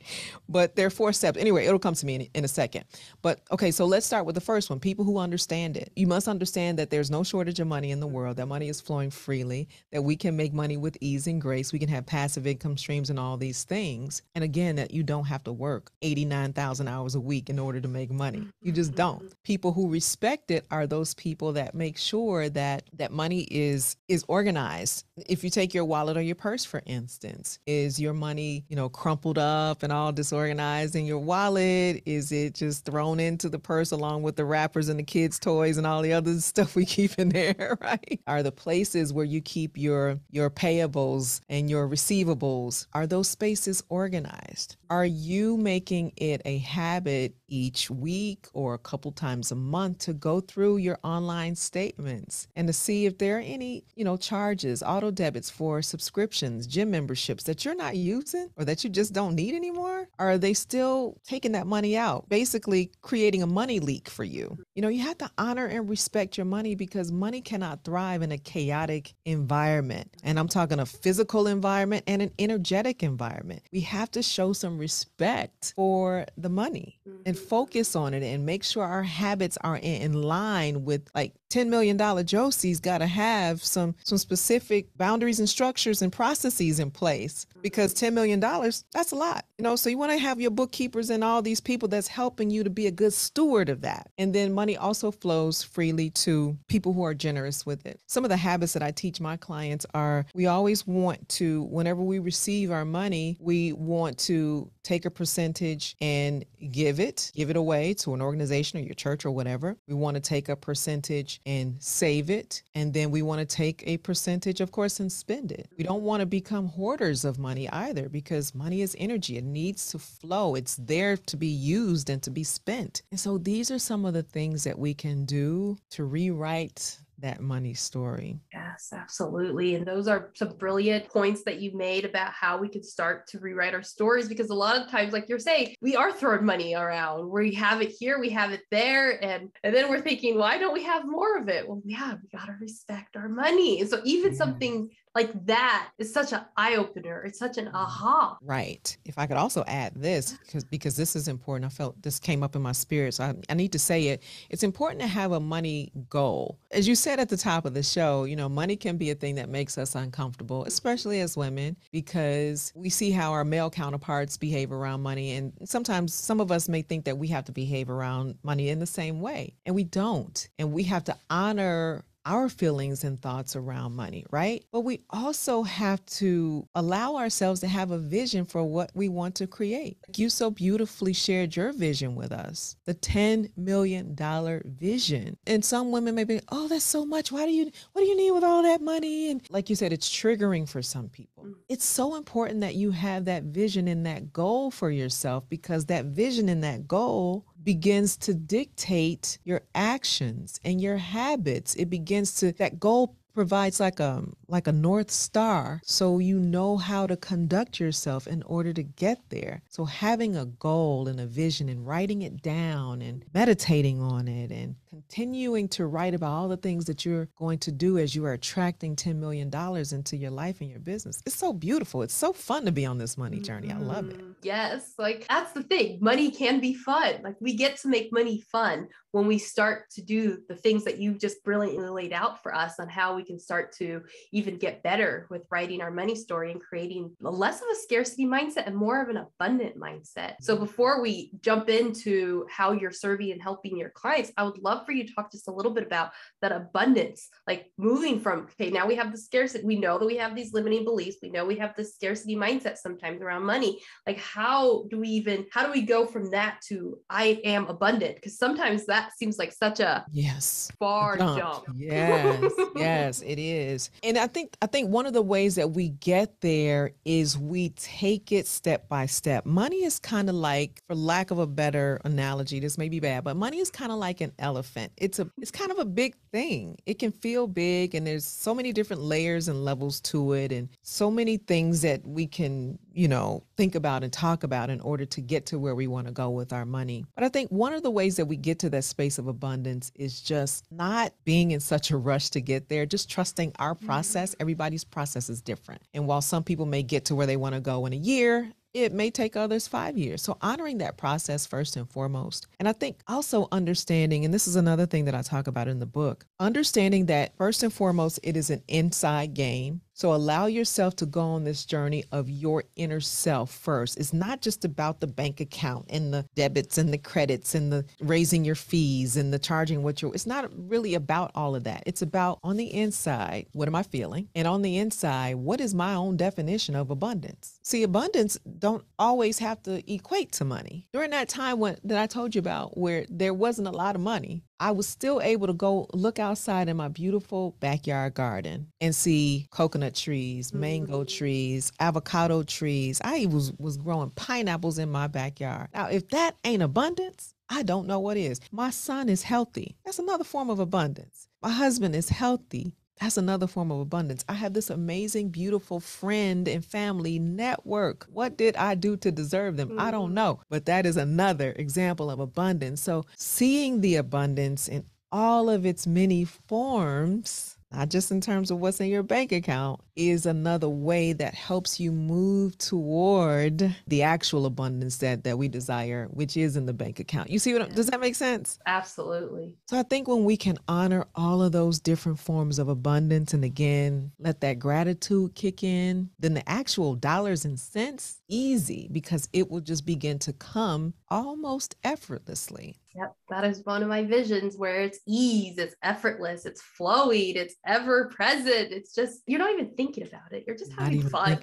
But 0.48 0.76
there 0.76 0.86
are 0.86 0.90
four 0.90 1.12
steps. 1.12 1.38
Anyway, 1.38 1.66
it'll 1.66 1.80
come 1.80 1.94
to 1.94 2.06
me 2.06 2.14
in, 2.14 2.28
in, 2.34 2.44
a 2.44 2.48
second. 2.48 2.84
But 3.20 3.40
okay, 3.50 3.72
so 3.72 3.84
let's 3.84 4.06
start 4.06 4.26
with 4.26 4.36
the 4.36 4.40
first 4.40 4.70
one 4.70 4.78
people 4.78 5.04
who 5.04 5.18
understand 5.18 5.76
it. 5.76 5.90
You 5.96 6.06
must 6.06 6.28
understand 6.28 6.78
that 6.78 6.90
there's 6.90 7.10
no 7.10 7.24
shortage 7.24 7.58
of 7.58 7.66
money 7.66 7.90
in 7.90 7.98
the 7.98 8.06
world, 8.06 8.36
that 8.36 8.46
money 8.46 8.68
is 8.68 8.80
flowing 8.80 9.10
freely, 9.10 9.68
that 9.90 10.02
we 10.02 10.14
can 10.14 10.36
make 10.36 10.52
money 10.52 10.76
with 10.76 10.96
ease 11.00 11.26
and 11.26 11.40
grace. 11.40 11.72
We 11.72 11.80
can 11.80 11.88
have 11.88 12.06
passive 12.06 12.46
income 12.46 12.76
streams 12.76 13.10
and 13.10 13.18
all 13.18 13.36
these 13.36 13.64
things. 13.64 14.22
And 14.36 14.44
again, 14.44 14.76
that 14.76 14.92
you 14.92 15.02
don't 15.02 15.26
have 15.26 15.42
to 15.44 15.52
work 15.52 15.90
89,000 16.02 16.86
hours 16.86 17.16
a 17.16 17.20
week 17.20 17.50
in 17.50 17.58
order 17.58 17.80
to 17.80 17.88
make 17.88 18.12
money. 18.12 18.46
You 18.62 18.70
just 18.70 18.94
don't. 18.94 19.34
People 19.42 19.72
who 19.72 19.90
respect 19.90 20.52
it 20.52 20.64
are 20.70 20.86
those 20.86 21.12
people 21.14 21.54
that 21.54 21.74
make 21.74 21.98
sure 21.98 22.48
that 22.50 22.84
that 22.92 23.10
money 23.10 23.48
is 23.50 23.96
is 24.06 24.24
organized. 24.28 25.04
If 25.26 25.42
you 25.42 25.50
take 25.50 25.74
your 25.74 25.84
wallet 25.84 26.16
or 26.16 26.22
your 26.22 26.35
purse, 26.36 26.64
for 26.64 26.82
instance? 26.86 27.58
Is 27.66 27.98
your 27.98 28.12
money, 28.12 28.64
you 28.68 28.76
know, 28.76 28.88
crumpled 28.88 29.38
up 29.38 29.82
and 29.82 29.92
all 29.92 30.12
disorganized 30.12 30.94
in 30.94 31.06
your 31.06 31.18
wallet? 31.18 32.02
Is 32.06 32.32
it 32.32 32.54
just 32.54 32.84
thrown 32.84 33.20
into 33.20 33.48
the 33.48 33.58
purse 33.58 33.90
along 33.90 34.22
with 34.22 34.36
the 34.36 34.44
wrappers 34.44 34.88
and 34.88 34.98
the 34.98 35.04
kids' 35.04 35.38
toys 35.38 35.76
and 35.76 35.86
all 35.86 36.02
the 36.02 36.12
other 36.12 36.34
stuff 36.40 36.76
we 36.76 36.86
keep 36.86 37.18
in 37.18 37.30
there, 37.30 37.78
right? 37.82 38.20
Are 38.26 38.42
the 38.42 38.52
places 38.52 39.12
where 39.12 39.24
you 39.24 39.40
keep 39.40 39.76
your 39.76 40.18
your 40.30 40.50
payables 40.50 41.40
and 41.48 41.68
your 41.70 41.88
receivables, 41.88 42.86
are 42.92 43.06
those 43.06 43.28
spaces 43.28 43.82
organized? 43.88 44.76
Are 44.88 45.06
you 45.06 45.56
making 45.56 46.12
it 46.16 46.42
a 46.44 46.58
habit 46.58 47.34
each 47.48 47.90
week 47.90 48.46
or 48.52 48.74
a 48.74 48.78
couple 48.78 49.12
times 49.12 49.52
a 49.52 49.54
month 49.54 49.98
to 49.98 50.12
go 50.12 50.40
through 50.40 50.78
your 50.78 50.98
online 51.02 51.54
statements 51.54 52.48
and 52.56 52.66
to 52.66 52.72
see 52.72 53.06
if 53.06 53.18
there 53.18 53.38
are 53.38 53.40
any, 53.40 53.84
you 53.94 54.04
know, 54.04 54.16
charges, 54.16 54.82
auto 54.82 55.10
debits 55.10 55.50
for 55.50 55.82
subscriptions, 56.26 56.66
gym 56.66 56.90
memberships 56.90 57.44
that 57.44 57.64
you're 57.64 57.76
not 57.76 57.94
using 57.94 58.50
or 58.56 58.64
that 58.64 58.82
you 58.82 58.90
just 58.90 59.12
don't 59.12 59.36
need 59.36 59.54
anymore? 59.54 60.08
Or 60.18 60.30
are 60.30 60.38
they 60.38 60.54
still 60.54 61.16
taking 61.24 61.52
that 61.52 61.68
money 61.68 61.96
out, 61.96 62.28
basically 62.28 62.90
creating 63.00 63.44
a 63.44 63.46
money 63.46 63.78
leak 63.78 64.08
for 64.08 64.24
you? 64.24 64.58
You 64.74 64.82
know, 64.82 64.88
you 64.88 65.02
have 65.02 65.18
to 65.18 65.30
honor 65.38 65.66
and 65.66 65.88
respect 65.88 66.36
your 66.36 66.46
money 66.46 66.74
because 66.74 67.12
money 67.12 67.40
cannot 67.40 67.84
thrive 67.84 68.22
in 68.22 68.32
a 68.32 68.38
chaotic 68.38 69.14
environment. 69.24 70.10
And 70.24 70.36
I'm 70.38 70.48
talking 70.48 70.80
a 70.80 70.86
physical 70.86 71.46
environment 71.46 72.02
and 72.08 72.20
an 72.20 72.32
energetic 72.40 73.04
environment. 73.04 73.62
We 73.72 73.82
have 73.82 74.10
to 74.12 74.22
show 74.22 74.52
some 74.52 74.78
respect 74.78 75.74
for 75.76 76.26
the 76.36 76.48
money 76.48 76.98
and 77.24 77.36
and 77.36 77.48
focus 77.48 77.94
on 77.94 78.14
it 78.14 78.22
and 78.22 78.46
make 78.46 78.64
sure 78.64 78.84
our 78.84 79.02
habits 79.02 79.58
are 79.62 79.76
in 79.76 80.12
line 80.14 80.84
with 80.84 81.08
like 81.14 81.34
$10 81.50 81.68
million 81.68 81.98
Josie's 82.26 82.80
got 82.80 82.98
to 82.98 83.06
have 83.06 83.62
some 83.62 83.94
some 84.04 84.18
specific 84.18 84.86
boundaries 84.96 85.38
and 85.38 85.48
structures 85.48 86.02
and 86.02 86.12
processes 86.16 86.80
in 86.80 86.90
place 86.90 87.44
because 87.60 87.92
$10 87.92 88.14
million 88.14 88.40
that's 88.40 89.12
a 89.12 89.14
lot 89.14 89.44
you 89.58 89.62
know 89.62 89.76
so 89.76 89.90
you 89.90 89.98
want 89.98 90.10
to 90.10 90.16
have 90.16 90.40
your 90.40 90.50
bookkeepers 90.50 91.10
and 91.10 91.22
all 91.22 91.42
these 91.42 91.60
people 91.60 91.88
that's 91.88 92.08
helping 92.08 92.48
you 92.48 92.64
to 92.64 92.70
be 92.70 92.86
a 92.86 92.90
good 92.90 93.12
steward 93.12 93.68
of 93.68 93.82
that 93.82 94.10
and 94.16 94.34
then 94.34 94.50
money 94.50 94.78
also 94.78 95.10
flows 95.10 95.62
freely 95.62 96.08
to 96.08 96.56
people 96.68 96.94
who 96.94 97.02
are 97.02 97.12
generous 97.12 97.66
with 97.66 97.84
it 97.84 98.00
some 98.06 98.24
of 98.24 98.30
the 98.30 98.36
habits 98.36 98.72
that 98.72 98.82
i 98.82 98.90
teach 98.90 99.20
my 99.20 99.36
clients 99.36 99.84
are 99.92 100.24
we 100.34 100.46
always 100.46 100.86
want 100.86 101.28
to 101.28 101.64
whenever 101.64 102.00
we 102.00 102.18
receive 102.18 102.70
our 102.70 102.86
money 102.86 103.36
we 103.38 103.74
want 103.74 104.16
to 104.16 104.70
take 104.82 105.04
a 105.04 105.10
percentage 105.10 105.96
and 106.00 106.46
give 106.70 106.98
it 106.98 107.30
give 107.34 107.50
it 107.50 107.56
away 107.56 107.92
to 107.92 108.14
an 108.14 108.22
organization 108.22 108.80
or 108.80 108.82
your 108.82 108.94
church 108.94 109.26
or 109.26 109.30
whatever 109.32 109.76
we 109.86 109.92
want 109.92 110.14
to 110.14 110.20
take 110.20 110.48
a 110.48 110.56
percentage 110.56 111.40
and 111.44 111.76
save 111.78 112.30
it. 112.30 112.62
And 112.74 112.92
then 112.92 113.10
we 113.10 113.22
want 113.22 113.40
to 113.40 113.56
take 113.56 113.82
a 113.86 113.96
percentage, 113.98 114.60
of 114.60 114.72
course, 114.72 115.00
and 115.00 115.10
spend 115.10 115.52
it. 115.52 115.68
We 115.76 115.84
don't 115.84 116.02
want 116.06 116.20
to 116.20 116.26
become 116.26 116.68
hoarders 116.68 117.24
of 117.24 117.38
money 117.38 117.68
either 117.68 118.08
because 118.08 118.54
money 118.54 118.80
is 118.80 118.96
energy. 118.98 119.36
It 119.36 119.44
needs 119.44 119.90
to 119.90 119.98
flow, 119.98 120.54
it's 120.54 120.76
there 120.76 121.16
to 121.16 121.36
be 121.36 121.46
used 121.46 122.08
and 122.08 122.22
to 122.22 122.30
be 122.30 122.44
spent. 122.44 123.02
And 123.10 123.20
so 123.20 123.38
these 123.38 123.70
are 123.70 123.78
some 123.78 124.04
of 124.04 124.14
the 124.14 124.22
things 124.22 124.64
that 124.64 124.78
we 124.78 124.94
can 124.94 125.24
do 125.24 125.76
to 125.90 126.04
rewrite 126.04 126.98
that 127.18 127.40
money 127.40 127.74
story. 127.74 128.38
Yes, 128.52 128.90
absolutely. 128.92 129.74
And 129.74 129.86
those 129.86 130.06
are 130.06 130.30
some 130.34 130.50
brilliant 130.58 131.08
points 131.08 131.42
that 131.44 131.60
you 131.60 131.74
made 131.76 132.04
about 132.04 132.32
how 132.32 132.58
we 132.58 132.68
could 132.68 132.84
start 132.84 133.26
to 133.28 133.38
rewrite 133.38 133.74
our 133.74 133.82
stories 133.82 134.28
because 134.28 134.50
a 134.50 134.54
lot 134.54 134.80
of 134.80 134.90
times, 134.90 135.12
like 135.12 135.28
you're 135.28 135.38
saying, 135.38 135.74
we 135.80 135.96
are 135.96 136.12
throwing 136.12 136.44
money 136.44 136.74
around. 136.74 137.30
We 137.30 137.54
have 137.54 137.80
it 137.80 137.94
here, 137.98 138.18
we 138.20 138.30
have 138.30 138.52
it 138.52 138.62
there, 138.70 139.22
and 139.24 139.50
and 139.64 139.74
then 139.74 139.88
we're 139.88 140.00
thinking, 140.00 140.38
why 140.38 140.58
don't 140.58 140.74
we 140.74 140.84
have 140.84 141.06
more 141.06 141.38
of 141.38 141.48
it? 141.48 141.66
Well, 141.66 141.80
yeah, 141.84 142.14
we 142.14 142.38
gotta 142.38 142.54
respect 142.60 143.16
our 143.16 143.28
money. 143.28 143.84
so 143.86 144.00
even 144.04 144.32
yeah. 144.32 144.38
something 144.38 144.90
like 145.16 145.46
that 145.46 145.88
is 145.96 146.12
such 146.12 146.34
an 146.34 146.42
eye 146.58 146.76
opener. 146.76 147.22
It's 147.22 147.38
such 147.38 147.56
an 147.56 147.64
mm-hmm. 147.64 147.74
aha. 147.74 148.36
Right. 148.42 148.94
If 149.06 149.18
I 149.18 149.26
could 149.26 149.38
also 149.38 149.64
add 149.66 149.94
this, 149.96 150.32
because 150.44 150.62
because 150.62 150.94
this 150.94 151.16
is 151.16 151.26
important. 151.26 151.64
I 151.64 151.74
felt 151.74 152.00
this 152.02 152.18
came 152.18 152.42
up 152.42 152.54
in 152.54 152.60
my 152.60 152.72
spirit, 152.72 153.14
so 153.14 153.24
I, 153.24 153.34
I 153.48 153.54
need 153.54 153.72
to 153.72 153.78
say 153.78 154.08
it. 154.08 154.22
It's 154.50 154.62
important 154.62 155.00
to 155.00 155.06
have 155.06 155.32
a 155.32 155.40
money 155.40 155.90
goal. 156.10 156.58
As 156.70 156.86
you 156.86 156.94
said 156.94 157.18
at 157.18 157.30
the 157.30 157.36
top 157.38 157.64
of 157.64 157.72
the 157.72 157.82
show, 157.82 158.24
you 158.24 158.36
know, 158.36 158.46
money 158.46 158.76
can 158.76 158.98
be 158.98 159.10
a 159.10 159.14
thing 159.14 159.36
that 159.36 159.48
makes 159.48 159.78
us 159.78 159.94
uncomfortable, 159.94 160.66
especially 160.66 161.20
as 161.20 161.34
women, 161.34 161.78
because 161.92 162.70
we 162.76 162.90
see 162.90 163.10
how 163.10 163.32
our 163.32 163.44
male 163.44 163.70
counterparts 163.70 164.36
behave 164.36 164.70
around 164.70 165.00
money, 165.00 165.32
and 165.32 165.54
sometimes 165.64 166.12
some 166.12 166.40
of 166.40 166.52
us 166.52 166.68
may 166.68 166.82
think 166.82 167.06
that 167.06 167.16
we 167.16 167.28
have 167.28 167.46
to 167.46 167.52
behave 167.52 167.88
around 167.88 168.36
money 168.42 168.68
in 168.68 168.80
the 168.80 168.86
same 168.86 169.22
way, 169.22 169.54
and 169.64 169.74
we 169.74 169.84
don't. 169.84 170.46
And 170.58 170.72
we 170.72 170.82
have 170.82 171.04
to 171.04 171.16
honor 171.30 172.04
our 172.26 172.48
feelings 172.48 173.04
and 173.04 173.22
thoughts 173.22 173.54
around 173.54 173.94
money, 173.94 174.26
right? 174.30 174.64
But 174.72 174.80
we 174.80 175.00
also 175.10 175.62
have 175.62 176.04
to 176.06 176.68
allow 176.74 177.16
ourselves 177.16 177.60
to 177.60 177.68
have 177.68 177.92
a 177.92 177.98
vision 177.98 178.44
for 178.44 178.64
what 178.64 178.90
we 178.94 179.08
want 179.08 179.36
to 179.36 179.46
create. 179.46 179.96
You 180.16 180.28
so 180.28 180.50
beautifully 180.50 181.12
shared 181.12 181.54
your 181.54 181.72
vision 181.72 182.16
with 182.16 182.32
us, 182.32 182.76
the 182.84 182.94
$10 182.94 183.52
million 183.56 184.16
vision. 184.64 185.36
And 185.46 185.64
some 185.64 185.92
women 185.92 186.16
may 186.16 186.24
be, 186.24 186.40
oh, 186.50 186.66
that's 186.66 186.84
so 186.84 187.06
much. 187.06 187.30
Why 187.30 187.46
do 187.46 187.52
you, 187.52 187.70
what 187.92 188.02
do 188.02 188.08
you 188.08 188.16
need 188.16 188.32
with 188.32 188.44
all 188.44 188.62
that 188.64 188.82
money? 188.82 189.30
And 189.30 189.40
like 189.48 189.70
you 189.70 189.76
said, 189.76 189.92
it's 189.92 190.10
triggering 190.10 190.68
for 190.68 190.82
some 190.82 191.08
people. 191.08 191.44
Mm. 191.44 191.54
It's 191.68 191.84
so 191.84 192.16
important 192.16 192.60
that 192.62 192.74
you 192.74 192.90
have 192.90 193.26
that 193.26 193.44
vision 193.44 193.86
and 193.86 194.04
that 194.06 194.32
goal 194.32 194.72
for 194.72 194.90
yourself 194.90 195.44
because 195.48 195.86
that 195.86 196.06
vision 196.06 196.48
and 196.48 196.64
that 196.64 196.88
goal 196.88 197.46
begins 197.66 198.16
to 198.16 198.32
dictate 198.32 199.38
your 199.44 199.60
actions 199.74 200.60
and 200.64 200.80
your 200.80 200.96
habits. 200.98 201.74
It 201.74 201.90
begins 201.90 202.36
to, 202.36 202.52
that 202.52 202.78
goal 202.78 203.16
provides 203.36 203.78
like 203.78 204.00
a 204.00 204.24
like 204.48 204.66
a 204.66 204.72
north 204.72 205.10
star. 205.10 205.80
So 205.84 206.18
you 206.18 206.38
know 206.38 206.78
how 206.78 207.06
to 207.06 207.16
conduct 207.16 207.78
yourself 207.78 208.26
in 208.26 208.42
order 208.44 208.72
to 208.72 208.82
get 208.82 209.18
there. 209.28 209.62
So 209.68 209.84
having 209.84 210.36
a 210.36 210.46
goal 210.46 211.06
and 211.06 211.20
a 211.20 211.26
vision 211.26 211.68
and 211.68 211.86
writing 211.86 212.22
it 212.22 212.40
down 212.42 213.02
and 213.02 213.24
meditating 213.34 214.00
on 214.00 214.26
it 214.26 214.50
and 214.50 214.76
continuing 214.88 215.68
to 215.68 215.86
write 215.86 216.14
about 216.14 216.32
all 216.32 216.48
the 216.48 216.56
things 216.56 216.86
that 216.86 217.04
you're 217.04 217.28
going 217.36 217.58
to 217.58 217.70
do 217.70 217.98
as 217.98 218.14
you 218.14 218.24
are 218.24 218.32
attracting 218.32 218.96
10 218.96 219.20
million 219.20 219.50
dollars 219.50 219.92
into 219.92 220.16
your 220.16 220.30
life 220.30 220.62
and 220.62 220.70
your 220.70 220.80
business. 220.80 221.22
It's 221.26 221.36
so 221.36 221.52
beautiful. 221.52 222.02
It's 222.02 222.14
so 222.14 222.32
fun 222.32 222.64
to 222.64 222.72
be 222.72 222.86
on 222.86 222.96
this 222.96 223.18
money 223.18 223.40
journey. 223.40 223.70
I 223.70 223.76
love 223.76 224.08
it. 224.08 224.16
Mm-hmm. 224.16 224.30
yes 224.42 224.94
like 224.98 225.26
that's 225.28 225.52
the 225.52 225.62
thing. 225.62 225.98
Money 226.00 226.30
can 226.30 226.58
be 226.58 226.72
fun. 226.72 227.20
Like 227.22 227.36
we 227.40 227.54
get 227.54 227.76
to 227.82 227.88
make 227.88 228.12
money 228.12 228.40
fun 228.50 228.88
when 229.16 229.26
we 229.26 229.38
start 229.38 229.88
to 229.88 230.02
do 230.02 230.42
the 230.46 230.54
things 230.54 230.84
that 230.84 230.98
you've 230.98 231.18
just 231.18 231.42
brilliantly 231.42 231.88
laid 231.88 232.12
out 232.12 232.42
for 232.42 232.54
us 232.54 232.78
on 232.78 232.86
how 232.86 233.16
we 233.16 233.24
can 233.24 233.38
start 233.38 233.72
to 233.72 234.02
even 234.30 234.58
get 234.58 234.82
better 234.82 235.26
with 235.30 235.46
writing 235.50 235.80
our 235.80 235.90
money 235.90 236.14
story 236.14 236.52
and 236.52 236.60
creating 236.60 237.10
less 237.22 237.62
of 237.62 237.68
a 237.72 237.76
scarcity 237.76 238.26
mindset 238.26 238.66
and 238.66 238.76
more 238.76 239.00
of 239.00 239.08
an 239.08 239.16
abundant 239.16 239.74
mindset. 239.78 240.34
So 240.42 240.54
mm-hmm. 240.54 240.64
before 240.66 241.00
we 241.00 241.30
jump 241.40 241.70
into 241.70 242.46
how 242.50 242.72
you're 242.72 242.90
serving 242.90 243.32
and 243.32 243.40
helping 243.40 243.78
your 243.78 243.88
clients, 243.88 244.32
I 244.36 244.42
would 244.42 244.58
love 244.58 244.84
for 244.84 244.92
you 244.92 245.06
to 245.06 245.14
talk 245.14 245.32
just 245.32 245.48
a 245.48 245.50
little 245.52 245.72
bit 245.72 245.86
about 245.86 246.10
that 246.42 246.52
abundance, 246.52 247.30
like 247.46 247.72
moving 247.78 248.20
from, 248.20 248.48
okay, 248.60 248.70
now 248.70 248.86
we 248.86 248.96
have 248.96 249.12
the 249.12 249.18
scarcity. 249.18 249.64
We 249.64 249.80
know 249.80 249.98
that 249.98 250.04
we 250.04 250.18
have 250.18 250.36
these 250.36 250.52
limiting 250.52 250.84
beliefs. 250.84 251.16
We 251.22 251.30
know 251.30 251.46
we 251.46 251.56
have 251.56 251.74
this 251.74 251.94
scarcity 251.94 252.36
mindset 252.36 252.76
sometimes 252.76 253.22
around 253.22 253.44
money. 253.44 253.80
Like, 254.06 254.18
how 254.18 254.84
do 254.90 254.98
we 254.98 255.08
even 255.08 255.46
how 255.50 255.64
do 255.64 255.72
we 255.72 255.80
go 255.80 256.04
from 256.04 256.32
that 256.32 256.60
to 256.68 256.98
I 257.08 257.40
am 257.44 257.66
abundant? 257.68 258.16
Because 258.16 258.36
sometimes 258.36 258.84
that 258.84 259.05
seems 259.16 259.38
like 259.38 259.52
such 259.52 259.80
a 259.80 260.04
yes 260.10 260.70
far 260.78 261.16
jump. 261.16 261.38
jump. 261.38 261.64
Yes, 261.76 262.52
yes, 262.76 263.22
it 263.22 263.38
is. 263.38 263.90
And 264.02 264.18
I 264.18 264.26
think 264.26 264.56
I 264.62 264.66
think 264.66 264.90
one 264.90 265.06
of 265.06 265.12
the 265.12 265.22
ways 265.22 265.54
that 265.56 265.72
we 265.72 265.90
get 265.90 266.40
there 266.40 266.92
is 267.04 267.38
we 267.38 267.70
take 267.70 268.32
it 268.32 268.46
step 268.46 268.88
by 268.88 269.06
step. 269.06 269.46
Money 269.46 269.84
is 269.84 269.98
kind 269.98 270.28
of 270.28 270.34
like, 270.34 270.80
for 270.86 270.94
lack 270.94 271.30
of 271.30 271.38
a 271.38 271.46
better 271.46 272.00
analogy, 272.04 272.60
this 272.60 272.78
may 272.78 272.88
be 272.88 273.00
bad, 273.00 273.24
but 273.24 273.36
money 273.36 273.58
is 273.58 273.70
kind 273.70 273.92
of 273.92 273.98
like 273.98 274.20
an 274.20 274.32
elephant. 274.38 274.92
It's 274.96 275.18
a 275.18 275.30
it's 275.38 275.50
kind 275.50 275.70
of 275.70 275.78
a 275.78 275.84
big 275.84 276.16
thing. 276.32 276.76
It 276.86 276.98
can 276.98 277.12
feel 277.12 277.46
big 277.46 277.94
and 277.94 278.06
there's 278.06 278.24
so 278.24 278.54
many 278.54 278.72
different 278.72 279.02
layers 279.02 279.48
and 279.48 279.64
levels 279.64 280.00
to 280.02 280.32
it 280.32 280.52
and 280.52 280.68
so 280.82 281.10
many 281.10 281.36
things 281.36 281.82
that 281.82 282.06
we 282.06 282.26
can, 282.26 282.78
you 282.96 283.08
know, 283.08 283.42
think 283.58 283.74
about 283.74 284.02
and 284.02 284.12
talk 284.12 284.42
about 284.42 284.70
in 284.70 284.80
order 284.80 285.04
to 285.04 285.20
get 285.20 285.44
to 285.46 285.58
where 285.58 285.74
we 285.74 285.86
want 285.86 286.06
to 286.06 286.12
go 286.12 286.30
with 286.30 286.50
our 286.52 286.64
money. 286.64 287.04
But 287.14 287.24
I 287.24 287.28
think 287.28 287.50
one 287.50 287.74
of 287.74 287.82
the 287.82 287.90
ways 287.90 288.16
that 288.16 288.24
we 288.24 288.36
get 288.36 288.58
to 288.60 288.70
that 288.70 288.84
space 288.84 289.18
of 289.18 289.26
abundance 289.26 289.92
is 289.94 290.22
just 290.22 290.64
not 290.70 291.12
being 291.24 291.50
in 291.50 291.60
such 291.60 291.90
a 291.90 291.98
rush 291.98 292.30
to 292.30 292.40
get 292.40 292.70
there, 292.70 292.86
just 292.86 293.10
trusting 293.10 293.52
our 293.58 293.74
process. 293.74 294.30
Mm-hmm. 294.30 294.42
Everybody's 294.42 294.84
process 294.84 295.28
is 295.28 295.42
different. 295.42 295.82
And 295.92 296.06
while 296.06 296.22
some 296.22 296.42
people 296.42 296.64
may 296.64 296.82
get 296.82 297.04
to 297.06 297.14
where 297.14 297.26
they 297.26 297.36
want 297.36 297.54
to 297.54 297.60
go 297.60 297.84
in 297.84 297.92
a 297.92 297.96
year, 297.96 298.50
it 298.72 298.92
may 298.92 299.10
take 299.10 299.36
others 299.36 299.68
five 299.68 299.96
years. 299.96 300.22
So 300.22 300.36
honoring 300.40 300.78
that 300.78 300.96
process 300.96 301.46
first 301.46 301.76
and 301.76 301.90
foremost. 301.90 302.46
And 302.58 302.68
I 302.68 302.72
think 302.72 302.98
also 303.08 303.48
understanding, 303.52 304.24
and 304.24 304.32
this 304.32 304.46
is 304.46 304.56
another 304.56 304.86
thing 304.86 305.06
that 305.06 305.14
I 305.14 305.22
talk 305.22 305.46
about 305.46 305.68
in 305.68 305.78
the 305.78 305.86
book, 305.86 306.26
understanding 306.40 307.06
that 307.06 307.36
first 307.36 307.62
and 307.62 307.72
foremost, 307.72 308.20
it 308.22 308.36
is 308.36 308.50
an 308.50 308.62
inside 308.68 309.34
game. 309.34 309.80
So 309.96 310.12
allow 310.12 310.44
yourself 310.44 310.94
to 310.96 311.06
go 311.06 311.22
on 311.22 311.44
this 311.44 311.64
journey 311.64 312.04
of 312.12 312.28
your 312.28 312.64
inner 312.76 313.00
self 313.00 313.50
first. 313.50 313.98
It's 313.98 314.12
not 314.12 314.42
just 314.42 314.66
about 314.66 315.00
the 315.00 315.06
bank 315.06 315.40
account 315.40 315.86
and 315.88 316.12
the 316.12 316.26
debits 316.34 316.76
and 316.76 316.92
the 316.92 316.98
credits 316.98 317.54
and 317.54 317.72
the 317.72 317.86
raising 318.00 318.44
your 318.44 318.56
fees 318.56 319.16
and 319.16 319.32
the 319.32 319.38
charging 319.38 319.82
what 319.82 320.02
you're 320.02 320.12
it's 320.12 320.26
not 320.26 320.50
really 320.54 320.92
about 320.92 321.30
all 321.34 321.56
of 321.56 321.64
that. 321.64 321.82
It's 321.86 322.02
about 322.02 322.40
on 322.44 322.58
the 322.58 322.74
inside, 322.74 323.46
what 323.52 323.68
am 323.68 323.74
I 323.74 323.84
feeling? 323.84 324.28
And 324.34 324.46
on 324.46 324.60
the 324.60 324.76
inside, 324.76 325.36
what 325.36 325.62
is 325.62 325.74
my 325.74 325.94
own 325.94 326.18
definition 326.18 326.76
of 326.76 326.90
abundance? 326.90 327.58
See, 327.62 327.82
abundance 327.82 328.38
don't 328.58 328.84
always 328.98 329.38
have 329.38 329.62
to 329.62 329.82
equate 329.90 330.30
to 330.32 330.44
money. 330.44 330.88
During 330.92 331.12
that 331.12 331.30
time 331.30 331.58
when 331.58 331.78
that 331.84 331.96
I 331.96 332.06
told 332.06 332.34
you 332.34 332.40
about 332.40 332.76
where 332.76 333.06
there 333.08 333.32
wasn't 333.32 333.68
a 333.68 333.72
lot 333.72 333.94
of 333.94 334.02
money, 334.02 334.42
I 334.58 334.70
was 334.70 334.88
still 334.88 335.20
able 335.20 335.46
to 335.46 335.52
go 335.52 335.86
look 335.92 336.18
outside 336.18 336.68
in 336.68 336.76
my 336.76 336.88
beautiful 336.88 337.56
backyard 337.60 338.14
garden 338.14 338.68
and 338.80 338.94
see 338.94 339.46
coconut 339.50 339.94
trees, 339.94 340.54
mango 340.54 341.00
mm-hmm. 341.00 341.16
trees, 341.16 341.72
avocado 341.78 342.42
trees. 342.42 343.00
I 343.04 343.26
was 343.26 343.52
was 343.58 343.76
growing 343.76 344.10
pineapples 344.10 344.78
in 344.78 344.90
my 344.90 345.08
backyard. 345.08 345.68
Now, 345.74 345.88
if 345.88 346.08
that 346.10 346.36
ain't 346.44 346.62
abundance, 346.62 347.34
I 347.48 347.62
don't 347.62 347.86
know 347.86 348.00
what 348.00 348.16
is. 348.16 348.40
My 348.50 348.70
son 348.70 349.08
is 349.08 349.22
healthy. 349.22 349.76
That's 349.84 349.98
another 349.98 350.24
form 350.24 350.50
of 350.50 350.58
abundance. 350.58 351.28
My 351.42 351.50
husband 351.50 351.94
is 351.94 352.08
healthy. 352.08 352.72
That's 353.00 353.18
another 353.18 353.46
form 353.46 353.70
of 353.70 353.80
abundance. 353.80 354.24
I 354.28 354.34
have 354.34 354.54
this 354.54 354.70
amazing, 354.70 355.28
beautiful 355.28 355.80
friend 355.80 356.48
and 356.48 356.64
family 356.64 357.18
network. 357.18 358.06
What 358.10 358.38
did 358.38 358.56
I 358.56 358.74
do 358.74 358.96
to 358.98 359.12
deserve 359.12 359.56
them? 359.56 359.70
Mm-hmm. 359.70 359.80
I 359.80 359.90
don't 359.90 360.06
mm-hmm. 360.06 360.14
know. 360.14 360.40
But 360.48 360.66
that 360.66 360.86
is 360.86 360.96
another 360.96 361.52
example 361.56 362.10
of 362.10 362.20
abundance. 362.20 362.80
So, 362.80 363.04
seeing 363.16 363.80
the 363.80 363.96
abundance 363.96 364.66
in 364.66 364.84
all 365.12 365.50
of 365.50 365.66
its 365.66 365.86
many 365.86 366.24
forms 366.24 367.55
not 367.72 367.88
just 367.88 368.10
in 368.10 368.20
terms 368.20 368.50
of 368.50 368.58
what's 368.58 368.80
in 368.80 368.88
your 368.88 369.02
bank 369.02 369.32
account, 369.32 369.80
is 369.96 370.26
another 370.26 370.68
way 370.68 371.12
that 371.14 371.34
helps 371.34 371.80
you 371.80 371.90
move 371.90 372.56
toward 372.58 373.74
the 373.86 374.02
actual 374.02 374.46
abundance 374.46 374.98
that 374.98 375.24
that 375.24 375.38
we 375.38 375.48
desire, 375.48 376.06
which 376.10 376.36
is 376.36 376.56
in 376.56 376.66
the 376.66 376.72
bank 376.72 377.00
account. 377.00 377.30
You 377.30 377.38
see 377.38 377.54
what 377.54 377.74
does 377.74 377.86
that 377.86 378.00
make 378.00 378.14
sense? 378.14 378.58
Absolutely. 378.66 379.56
So 379.66 379.78
I 379.78 379.82
think 379.82 380.06
when 380.06 380.24
we 380.24 380.36
can 380.36 380.58
honor 380.68 381.06
all 381.14 381.42
of 381.42 381.52
those 381.52 381.80
different 381.80 382.18
forms 382.18 382.58
of 382.58 382.68
abundance 382.68 383.32
and 383.32 383.44
again, 383.44 384.12
let 384.18 384.40
that 384.42 384.58
gratitude 384.58 385.34
kick 385.34 385.62
in, 385.62 386.10
then 386.18 386.34
the 386.34 386.48
actual 386.48 386.94
dollars 386.94 387.44
and 387.44 387.58
cents 387.58 388.20
easy 388.28 388.88
because 388.92 389.28
it 389.32 389.50
will 389.50 389.60
just 389.60 389.86
begin 389.86 390.18
to 390.20 390.32
come 390.34 390.94
almost 391.08 391.76
effortlessly. 391.84 392.76
Yep, 392.94 393.14
that 393.28 393.44
is 393.44 393.62
one 393.64 393.82
of 393.82 393.88
my 393.88 394.02
visions 394.04 394.56
where 394.56 394.80
it's 394.80 395.00
ease, 395.06 395.58
it's 395.58 395.74
effortless, 395.82 396.46
it's 396.46 396.62
flowing, 396.62 397.36
it's 397.36 397.56
ever 397.66 398.08
present. 398.08 398.72
It's 398.72 398.94
just 398.94 399.20
you're 399.26 399.38
not 399.38 399.52
even 399.52 399.74
thinking 399.76 400.06
about 400.06 400.32
it. 400.32 400.44
You're 400.46 400.56
just 400.56 400.70
not 400.70 400.84
having 400.84 401.02
fun. 401.02 401.38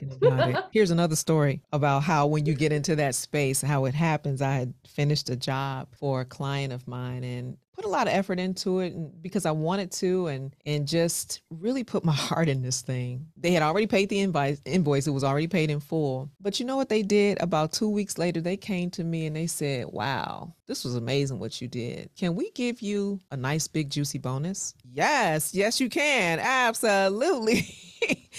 Here's 0.73 0.89
another 0.89 1.15
story 1.15 1.61
about 1.71 2.01
how 2.01 2.25
when 2.25 2.47
you 2.47 2.55
get 2.55 2.71
into 2.71 2.95
that 2.95 3.13
space, 3.13 3.61
how 3.61 3.85
it 3.85 3.93
happens. 3.93 4.41
I 4.41 4.53
had 4.53 4.73
finished 4.87 5.29
a 5.29 5.35
job 5.35 5.89
for 5.95 6.21
a 6.21 6.25
client 6.25 6.73
of 6.73 6.87
mine 6.87 7.23
and 7.23 7.57
put 7.73 7.85
a 7.85 7.89
lot 7.89 8.07
of 8.07 8.13
effort 8.13 8.39
into 8.39 8.79
it 8.79 9.21
because 9.21 9.45
I 9.45 9.51
wanted 9.51 9.91
to 9.93 10.27
and 10.27 10.55
and 10.65 10.87
just 10.87 11.41
really 11.49 11.83
put 11.83 12.05
my 12.05 12.13
heart 12.27 12.49
in 12.49 12.61
this 12.61 12.81
thing. 12.81 13.27
They 13.37 13.51
had 13.51 13.63
already 13.63 13.87
paid 13.87 14.09
the 14.09 14.19
invoice 14.21 14.61
invoice, 14.65 15.07
it 15.07 15.11
was 15.11 15.23
already 15.23 15.47
paid 15.47 15.69
in 15.69 15.79
full. 15.79 16.29
But 16.39 16.59
you 16.59 16.65
know 16.65 16.77
what 16.77 16.89
they 16.89 17.01
did? 17.01 17.41
About 17.41 17.71
2 17.73 17.89
weeks 17.89 18.17
later 18.17 18.41
they 18.41 18.57
came 18.57 18.89
to 18.91 19.03
me 19.03 19.25
and 19.25 19.35
they 19.35 19.47
said, 19.47 19.87
"Wow, 19.87 20.53
this 20.67 20.83
was 20.83 20.95
amazing 20.95 21.39
what 21.39 21.61
you 21.61 21.67
did. 21.67 22.09
Can 22.15 22.35
we 22.35 22.51
give 22.51 22.81
you 22.81 23.19
a 23.31 23.37
nice 23.37 23.67
big 23.67 23.89
juicy 23.89 24.19
bonus?" 24.19 24.73
Yes, 24.83 25.53
yes 25.53 25.79
you 25.79 25.89
can. 25.89 26.39
Absolutely. 26.39 27.75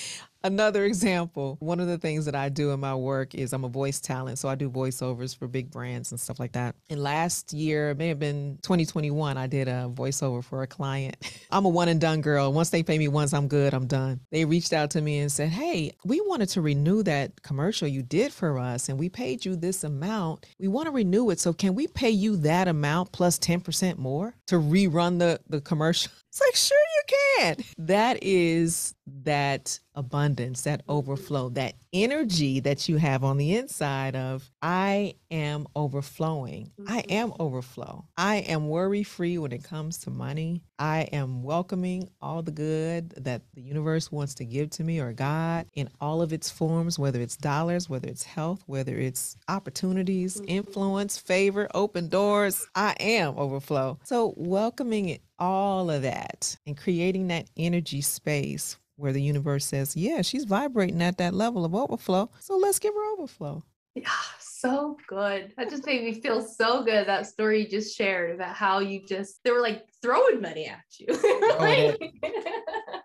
Another 0.45 0.85
example, 0.85 1.57
one 1.61 1.81
of 1.81 1.87
the 1.87 1.97
things 1.97 2.27
that 2.27 2.35
I 2.35 2.51
do 2.51 2.73
in 2.73 2.79
my 2.79 2.95
work 2.95 3.35
is 3.35 3.55
I'm 3.55 3.65
a 3.65 3.69
voice 3.69 3.99
talent. 3.99 4.39
So 4.39 4.47
I 4.47 4.55
do 4.55 4.69
voiceovers 4.69 5.35
for 5.35 5.49
big 5.49 5.71
brands 5.71 6.13
and 6.13 6.21
stuff 6.21 6.39
like 6.39 6.53
that. 6.53 6.75
And 6.91 7.03
last 7.03 7.55
year, 7.55 7.93
it 7.93 7.97
may 7.97 8.09
have 8.09 8.19
been 8.19 8.59
2021, 8.61 9.39
I 9.39 9.47
did 9.47 9.69
a 9.69 9.91
voiceover 9.91 10.45
for 10.45 10.63
a 10.63 10.67
client. 10.67 11.17
I'm 11.51 11.65
a 11.65 11.71
one 11.71 11.89
and 11.89 11.99
done 11.99 12.21
girl. 12.21 12.53
Once 12.53 12.69
they 12.69 12.83
pay 12.83 12.99
me 12.99 13.09
once, 13.09 13.33
I'm 13.33 13.49
good, 13.49 13.73
I'm 13.73 13.87
done. 13.87 14.21
They 14.33 14.45
reached 14.45 14.75
out 14.75 14.91
to 14.91 15.01
me 15.01 15.21
and 15.21 15.33
said, 15.33 15.49
Hey, 15.49 15.93
we 16.05 16.21
wanted 16.21 16.51
to 16.51 16.61
renew 16.61 17.03
that 17.05 17.43
commercial 17.43 17.89
you 17.89 18.03
did 18.03 18.31
for 18.31 18.59
us 18.59 18.91
and 18.91 18.99
we 18.99 19.09
paid 19.09 19.47
you 19.47 19.57
this 19.57 19.83
amount. 19.83 20.45
We 20.59 20.69
want 20.69 20.89
to 20.89 20.93
renew 20.93 21.31
it. 21.31 21.41
So 21.41 21.55
can 21.55 21.75
we 21.75 21.87
pay 21.87 22.11
you 22.11 22.37
that 22.39 22.69
amount 22.69 23.13
plus 23.13 23.39
10% 23.39 23.97
more 23.97 24.35
to 24.49 24.57
rerun 24.57 25.19
the, 25.19 25.41
the 25.49 25.61
commercial? 25.61 26.13
It's 26.35 26.41
like, 26.41 26.57
sure 26.57 26.77
you 26.97 27.17
can. 27.39 27.57
That 27.87 28.19
is 28.21 28.97
that 29.23 29.79
abundance, 29.95 30.63
that 30.63 30.83
overflow, 30.89 31.49
that 31.51 31.75
energy 31.93 32.59
that 32.59 32.89
you 32.89 32.97
have 32.97 33.23
on 33.23 33.37
the 33.37 33.55
inside 33.55 34.17
of, 34.17 34.51
I 34.67 35.17
am 35.31 35.67
overflowing. 35.77 36.73
I 36.89 37.03
mm-hmm. 37.03 37.13
am 37.13 37.33
overflow. 37.39 38.07
I 38.17 38.37
am 38.37 38.71
worry 38.71 39.03
free 39.03 39.37
when 39.37 39.53
it 39.53 39.63
comes 39.63 39.99
to 39.99 40.11
money. 40.11 40.63
I 40.79 41.03
am 41.13 41.43
welcoming 41.43 42.09
all 42.23 42.41
the 42.41 42.51
good 42.51 43.11
that 43.11 43.43
the 43.53 43.61
universe 43.61 44.11
wants 44.11 44.35
to 44.37 44.47
give 44.47 44.71
to 44.71 44.83
me 44.83 45.01
or 45.01 45.13
God 45.13 45.67
in 45.75 45.91
all 46.01 46.23
of 46.23 46.33
its 46.33 46.51
forms, 46.51 46.99
whether 46.99 47.21
it's 47.21 47.37
dollars, 47.37 47.91
whether 47.91 48.09
it's 48.09 48.23
health, 48.23 48.63
whether 48.65 48.97
it's 48.97 49.37
opportunities, 49.49 50.37
mm-hmm. 50.37 50.49
influence, 50.49 51.19
favor, 51.19 51.69
open 51.75 52.09
doors. 52.09 52.67
I 52.75 52.95
am 53.01 53.37
overflow. 53.37 53.99
So 54.05 54.33
welcoming 54.35 55.11
it 55.11 55.21
all 55.39 55.91
of 55.91 56.01
that 56.03 56.57
and 56.67 56.75
creating 56.75 57.29
that 57.29 57.51
energy 57.59 58.01
space 58.01 58.79
where 58.97 59.13
the 59.13 59.21
universe 59.21 59.67
says, 59.67 59.95
yeah, 59.95 60.23
she's 60.23 60.45
vibrating 60.45 61.03
at 61.03 61.19
that 61.19 61.35
level 61.35 61.67
of 61.67 61.75
overflow. 61.75 62.31
So 62.41 62.57
let's 62.57 62.79
give 62.79 62.95
her 62.95 63.13
overflow. 63.13 63.63
Yeah, 63.95 64.11
so 64.41 64.97
good. 65.07 65.53
That 65.57 65.71
just 65.71 65.87
made 65.87 66.05
me 66.05 66.21
feel 66.21 66.43
so 66.43 66.83
good. 66.83 67.07
That 67.07 67.27
story 67.27 67.63
you 67.63 67.69
just 67.69 67.97
shared 67.97 68.35
about 68.35 68.57
how 68.57 68.81
you 68.81 69.07
just, 69.07 69.43
they 69.45 69.53
were 69.53 69.61
like 69.61 69.87
throwing 70.05 70.43
money 70.43 70.67
at 70.67 70.85
you. 70.99 71.07
Oh, 71.55 71.57
like, 71.61 72.13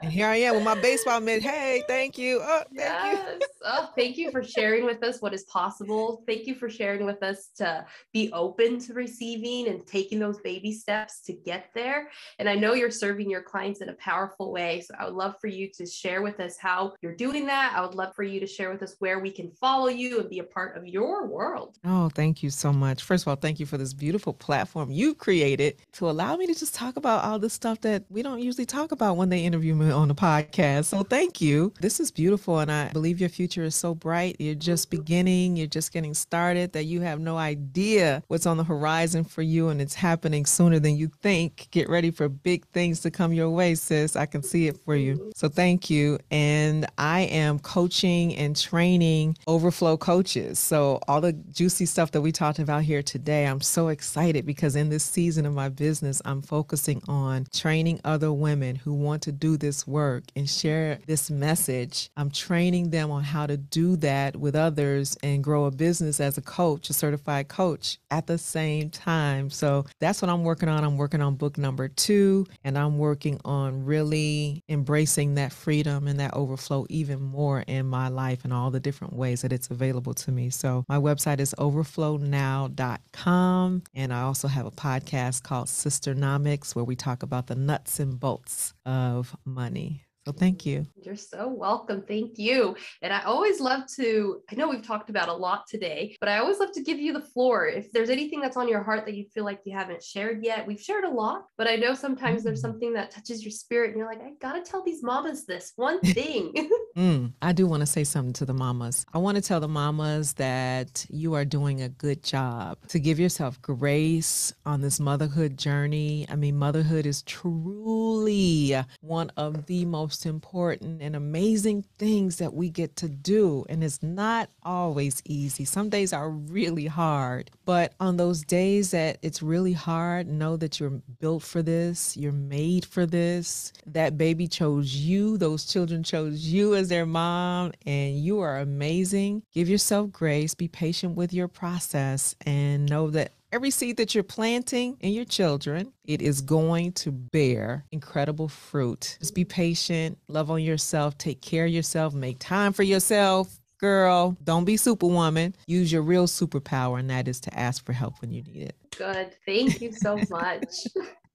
and 0.01 0.11
here 0.11 0.27
I 0.27 0.37
am 0.37 0.55
with 0.55 0.63
my 0.63 0.79
baseball 0.79 1.19
mitt. 1.21 1.43
Hey, 1.43 1.83
thank 1.87 2.17
you. 2.17 2.39
Oh, 2.41 2.63
thank 2.75 2.79
yes. 2.79 3.37
you. 3.39 3.47
oh, 3.65 3.89
thank 3.95 4.17
you 4.17 4.31
for 4.31 4.41
sharing 4.41 4.85
with 4.85 5.03
us 5.03 5.21
what 5.21 5.33
is 5.33 5.43
possible. 5.43 6.23
Thank 6.25 6.47
you 6.47 6.55
for 6.55 6.69
sharing 6.69 7.05
with 7.05 7.21
us 7.21 7.49
to 7.57 7.85
be 8.13 8.31
open 8.31 8.79
to 8.79 8.93
receiving 8.93 9.67
and 9.67 9.85
taking 9.85 10.17
those 10.17 10.39
baby 10.39 10.71
steps 10.71 11.21
to 11.25 11.33
get 11.33 11.69
there. 11.75 12.09
And 12.39 12.49
I 12.49 12.55
know 12.55 12.73
you're 12.73 12.89
serving 12.89 13.29
your 13.29 13.43
clients 13.43 13.81
in 13.81 13.89
a 13.89 13.93
powerful 13.93 14.51
way. 14.51 14.81
So 14.81 14.95
I 14.99 15.05
would 15.05 15.15
love 15.15 15.35
for 15.39 15.47
you 15.47 15.69
to 15.75 15.85
share 15.85 16.21
with 16.21 16.39
us 16.39 16.57
how 16.57 16.93
you're 17.01 17.15
doing 17.15 17.45
that. 17.47 17.73
I 17.75 17.81
would 17.81 17.95
love 17.95 18.15
for 18.15 18.23
you 18.23 18.39
to 18.39 18.47
share 18.47 18.71
with 18.71 18.81
us 18.81 18.95
where 18.99 19.19
we 19.19 19.31
can 19.31 19.51
follow 19.51 19.89
you 19.89 20.21
and 20.21 20.29
be 20.29 20.39
a 20.39 20.43
part 20.43 20.75
of 20.77 20.87
your 20.87 21.27
world. 21.27 21.77
Oh, 21.85 22.09
thank 22.09 22.41
you 22.41 22.49
so 22.49 22.73
much. 22.73 23.03
First 23.03 23.25
of 23.25 23.27
all, 23.27 23.35
thank 23.35 23.59
you 23.59 23.65
for 23.65 23.77
this 23.77 23.93
beautiful 23.93 24.33
platform 24.33 24.91
you 24.91 25.13
created 25.13 25.75
to 25.93 26.09
allow 26.09 26.35
me 26.35 26.47
to 26.47 26.55
just 26.55 26.73
talk 26.73 26.88
about 26.97 27.23
all 27.23 27.39
the 27.39 27.49
stuff 27.49 27.81
that 27.81 28.03
we 28.09 28.21
don't 28.21 28.39
usually 28.39 28.65
talk 28.65 28.91
about 28.91 29.17
when 29.17 29.29
they 29.29 29.43
interview 29.43 29.75
me 29.75 29.91
on 29.91 30.07
the 30.07 30.15
podcast. 30.15 30.85
So 30.85 31.03
thank 31.03 31.41
you. 31.41 31.73
This 31.79 31.99
is 31.99 32.11
beautiful. 32.11 32.59
And 32.59 32.71
I 32.71 32.89
believe 32.89 33.19
your 33.19 33.29
future 33.29 33.63
is 33.63 33.75
so 33.75 33.95
bright. 33.95 34.35
You're 34.39 34.55
just 34.55 34.89
beginning, 34.89 35.55
you're 35.55 35.67
just 35.67 35.91
getting 35.91 36.13
started, 36.13 36.73
that 36.73 36.85
you 36.85 37.01
have 37.01 37.19
no 37.19 37.37
idea 37.37 38.23
what's 38.27 38.45
on 38.45 38.57
the 38.57 38.63
horizon 38.63 39.23
for 39.23 39.41
you. 39.41 39.69
And 39.69 39.81
it's 39.81 39.95
happening 39.95 40.45
sooner 40.45 40.79
than 40.79 40.97
you 40.97 41.11
think. 41.21 41.67
Get 41.71 41.89
ready 41.89 42.11
for 42.11 42.29
big 42.29 42.65
things 42.67 42.99
to 43.01 43.11
come 43.11 43.33
your 43.33 43.49
way, 43.49 43.75
sis. 43.75 44.15
I 44.15 44.25
can 44.25 44.43
see 44.43 44.67
it 44.67 44.77
for 44.83 44.95
you. 44.95 45.31
So 45.35 45.49
thank 45.49 45.89
you. 45.89 46.19
And 46.31 46.85
I 46.97 47.21
am 47.21 47.59
coaching 47.59 48.35
and 48.35 48.55
training 48.55 49.37
overflow 49.47 49.97
coaches. 49.97 50.59
So 50.59 50.99
all 51.07 51.21
the 51.21 51.33
juicy 51.33 51.85
stuff 51.85 52.11
that 52.11 52.21
we 52.21 52.31
talked 52.31 52.59
about 52.59 52.83
here 52.83 53.01
today, 53.01 53.45
I'm 53.45 53.61
so 53.61 53.87
excited 53.89 54.45
because 54.45 54.75
in 54.75 54.89
this 54.89 55.03
season 55.03 55.45
of 55.45 55.53
my 55.53 55.69
business, 55.69 56.21
I'm 56.25 56.41
focusing 56.79 57.01
on 57.09 57.45
training 57.53 57.99
other 58.05 58.31
women 58.31 58.73
who 58.73 58.93
want 58.93 59.21
to 59.23 59.33
do 59.33 59.57
this 59.57 59.85
work 59.85 60.23
and 60.37 60.49
share 60.49 60.97
this 61.07 61.29
message. 61.29 62.09
I'm 62.15 62.31
training 62.31 62.91
them 62.91 63.11
on 63.11 63.21
how 63.21 63.45
to 63.47 63.57
do 63.57 63.97
that 63.97 64.37
with 64.37 64.55
others 64.55 65.17
and 65.21 65.43
grow 65.43 65.65
a 65.65 65.71
business 65.71 66.21
as 66.21 66.37
a 66.37 66.41
coach, 66.41 66.89
a 66.89 66.93
certified 66.93 67.49
coach 67.49 67.97
at 68.11 68.27
the 68.27 68.37
same 68.37 68.91
time. 68.91 69.49
So 69.49 69.87
that's 69.99 70.21
what 70.21 70.29
I'm 70.29 70.45
working 70.45 70.69
on. 70.69 70.85
I'm 70.85 70.95
working 70.95 71.21
on 71.21 71.35
book 71.35 71.57
number 71.57 71.89
two, 71.89 72.47
and 72.63 72.77
I'm 72.77 72.97
working 72.97 73.41
on 73.43 73.83
really 73.83 74.63
embracing 74.69 75.35
that 75.35 75.51
freedom 75.51 76.07
and 76.07 76.17
that 76.21 76.33
overflow 76.33 76.85
even 76.89 77.21
more 77.21 77.65
in 77.67 77.87
my 77.87 78.07
life 78.07 78.45
and 78.45 78.53
all 78.53 78.71
the 78.71 78.79
different 78.79 79.11
ways 79.13 79.41
that 79.41 79.51
it's 79.51 79.69
available 79.69 80.13
to 80.13 80.31
me. 80.31 80.49
So 80.49 80.85
my 80.87 80.97
website 80.97 81.41
is 81.41 81.53
overflownow.com. 81.57 83.83
And 83.93 84.13
I 84.13 84.21
also 84.21 84.47
have 84.47 84.65
a 84.65 84.71
podcast 84.71 85.43
called 85.43 85.67
Sisternomics 85.67 86.68
where 86.75 86.85
we 86.85 86.95
talk 86.95 87.23
about 87.23 87.47
the 87.47 87.55
nuts 87.55 87.99
and 87.99 88.19
bolts 88.19 88.73
of 88.85 89.35
money. 89.45 90.05
So 90.29 90.33
thank 90.37 90.63
you. 90.63 90.85
You're 91.01 91.15
so 91.15 91.47
welcome. 91.47 92.03
Thank 92.07 92.37
you. 92.37 92.75
And 93.01 93.11
I 93.11 93.21
always 93.21 93.59
love 93.59 93.87
to, 93.95 94.43
I 94.51 94.53
know 94.53 94.69
we've 94.69 94.85
talked 94.85 95.09
about 95.09 95.27
a 95.27 95.33
lot 95.33 95.65
today, 95.67 96.15
but 96.19 96.29
I 96.29 96.37
always 96.37 96.59
love 96.59 96.71
to 96.73 96.83
give 96.83 96.99
you 96.99 97.13
the 97.13 97.21
floor. 97.21 97.67
If 97.67 97.91
there's 97.91 98.11
anything 98.11 98.39
that's 98.39 98.55
on 98.55 98.67
your 98.67 98.83
heart 98.83 99.07
that 99.07 99.15
you 99.15 99.25
feel 99.33 99.43
like 99.43 99.61
you 99.65 99.75
haven't 99.75 100.03
shared 100.03 100.43
yet, 100.43 100.67
we've 100.67 100.79
shared 100.79 101.05
a 101.05 101.09
lot, 101.09 101.45
but 101.57 101.67
I 101.67 101.77
know 101.77 101.95
sometimes 101.95 102.43
there's 102.43 102.61
mm-hmm. 102.61 102.73
something 102.73 102.93
that 102.93 103.09
touches 103.09 103.43
your 103.43 103.49
spirit 103.49 103.89
and 103.89 103.97
you're 103.97 104.05
like, 104.05 104.21
I 104.21 104.33
got 104.39 104.53
to 104.53 104.61
tell 104.61 104.83
these 104.83 105.01
mamas 105.01 105.45
this 105.45 105.73
one 105.77 105.99
thing. 106.01 106.69
mm, 106.95 107.33
I 107.41 107.51
do 107.51 107.65
want 107.65 107.81
to 107.81 107.87
say 107.87 108.03
something 108.03 108.33
to 108.33 108.45
the 108.45 108.53
mamas. 108.53 109.07
I 109.11 109.17
want 109.17 109.35
to 109.37 109.41
tell 109.41 109.59
the 109.59 109.67
mamas 109.67 110.33
that 110.33 111.07
you 111.09 111.33
are 111.33 111.45
doing 111.45 111.81
a 111.81 111.89
good 111.89 112.21
job 112.21 112.77
to 112.89 112.99
give 112.99 113.19
yourself 113.19 113.59
grace 113.63 114.53
on 114.67 114.81
this 114.81 114.99
motherhood 114.99 115.57
journey. 115.57 116.27
I 116.29 116.35
mean, 116.35 116.55
motherhood 116.55 117.07
is 117.07 117.23
truly 117.23 118.79
one 119.01 119.31
of 119.35 119.65
the 119.65 119.85
most 119.85 120.18
most 120.19 120.25
important 120.25 121.01
and 121.01 121.15
amazing 121.15 121.85
things 121.97 122.37
that 122.37 122.53
we 122.53 122.69
get 122.69 122.95
to 122.97 123.07
do. 123.07 123.65
And 123.69 123.81
it's 123.83 124.03
not 124.03 124.49
always 124.63 125.21
easy. 125.25 125.63
Some 125.63 125.89
days 125.89 126.11
are 126.11 126.29
really 126.29 126.87
hard. 126.87 127.51
But 127.63 127.93
on 128.01 128.17
those 128.17 128.43
days 128.43 128.91
that 128.91 129.17
it's 129.21 129.41
really 129.41 129.71
hard, 129.73 130.27
know 130.27 130.57
that 130.57 130.79
you're 130.79 131.01
built 131.21 131.43
for 131.43 131.61
this, 131.61 132.17
you're 132.17 132.33
made 132.33 132.83
for 132.83 133.05
this. 133.05 133.71
That 133.85 134.17
baby 134.17 134.47
chose 134.47 134.93
you, 134.93 135.37
those 135.37 135.65
children 135.65 136.03
chose 136.03 136.41
you 136.41 136.75
as 136.75 136.89
their 136.89 137.05
mom, 137.05 137.71
and 137.85 138.19
you 138.19 138.41
are 138.41 138.59
amazing. 138.59 139.43
Give 139.53 139.69
yourself 139.69 140.11
grace, 140.11 140.53
be 140.53 140.67
patient 140.67 141.15
with 141.15 141.33
your 141.33 141.47
process, 141.47 142.35
and 142.45 142.89
know 142.89 143.09
that 143.11 143.31
Every 143.51 143.71
seed 143.71 143.97
that 143.97 144.13
you're 144.13 144.23
planting 144.23 144.95
in 144.99 145.11
your 145.11 145.25
children, 145.25 145.91
it 146.05 146.21
is 146.21 146.39
going 146.39 146.91
to 146.93 147.11
bear 147.11 147.83
incredible 147.91 148.47
fruit. 148.47 149.17
Just 149.19 149.33
be 149.33 149.43
patient, 149.43 150.19
love 150.27 150.51
on 150.51 150.61
yourself, 150.61 151.17
take 151.17 151.41
care 151.41 151.65
of 151.65 151.71
yourself, 151.71 152.13
make 152.13 152.37
time 152.37 152.73
for 152.73 152.83
yourself. 152.83 153.59
Girl, 153.79 154.37
don't 154.43 154.65
be 154.65 154.77
superwoman. 154.77 155.55
Use 155.65 155.91
your 155.91 156.03
real 156.03 156.27
superpower, 156.27 156.99
and 156.99 157.09
that 157.09 157.27
is 157.27 157.39
to 157.39 157.57
ask 157.57 157.83
for 157.83 157.93
help 157.93 158.21
when 158.21 158.29
you 158.29 158.43
need 158.43 158.61
it. 158.67 158.75
Good. 158.95 159.33
Thank 159.47 159.81
you 159.81 159.93
so 159.93 160.19
much. 160.29 160.85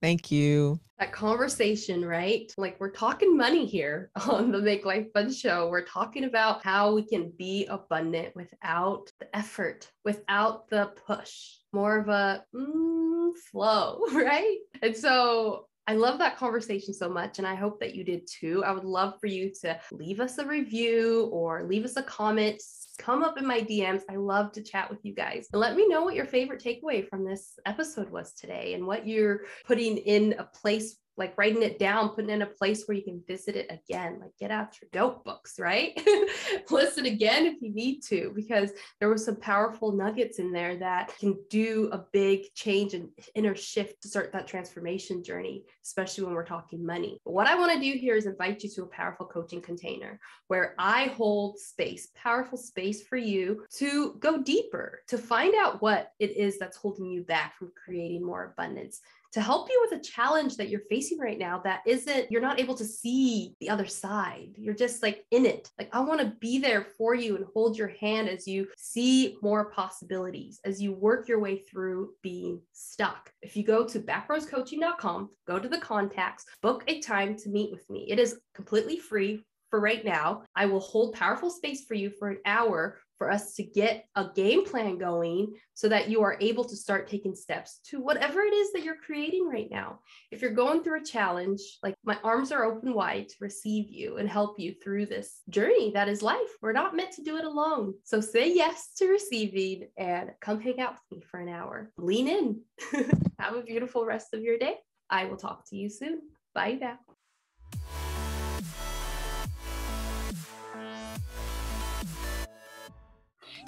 Thank 0.01 0.31
you. 0.31 0.79
That 0.99 1.11
conversation, 1.11 2.05
right? 2.05 2.49
Like 2.57 2.79
we're 2.79 2.91
talking 2.91 3.35
money 3.35 3.65
here 3.65 4.11
on 4.29 4.51
the 4.51 4.59
Make 4.59 4.85
Life 4.85 5.11
Fun 5.13 5.33
show. 5.33 5.67
We're 5.67 5.83
talking 5.83 6.23
about 6.23 6.63
how 6.63 6.93
we 6.93 7.03
can 7.03 7.33
be 7.37 7.65
abundant 7.65 8.35
without 8.35 9.11
the 9.19 9.35
effort, 9.35 9.91
without 10.05 10.69
the 10.69 10.93
push, 11.07 11.55
more 11.75 11.99
of 11.99 12.09
a 12.09 12.43
mm, 12.55 13.31
flow, 13.51 14.01
right? 14.13 14.57
And 14.81 14.95
so 14.95 15.67
I 15.87 15.93
love 15.93 16.17
that 16.17 16.37
conversation 16.37 16.95
so 16.95 17.07
much, 17.07 17.37
and 17.37 17.45
I 17.45 17.53
hope 17.53 17.79
that 17.81 17.93
you 17.93 18.03
did 18.03 18.27
too. 18.27 18.63
I 18.65 18.71
would 18.71 18.85
love 18.85 19.19
for 19.21 19.27
you 19.27 19.51
to 19.61 19.79
leave 19.91 20.19
us 20.19 20.39
a 20.39 20.45
review 20.45 21.29
or 21.31 21.63
leave 21.63 21.85
us 21.85 21.95
a 21.95 22.01
comment. 22.01 22.59
Come 22.97 23.21
up 23.21 23.37
in 23.37 23.45
my 23.45 23.59
DMs. 23.59 24.01
I 24.09 24.15
love 24.15 24.51
to 24.53 24.63
chat 24.63 24.89
with 24.89 25.05
you 25.05 25.13
guys. 25.13 25.47
Let 25.53 25.75
me 25.75 25.87
know 25.87 26.03
what 26.03 26.15
your 26.15 26.25
favorite 26.25 26.63
takeaway 26.63 27.07
from 27.07 27.23
this 27.23 27.59
episode 27.67 28.09
was 28.09 28.33
today 28.33 28.73
and 28.73 28.87
what 28.87 29.05
you're 29.05 29.41
putting 29.67 29.97
in 29.97 30.35
a 30.39 30.45
place 30.45 30.97
like 31.17 31.37
writing 31.37 31.63
it 31.63 31.79
down, 31.79 32.09
putting 32.09 32.29
it 32.29 32.33
in 32.33 32.41
a 32.41 32.47
place 32.47 32.85
where 32.85 32.97
you 32.97 33.03
can 33.03 33.23
visit 33.27 33.55
it 33.55 33.71
again, 33.71 34.19
like 34.19 34.31
get 34.39 34.51
out 34.51 34.77
your 34.81 34.89
notebooks, 34.93 35.59
right? 35.59 35.99
Listen 36.69 37.05
again 37.05 37.45
if 37.45 37.61
you 37.61 37.73
need 37.73 38.01
to, 38.01 38.31
because 38.35 38.71
there 38.99 39.07
were 39.07 39.17
some 39.17 39.37
powerful 39.37 39.93
nuggets 39.93 40.39
in 40.39 40.51
there 40.51 40.75
that 40.77 41.13
can 41.17 41.37
do 41.49 41.89
a 41.91 42.03
big 42.11 42.53
change 42.53 42.93
and 42.93 43.09
inner 43.33 43.55
shift 43.55 44.01
to 44.01 44.09
start 44.09 44.33
that 44.33 44.47
transformation 44.47 45.23
journey, 45.23 45.63
especially 45.83 46.25
when 46.25 46.33
we're 46.33 46.45
talking 46.45 46.85
money. 46.85 47.19
But 47.23 47.33
what 47.33 47.47
I 47.47 47.55
want 47.55 47.71
to 47.73 47.79
do 47.79 47.97
here 47.97 48.15
is 48.15 48.25
invite 48.25 48.63
you 48.63 48.69
to 48.71 48.83
a 48.83 48.87
powerful 48.87 49.25
coaching 49.25 49.61
container 49.61 50.19
where 50.47 50.75
I 50.77 51.05
hold 51.05 51.59
space, 51.59 52.09
powerful 52.15 52.57
space 52.57 53.03
for 53.03 53.17
you 53.17 53.65
to 53.77 54.15
go 54.19 54.41
deeper, 54.41 55.01
to 55.07 55.17
find 55.17 55.55
out 55.55 55.81
what 55.81 56.11
it 56.19 56.35
is 56.35 56.57
that's 56.57 56.77
holding 56.77 57.05
you 57.05 57.23
back 57.23 57.57
from 57.57 57.71
creating 57.85 58.25
more 58.25 58.53
abundance 58.57 59.01
to 59.35 59.41
help 59.41 59.67
you 59.69 59.85
with 59.89 59.99
a 59.99 60.01
challenge 60.01 60.55
that 60.55 60.69
you're 60.69 60.87
facing 60.89 61.19
right 61.19 61.37
now 61.37 61.59
that 61.65 61.81
isn't, 61.85 62.31
you're 62.31 62.41
not 62.41 62.57
able 62.57 62.73
to 62.73 62.85
see 62.85 63.53
the 63.59 63.69
other 63.69 63.85
side. 63.85 64.51
You're 64.55 64.73
just 64.73 65.03
like 65.03 65.25
in 65.29 65.45
it. 65.45 65.69
Like, 65.77 65.89
I 65.91 65.99
want 65.99 66.21
to 66.21 66.37
be 66.39 66.57
there 66.57 66.87
for 66.97 67.15
you 67.15 67.35
and 67.35 67.45
hold 67.53 67.77
your 67.77 67.89
hand 67.89 68.29
as 68.29 68.47
you 68.47 68.65
see 68.77 69.35
more 69.41 69.71
possibilities, 69.71 70.61
as 70.63 70.81
you 70.81 70.93
work 70.93 71.27
your 71.27 71.41
way 71.41 71.57
through 71.57 72.11
being 72.23 72.61
stuck. 72.71 73.29
If 73.41 73.57
you 73.57 73.63
go 73.65 73.85
to 73.85 73.99
backroadscoaching.com, 73.99 75.29
go 75.45 75.59
to 75.59 75.67
the 75.67 75.79
contacts, 75.79 76.45
book 76.61 76.85
a 76.87 77.01
time 77.01 77.35
to 77.39 77.49
meet 77.49 77.73
with 77.73 77.89
me. 77.89 78.05
It 78.07 78.19
is 78.19 78.39
completely 78.53 78.97
free 78.97 79.43
for 79.69 79.81
right 79.81 80.05
now. 80.05 80.43
I 80.55 80.65
will 80.65 80.79
hold 80.79 81.13
powerful 81.13 81.49
space 81.49 81.83
for 81.83 81.95
you 81.95 82.09
for 82.09 82.29
an 82.29 82.37
hour 82.45 82.99
for 83.17 83.31
us 83.31 83.53
to 83.55 83.63
get 83.63 84.05
a 84.15 84.29
game 84.35 84.65
plan 84.65 84.97
going 84.97 85.53
so 85.73 85.89
that 85.89 86.09
you 86.09 86.21
are 86.21 86.37
able 86.39 86.63
to 86.63 86.75
start 86.75 87.07
taking 87.07 87.35
steps 87.35 87.79
to 87.89 87.99
whatever 87.99 88.41
it 88.41 88.53
is 88.53 88.71
that 88.71 88.83
you're 88.83 88.95
creating 88.95 89.47
right 89.47 89.69
now. 89.69 89.99
If 90.31 90.41
you're 90.41 90.51
going 90.51 90.83
through 90.83 91.01
a 91.01 91.05
challenge, 91.05 91.61
like 91.83 91.95
my 92.03 92.17
arms 92.23 92.51
are 92.51 92.63
open 92.63 92.93
wide 92.93 93.29
to 93.29 93.35
receive 93.41 93.89
you 93.89 94.17
and 94.17 94.29
help 94.29 94.59
you 94.59 94.73
through 94.83 95.07
this 95.07 95.41
journey 95.49 95.91
that 95.91 96.09
is 96.09 96.21
life. 96.21 96.39
We're 96.61 96.71
not 96.71 96.95
meant 96.95 97.13
to 97.13 97.23
do 97.23 97.37
it 97.37 97.45
alone. 97.45 97.95
So 98.03 98.21
say 98.21 98.53
yes 98.53 98.91
to 98.97 99.07
receiving 99.07 99.87
and 99.97 100.31
come 100.41 100.59
hang 100.59 100.79
out 100.79 100.93
with 100.93 101.19
me 101.19 101.25
for 101.29 101.39
an 101.39 101.49
hour. 101.49 101.91
Lean 101.97 102.27
in. 102.27 102.61
Have 103.39 103.55
a 103.55 103.61
beautiful 103.61 104.05
rest 104.05 104.33
of 104.33 104.41
your 104.41 104.57
day. 104.57 104.75
I 105.09 105.25
will 105.25 105.37
talk 105.37 105.67
to 105.69 105.75
you 105.75 105.89
soon. 105.89 106.21
Bye 106.53 106.77
now. 106.79 106.99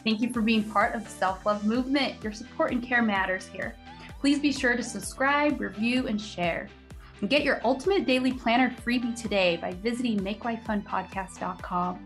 Thank 0.08 0.22
you 0.22 0.32
for 0.32 0.41
being 0.41 0.64
part 0.64 0.95
of 0.95 1.03
the 1.03 1.10
self 1.10 1.45
love 1.45 1.66
movement. 1.66 2.24
Your 2.24 2.32
support 2.32 2.72
and 2.72 2.82
care 2.82 3.01
matters 3.01 3.45
here. 3.45 3.76
Please 4.22 4.39
be 4.39 4.53
sure 4.53 4.74
to 4.78 4.82
subscribe, 4.82 5.60
review, 5.60 6.08
and 6.08 6.20
share. 6.20 6.70
And 7.20 7.30
get 7.30 7.43
your 7.43 7.60
ultimate 7.66 8.05
daily 8.05 8.32
planner 8.32 8.70
freebie 8.70 9.22
today 9.22 9.58
by 9.58 9.74
visiting 9.74 10.18
makelifefunpodcast.com. 10.22 12.03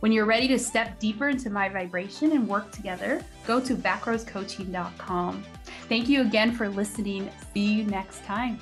When 0.00 0.10
you're 0.10 0.24
ready 0.24 0.48
to 0.48 0.58
step 0.58 0.98
deeper 0.98 1.28
into 1.28 1.48
my 1.48 1.68
vibration 1.68 2.32
and 2.32 2.48
work 2.48 2.72
together, 2.72 3.24
go 3.46 3.60
to 3.60 3.76
backroadscoaching.com. 3.76 5.44
Thank 5.88 6.08
you 6.08 6.22
again 6.22 6.50
for 6.50 6.68
listening. 6.68 7.30
See 7.54 7.74
you 7.74 7.84
next 7.84 8.24
time. 8.24 8.58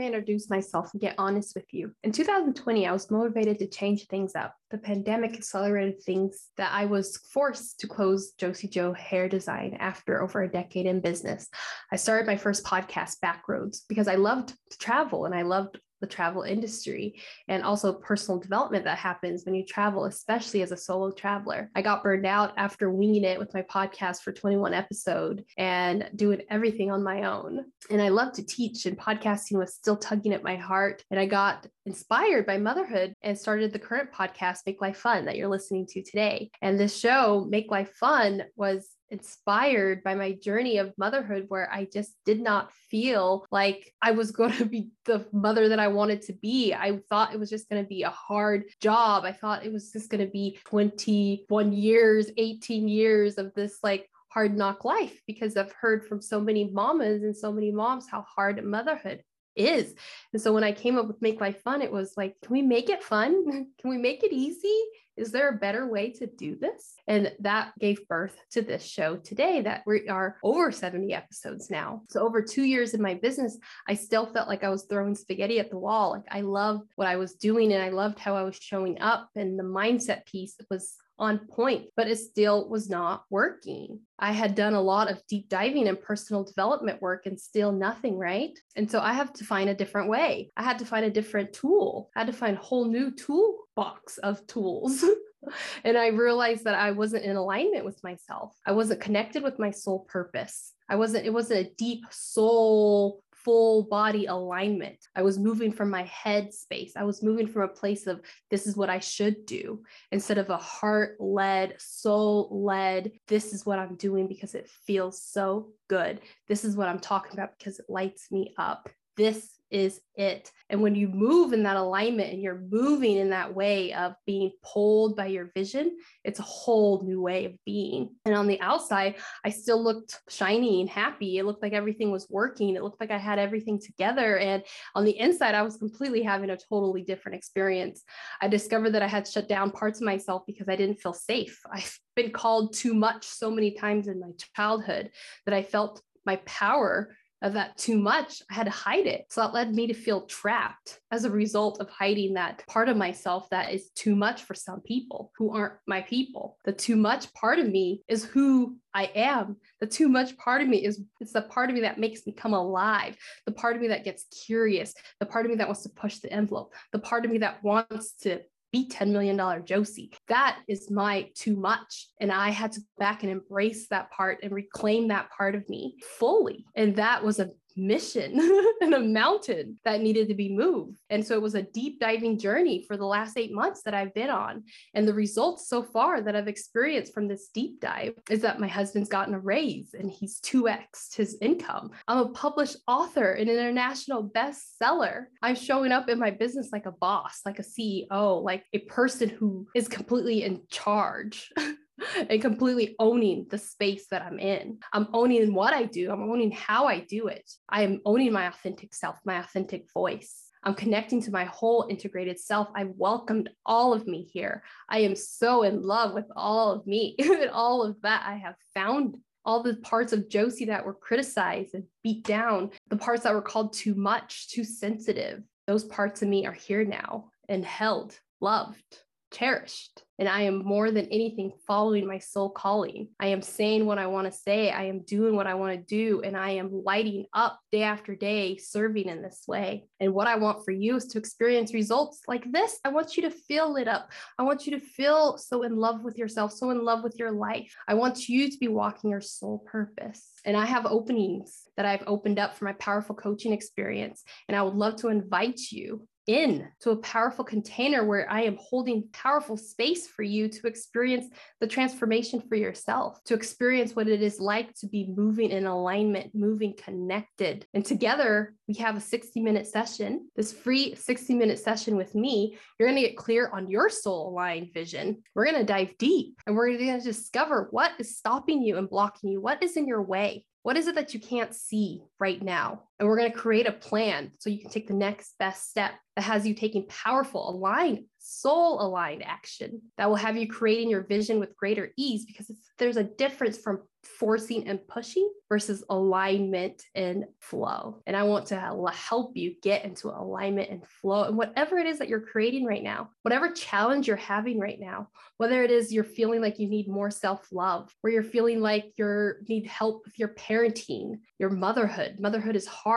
Reintroduce 0.00 0.48
myself 0.48 0.88
and 0.94 1.00
get 1.02 1.14
honest 1.18 1.54
with 1.54 1.66
you. 1.72 1.92
In 2.04 2.10
2020, 2.10 2.86
I 2.86 2.92
was 2.92 3.10
motivated 3.10 3.58
to 3.58 3.66
change 3.66 4.06
things 4.06 4.34
up. 4.34 4.54
The 4.70 4.78
pandemic 4.78 5.34
accelerated 5.34 6.02
things 6.02 6.48
that 6.56 6.72
I 6.72 6.86
was 6.86 7.18
forced 7.34 7.80
to 7.80 7.86
close 7.86 8.32
Josie 8.38 8.68
Joe 8.68 8.94
Hair 8.94 9.28
Design 9.28 9.76
after 9.78 10.22
over 10.22 10.42
a 10.42 10.50
decade 10.50 10.86
in 10.86 11.00
business. 11.00 11.50
I 11.92 11.96
started 11.96 12.26
my 12.26 12.38
first 12.38 12.64
podcast, 12.64 13.16
Backroads, 13.22 13.82
because 13.90 14.08
I 14.08 14.14
loved 14.14 14.54
to 14.70 14.78
travel 14.78 15.26
and 15.26 15.34
I 15.34 15.42
loved 15.42 15.78
the 16.00 16.06
travel 16.06 16.42
industry 16.42 17.20
and 17.48 17.62
also 17.62 17.92
personal 17.92 18.40
development 18.40 18.84
that 18.84 18.98
happens 18.98 19.44
when 19.44 19.54
you 19.54 19.64
travel, 19.64 20.04
especially 20.04 20.62
as 20.62 20.72
a 20.72 20.76
solo 20.76 21.10
traveler. 21.10 21.70
I 21.74 21.82
got 21.82 22.02
burned 22.02 22.26
out 22.26 22.52
after 22.56 22.90
winging 22.90 23.24
it 23.24 23.38
with 23.38 23.54
my 23.54 23.62
podcast 23.62 24.22
for 24.22 24.32
21 24.32 24.74
episode 24.74 25.44
and 25.56 26.10
doing 26.16 26.42
everything 26.50 26.90
on 26.90 27.02
my 27.02 27.24
own. 27.24 27.64
And 27.90 28.00
I 28.00 28.08
love 28.08 28.32
to 28.34 28.46
teach, 28.46 28.86
and 28.86 28.98
podcasting 28.98 29.58
was 29.58 29.74
still 29.74 29.96
tugging 29.96 30.32
at 30.32 30.42
my 30.42 30.56
heart. 30.56 31.04
And 31.10 31.18
I 31.18 31.26
got 31.26 31.66
inspired 31.86 32.46
by 32.46 32.58
motherhood 32.58 33.14
and 33.22 33.38
started 33.38 33.72
the 33.72 33.78
current 33.78 34.12
podcast, 34.12 34.58
Make 34.66 34.80
Life 34.80 34.98
Fun, 34.98 35.24
that 35.24 35.36
you're 35.36 35.48
listening 35.48 35.86
to 35.86 36.02
today. 36.02 36.50
And 36.62 36.78
this 36.78 36.96
show, 36.96 37.46
Make 37.48 37.70
Life 37.70 37.92
Fun, 37.94 38.42
was 38.56 38.88
inspired 39.10 40.02
by 40.02 40.14
my 40.14 40.32
journey 40.32 40.78
of 40.78 40.92
motherhood 40.96 41.46
where 41.48 41.72
I 41.72 41.86
just 41.92 42.12
did 42.24 42.40
not 42.40 42.72
feel 42.90 43.46
like 43.50 43.92
I 44.00 44.12
was 44.12 44.30
going 44.40 44.52
to 44.52 44.64
be 44.64 44.90
the 45.04 45.26
mother 45.32 45.68
that 45.68 45.78
I 45.78 45.88
wanted 45.88 46.22
to 46.22 46.32
be. 46.34 46.74
I 46.74 46.98
thought 47.08 47.34
it 47.34 47.40
was 47.40 47.50
just 47.50 47.68
going 47.68 47.82
to 47.82 47.88
be 47.88 48.02
a 48.02 48.10
hard 48.10 48.64
job. 48.80 49.24
I 49.24 49.32
thought 49.32 49.64
it 49.64 49.72
was 49.72 49.92
just 49.92 50.10
going 50.10 50.24
to 50.24 50.30
be 50.30 50.58
21 50.66 51.72
years, 51.72 52.30
18 52.36 52.88
years 52.88 53.38
of 53.38 53.52
this 53.54 53.78
like 53.82 54.08
hard 54.28 54.56
knock 54.56 54.84
life 54.84 55.20
because 55.26 55.56
I've 55.56 55.72
heard 55.72 56.06
from 56.06 56.22
so 56.22 56.40
many 56.40 56.70
mamas 56.70 57.22
and 57.22 57.36
so 57.36 57.52
many 57.52 57.72
moms 57.72 58.08
how 58.08 58.22
hard 58.22 58.64
motherhood 58.64 59.22
is. 59.56 59.94
And 60.32 60.40
so 60.40 60.52
when 60.52 60.64
I 60.64 60.72
came 60.72 60.98
up 60.98 61.06
with 61.06 61.22
Make 61.22 61.40
Life 61.40 61.62
Fun, 61.62 61.82
it 61.82 61.92
was 61.92 62.14
like, 62.16 62.36
can 62.42 62.52
we 62.52 62.62
make 62.62 62.88
it 62.88 63.02
fun? 63.02 63.44
can 63.80 63.90
we 63.90 63.98
make 63.98 64.22
it 64.22 64.32
easy? 64.32 64.78
Is 65.16 65.32
there 65.32 65.50
a 65.50 65.58
better 65.58 65.86
way 65.86 66.12
to 66.12 66.26
do 66.26 66.56
this? 66.56 66.94
And 67.06 67.32
that 67.40 67.72
gave 67.78 68.08
birth 68.08 68.36
to 68.52 68.62
this 68.62 68.82
show 68.82 69.16
today 69.16 69.60
that 69.60 69.82
we 69.86 70.08
are 70.08 70.38
over 70.42 70.72
70 70.72 71.12
episodes 71.12 71.68
now. 71.68 72.02
So 72.08 72.20
over 72.20 72.40
two 72.40 72.62
years 72.62 72.94
in 72.94 73.02
my 73.02 73.14
business, 73.14 73.58
I 73.86 73.94
still 73.94 74.24
felt 74.24 74.48
like 74.48 74.64
I 74.64 74.70
was 74.70 74.84
throwing 74.84 75.14
spaghetti 75.14 75.58
at 75.58 75.68
the 75.68 75.78
wall. 75.78 76.12
Like 76.12 76.24
I 76.30 76.40
loved 76.40 76.90
what 76.96 77.08
I 77.08 77.16
was 77.16 77.34
doing 77.34 77.72
and 77.74 77.82
I 77.82 77.90
loved 77.90 78.18
how 78.18 78.34
I 78.34 78.44
was 78.44 78.56
showing 78.56 79.00
up. 79.02 79.28
And 79.36 79.58
the 79.58 79.64
mindset 79.64 80.24
piece 80.24 80.56
was 80.70 80.94
on 81.20 81.38
point, 81.38 81.86
but 81.96 82.08
it 82.08 82.16
still 82.16 82.68
was 82.68 82.88
not 82.88 83.24
working. 83.30 84.00
I 84.18 84.32
had 84.32 84.54
done 84.54 84.74
a 84.74 84.80
lot 84.80 85.10
of 85.10 85.22
deep 85.28 85.48
diving 85.48 85.86
and 85.86 86.00
personal 86.00 86.44
development 86.44 87.00
work 87.00 87.26
and 87.26 87.38
still 87.38 87.72
nothing, 87.72 88.18
right? 88.18 88.58
And 88.74 88.90
so 88.90 89.00
I 89.00 89.12
have 89.12 89.32
to 89.34 89.44
find 89.44 89.68
a 89.70 89.74
different 89.74 90.08
way. 90.08 90.50
I 90.56 90.62
had 90.62 90.78
to 90.80 90.86
find 90.86 91.04
a 91.04 91.10
different 91.10 91.52
tool. 91.52 92.10
I 92.16 92.20
had 92.20 92.26
to 92.26 92.32
find 92.32 92.56
a 92.56 92.60
whole 92.60 92.86
new 92.86 93.10
toolbox 93.10 94.18
of 94.18 94.46
tools. 94.46 95.04
and 95.84 95.96
I 95.96 96.08
realized 96.08 96.64
that 96.64 96.74
I 96.74 96.90
wasn't 96.92 97.24
in 97.24 97.36
alignment 97.36 97.84
with 97.84 98.02
myself. 98.02 98.56
I 98.66 98.72
wasn't 98.72 99.00
connected 99.00 99.42
with 99.42 99.58
my 99.58 99.70
soul 99.70 100.06
purpose. 100.08 100.72
I 100.88 100.96
wasn't, 100.96 101.26
it 101.26 101.32
wasn't 101.32 101.66
a 101.66 101.72
deep 101.76 102.04
soul 102.10 103.22
full 103.44 103.84
body 103.84 104.26
alignment. 104.26 104.98
I 105.14 105.22
was 105.22 105.38
moving 105.38 105.72
from 105.72 105.90
my 105.90 106.02
head 106.04 106.52
space. 106.52 106.92
I 106.96 107.04
was 107.04 107.22
moving 107.22 107.46
from 107.46 107.62
a 107.62 107.68
place 107.68 108.06
of 108.06 108.20
this 108.50 108.66
is 108.66 108.76
what 108.76 108.90
I 108.90 108.98
should 108.98 109.46
do 109.46 109.82
instead 110.12 110.38
of 110.38 110.50
a 110.50 110.56
heart 110.56 111.16
led, 111.20 111.74
soul 111.78 112.48
led, 112.50 113.12
this 113.28 113.52
is 113.52 113.64
what 113.64 113.78
I'm 113.78 113.96
doing 113.96 114.28
because 114.28 114.54
it 114.54 114.68
feels 114.86 115.22
so 115.22 115.70
good. 115.88 116.20
This 116.48 116.64
is 116.64 116.76
what 116.76 116.88
I'm 116.88 117.00
talking 117.00 117.32
about 117.32 117.58
because 117.58 117.78
it 117.78 117.86
lights 117.88 118.30
me 118.30 118.54
up. 118.58 118.88
This 119.20 119.60
is 119.70 120.00
it. 120.14 120.50
And 120.70 120.80
when 120.80 120.94
you 120.94 121.08
move 121.08 121.52
in 121.52 121.64
that 121.64 121.76
alignment 121.76 122.32
and 122.32 122.40
you're 122.40 122.62
moving 122.70 123.18
in 123.18 123.28
that 123.30 123.54
way 123.54 123.92
of 123.92 124.14
being 124.24 124.50
pulled 124.62 125.14
by 125.14 125.26
your 125.26 125.50
vision, 125.54 125.98
it's 126.24 126.38
a 126.38 126.42
whole 126.42 127.02
new 127.04 127.20
way 127.20 127.44
of 127.44 127.52
being. 127.66 128.14
And 128.24 128.34
on 128.34 128.46
the 128.46 128.58
outside, 128.62 129.16
I 129.44 129.50
still 129.50 129.84
looked 129.84 130.18
shiny 130.30 130.80
and 130.80 130.88
happy. 130.88 131.36
It 131.36 131.44
looked 131.44 131.62
like 131.62 131.74
everything 131.74 132.10
was 132.10 132.28
working. 132.30 132.74
It 132.74 132.82
looked 132.82 132.98
like 132.98 133.10
I 133.10 133.18
had 133.18 133.38
everything 133.38 133.78
together. 133.78 134.38
And 134.38 134.62
on 134.94 135.04
the 135.04 135.18
inside, 135.18 135.54
I 135.54 135.60
was 135.60 135.76
completely 135.76 136.22
having 136.22 136.48
a 136.48 136.56
totally 136.56 137.02
different 137.02 137.36
experience. 137.36 138.02
I 138.40 138.48
discovered 138.48 138.92
that 138.92 139.02
I 139.02 139.06
had 139.06 139.28
shut 139.28 139.50
down 139.50 139.70
parts 139.70 140.00
of 140.00 140.06
myself 140.06 140.44
because 140.46 140.70
I 140.70 140.76
didn't 140.76 141.02
feel 141.02 141.12
safe. 141.12 141.60
I've 141.70 141.98
been 142.16 142.32
called 142.32 142.72
too 142.72 142.94
much 142.94 143.26
so 143.26 143.50
many 143.50 143.72
times 143.72 144.08
in 144.08 144.18
my 144.18 144.30
childhood 144.56 145.10
that 145.44 145.54
I 145.54 145.62
felt 145.62 146.00
my 146.24 146.36
power 146.46 147.16
of 147.42 147.54
that 147.54 147.76
too 147.76 147.98
much, 147.98 148.42
I 148.50 148.54
had 148.54 148.64
to 148.64 148.70
hide 148.70 149.06
it. 149.06 149.26
So 149.30 149.40
that 149.40 149.54
led 149.54 149.74
me 149.74 149.86
to 149.86 149.94
feel 149.94 150.26
trapped 150.26 151.00
as 151.10 151.24
a 151.24 151.30
result 151.30 151.80
of 151.80 151.88
hiding 151.88 152.34
that 152.34 152.66
part 152.66 152.88
of 152.88 152.96
myself 152.96 153.48
that 153.50 153.72
is 153.72 153.90
too 153.94 154.14
much 154.14 154.42
for 154.42 154.54
some 154.54 154.80
people 154.80 155.32
who 155.38 155.54
aren't 155.54 155.74
my 155.86 156.02
people. 156.02 156.58
The 156.64 156.72
too 156.72 156.96
much 156.96 157.32
part 157.34 157.58
of 157.58 157.68
me 157.68 158.02
is 158.08 158.24
who 158.24 158.76
I 158.94 159.10
am. 159.14 159.56
The 159.80 159.86
too 159.86 160.08
much 160.08 160.36
part 160.36 160.62
of 160.62 160.68
me 160.68 160.84
is 160.84 161.02
it's 161.20 161.32
the 161.32 161.42
part 161.42 161.70
of 161.70 161.74
me 161.74 161.82
that 161.82 161.98
makes 161.98 162.26
me 162.26 162.32
come 162.32 162.54
alive. 162.54 163.16
The 163.46 163.52
part 163.52 163.76
of 163.76 163.82
me 163.82 163.88
that 163.88 164.04
gets 164.04 164.26
curious, 164.46 164.94
the 165.20 165.26
part 165.26 165.46
of 165.46 165.50
me 165.50 165.56
that 165.56 165.68
wants 165.68 165.82
to 165.84 165.90
push 165.90 166.18
the 166.18 166.32
envelope, 166.32 166.74
the 166.92 166.98
part 166.98 167.24
of 167.24 167.30
me 167.30 167.38
that 167.38 167.62
wants 167.62 168.12
to 168.22 168.40
be 168.72 168.88
$10 168.88 169.08
million 169.08 169.64
Josie. 169.64 170.12
That 170.28 170.58
is 170.68 170.90
my 170.90 171.28
too 171.34 171.56
much. 171.56 172.08
And 172.20 172.30
I 172.30 172.50
had 172.50 172.72
to 172.72 172.80
go 172.80 172.86
back 172.98 173.22
and 173.22 173.32
embrace 173.32 173.88
that 173.88 174.10
part 174.10 174.38
and 174.42 174.52
reclaim 174.52 175.08
that 175.08 175.30
part 175.30 175.54
of 175.54 175.68
me 175.68 175.96
fully. 176.18 176.64
And 176.74 176.96
that 176.96 177.24
was 177.24 177.40
a 177.40 177.50
mission 177.80 178.38
and 178.80 178.94
a 178.94 179.00
mountain 179.00 179.78
that 179.84 180.00
needed 180.00 180.28
to 180.28 180.34
be 180.34 180.52
moved. 180.54 180.98
And 181.10 181.24
so 181.24 181.34
it 181.34 181.42
was 181.42 181.54
a 181.54 181.62
deep 181.62 182.00
diving 182.00 182.38
journey 182.38 182.84
for 182.86 182.96
the 182.96 183.06
last 183.06 183.36
eight 183.36 183.52
months 183.52 183.82
that 183.82 183.94
I've 183.94 184.14
been 184.14 184.30
on. 184.30 184.64
And 184.94 185.06
the 185.06 185.14
results 185.14 185.68
so 185.68 185.82
far 185.82 186.20
that 186.20 186.36
I've 186.36 186.48
experienced 186.48 187.14
from 187.14 187.28
this 187.28 187.48
deep 187.52 187.80
dive 187.80 188.14
is 188.28 188.40
that 188.42 188.60
my 188.60 188.68
husband's 188.68 189.08
gotten 189.08 189.34
a 189.34 189.40
raise 189.40 189.94
and 189.94 190.10
he's 190.10 190.40
2x 190.40 191.16
his 191.16 191.36
income. 191.40 191.90
I'm 192.06 192.18
a 192.18 192.28
published 192.28 192.76
author, 192.86 193.32
an 193.32 193.48
international 193.48 194.28
bestseller. 194.28 195.24
I'm 195.42 195.56
showing 195.56 195.92
up 195.92 196.08
in 196.08 196.18
my 196.18 196.30
business 196.30 196.70
like 196.72 196.86
a 196.86 196.92
boss, 196.92 197.40
like 197.44 197.58
a 197.58 197.62
CEO, 197.62 198.42
like 198.42 198.64
a 198.72 198.80
person 198.80 199.28
who 199.28 199.66
is 199.74 199.88
completely 199.88 200.44
in 200.44 200.62
charge. 200.70 201.50
and 202.28 202.40
completely 202.40 202.96
owning 202.98 203.46
the 203.50 203.58
space 203.58 204.06
that 204.10 204.22
I'm 204.22 204.38
in. 204.38 204.78
I'm 204.92 205.08
owning 205.12 205.54
what 205.54 205.74
I 205.74 205.84
do, 205.84 206.10
I'm 206.10 206.30
owning 206.30 206.50
how 206.50 206.86
I 206.86 207.00
do 207.00 207.28
it. 207.28 207.50
I 207.68 207.82
am 207.82 208.00
owning 208.04 208.32
my 208.32 208.46
authentic 208.46 208.94
self, 208.94 209.18
my 209.24 209.38
authentic 209.38 209.86
voice. 209.92 210.50
I'm 210.62 210.74
connecting 210.74 211.22
to 211.22 211.30
my 211.30 211.44
whole 211.44 211.86
integrated 211.88 212.38
self. 212.38 212.68
I 212.74 212.84
welcomed 212.84 213.48
all 213.64 213.94
of 213.94 214.06
me 214.06 214.28
here. 214.32 214.62
I 214.88 215.00
am 215.00 215.16
so 215.16 215.62
in 215.62 215.82
love 215.82 216.12
with 216.12 216.26
all 216.36 216.72
of 216.72 216.86
me 216.86 217.16
and 217.18 217.50
all 217.50 217.82
of 217.82 218.00
that 218.02 218.24
I 218.26 218.36
have 218.36 218.56
found. 218.74 219.16
All 219.46 219.62
the 219.62 219.76
parts 219.76 220.12
of 220.12 220.28
Josie 220.28 220.66
that 220.66 220.84
were 220.84 220.92
criticized 220.92 221.74
and 221.74 221.84
beat 222.04 222.24
down, 222.24 222.70
the 222.90 222.98
parts 222.98 223.22
that 223.22 223.32
were 223.32 223.40
called 223.40 223.72
too 223.72 223.94
much, 223.94 224.48
too 224.50 224.64
sensitive, 224.64 225.42
those 225.66 225.84
parts 225.84 226.20
of 226.20 226.28
me 226.28 226.44
are 226.44 226.52
here 226.52 226.84
now 226.84 227.30
and 227.48 227.64
held, 227.64 228.18
loved, 228.42 228.98
cherished. 229.32 230.02
And 230.18 230.28
I 230.28 230.42
am 230.42 230.62
more 230.62 230.90
than 230.90 231.06
anything 231.06 231.52
following 231.66 232.06
my 232.06 232.18
soul 232.18 232.50
calling. 232.50 233.08
I 233.18 233.28
am 233.28 233.40
saying 233.40 233.86
what 233.86 233.96
I 233.96 234.06
want 234.06 234.30
to 234.30 234.38
say. 234.38 234.70
I 234.70 234.84
am 234.84 235.00
doing 235.00 235.34
what 235.34 235.46
I 235.46 235.54
want 235.54 235.72
to 235.78 235.82
do. 235.82 236.20
And 236.20 236.36
I 236.36 236.50
am 236.50 236.82
lighting 236.84 237.24
up 237.32 237.58
day 237.72 237.84
after 237.84 238.14
day, 238.14 238.58
serving 238.58 239.08
in 239.08 239.22
this 239.22 239.44
way. 239.48 239.86
And 239.98 240.12
what 240.12 240.26
I 240.26 240.36
want 240.36 240.62
for 240.66 240.72
you 240.72 240.96
is 240.96 241.06
to 241.06 241.18
experience 241.18 241.72
results 241.72 242.20
like 242.28 242.52
this. 242.52 242.78
I 242.84 242.90
want 242.90 243.16
you 243.16 243.22
to 243.22 243.30
feel 243.30 243.72
lit 243.72 243.88
up. 243.88 244.10
I 244.38 244.42
want 244.42 244.66
you 244.66 244.78
to 244.78 244.84
feel 244.84 245.38
so 245.38 245.62
in 245.62 245.74
love 245.74 246.02
with 246.04 246.18
yourself, 246.18 246.52
so 246.52 246.68
in 246.68 246.84
love 246.84 247.02
with 247.02 247.14
your 247.18 247.32
life. 247.32 247.74
I 247.88 247.94
want 247.94 248.28
you 248.28 248.50
to 248.50 248.58
be 248.58 248.68
walking 248.68 249.10
your 249.10 249.22
soul 249.22 249.64
purpose. 249.66 250.28
And 250.44 250.54
I 250.54 250.66
have 250.66 250.84
openings 250.84 251.62
that 251.78 251.86
I've 251.86 252.04
opened 252.06 252.38
up 252.38 252.56
for 252.56 252.66
my 252.66 252.74
powerful 252.74 253.14
coaching 253.14 253.54
experience. 253.54 254.22
And 254.48 254.56
I 254.56 254.62
would 254.62 254.74
love 254.74 254.96
to 254.96 255.08
invite 255.08 255.60
you 255.70 256.06
in 256.30 256.68
to 256.80 256.90
a 256.90 256.96
powerful 256.96 257.44
container 257.44 258.04
where 258.04 258.30
I 258.30 258.42
am 258.42 258.56
holding 258.60 259.08
powerful 259.12 259.56
space 259.56 260.06
for 260.06 260.22
you 260.22 260.48
to 260.48 260.66
experience 260.68 261.26
the 261.60 261.66
transformation 261.66 262.40
for 262.40 262.54
yourself, 262.54 263.22
to 263.24 263.34
experience 263.34 263.96
what 263.96 264.06
it 264.06 264.22
is 264.22 264.38
like 264.38 264.72
to 264.76 264.86
be 264.86 265.12
moving 265.16 265.50
in 265.50 265.66
alignment, 265.66 266.32
moving 266.32 266.74
connected. 266.76 267.66
And 267.74 267.84
together, 267.84 268.54
we 268.68 268.74
have 268.74 268.96
a 268.96 269.00
60 269.00 269.40
minute 269.40 269.66
session, 269.66 270.28
this 270.36 270.52
free 270.52 270.94
60 270.94 271.34
minute 271.34 271.58
session 271.58 271.96
with 271.96 272.14
me. 272.14 272.56
You're 272.78 272.88
going 272.88 273.02
to 273.02 273.08
get 273.08 273.16
clear 273.16 273.50
on 273.52 273.68
your 273.68 273.88
soul 273.88 274.28
aligned 274.28 274.72
vision. 274.72 275.22
We're 275.34 275.46
going 275.46 275.58
to 275.58 275.64
dive 275.64 275.98
deep 275.98 276.38
and 276.46 276.54
we're 276.54 276.76
going 276.76 277.00
to 277.00 277.04
discover 277.04 277.66
what 277.72 277.92
is 277.98 278.16
stopping 278.16 278.62
you 278.62 278.78
and 278.78 278.88
blocking 278.88 279.30
you, 279.30 279.40
what 279.40 279.62
is 279.62 279.76
in 279.76 279.88
your 279.88 280.02
way. 280.02 280.44
What 280.62 280.76
is 280.76 280.86
it 280.86 280.94
that 280.96 281.14
you 281.14 281.20
can't 281.20 281.54
see 281.54 282.02
right 282.18 282.40
now? 282.40 282.82
And 283.00 283.08
we're 283.08 283.16
going 283.16 283.32
to 283.32 283.36
create 283.36 283.66
a 283.66 283.72
plan 283.72 284.30
so 284.38 284.50
you 284.50 284.60
can 284.60 284.70
take 284.70 284.86
the 284.86 284.94
next 284.94 285.38
best 285.38 285.70
step 285.70 285.92
that 286.16 286.22
has 286.22 286.46
you 286.46 286.54
taking 286.54 286.86
powerful, 286.86 287.48
aligned, 287.48 288.04
soul 288.18 288.82
aligned 288.82 289.22
action 289.24 289.80
that 289.96 290.06
will 290.06 290.16
have 290.16 290.36
you 290.36 290.46
creating 290.46 290.90
your 290.90 291.04
vision 291.04 291.40
with 291.40 291.56
greater 291.56 291.90
ease 291.96 292.26
because 292.26 292.50
there's 292.78 292.98
a 292.98 293.04
difference 293.04 293.56
from 293.56 293.80
forcing 294.02 294.68
and 294.68 294.86
pushing 294.88 295.30
versus 295.48 295.84
alignment 295.88 296.82
and 296.94 297.24
flow. 297.40 298.02
And 298.06 298.16
I 298.16 298.22
want 298.24 298.46
to 298.46 298.82
help 298.92 299.36
you 299.36 299.54
get 299.62 299.84
into 299.84 300.08
alignment 300.08 300.70
and 300.70 300.86
flow 300.86 301.24
and 301.24 301.36
whatever 301.36 301.78
it 301.78 301.86
is 301.86 301.98
that 301.98 302.08
you're 302.08 302.20
creating 302.20 302.64
right 302.64 302.82
now, 302.82 303.10
whatever 303.22 303.52
challenge 303.52 304.06
you're 304.06 304.16
having 304.16 304.58
right 304.58 304.78
now, 304.80 305.08
whether 305.38 305.62
it 305.62 305.70
is 305.70 305.92
you're 305.92 306.04
feeling 306.04 306.40
like 306.40 306.58
you 306.58 306.68
need 306.68 306.88
more 306.88 307.10
self-love, 307.10 307.94
or 308.02 308.10
you're 308.10 308.22
feeling 308.22 308.60
like 308.60 308.92
you 308.96 309.32
need 309.48 309.66
help 309.66 310.02
with 310.04 310.18
your 310.18 310.28
parenting, 310.28 311.18
your 311.38 311.50
motherhood. 311.50 312.16
Motherhood 312.18 312.56
is 312.56 312.66
hard 312.66 312.89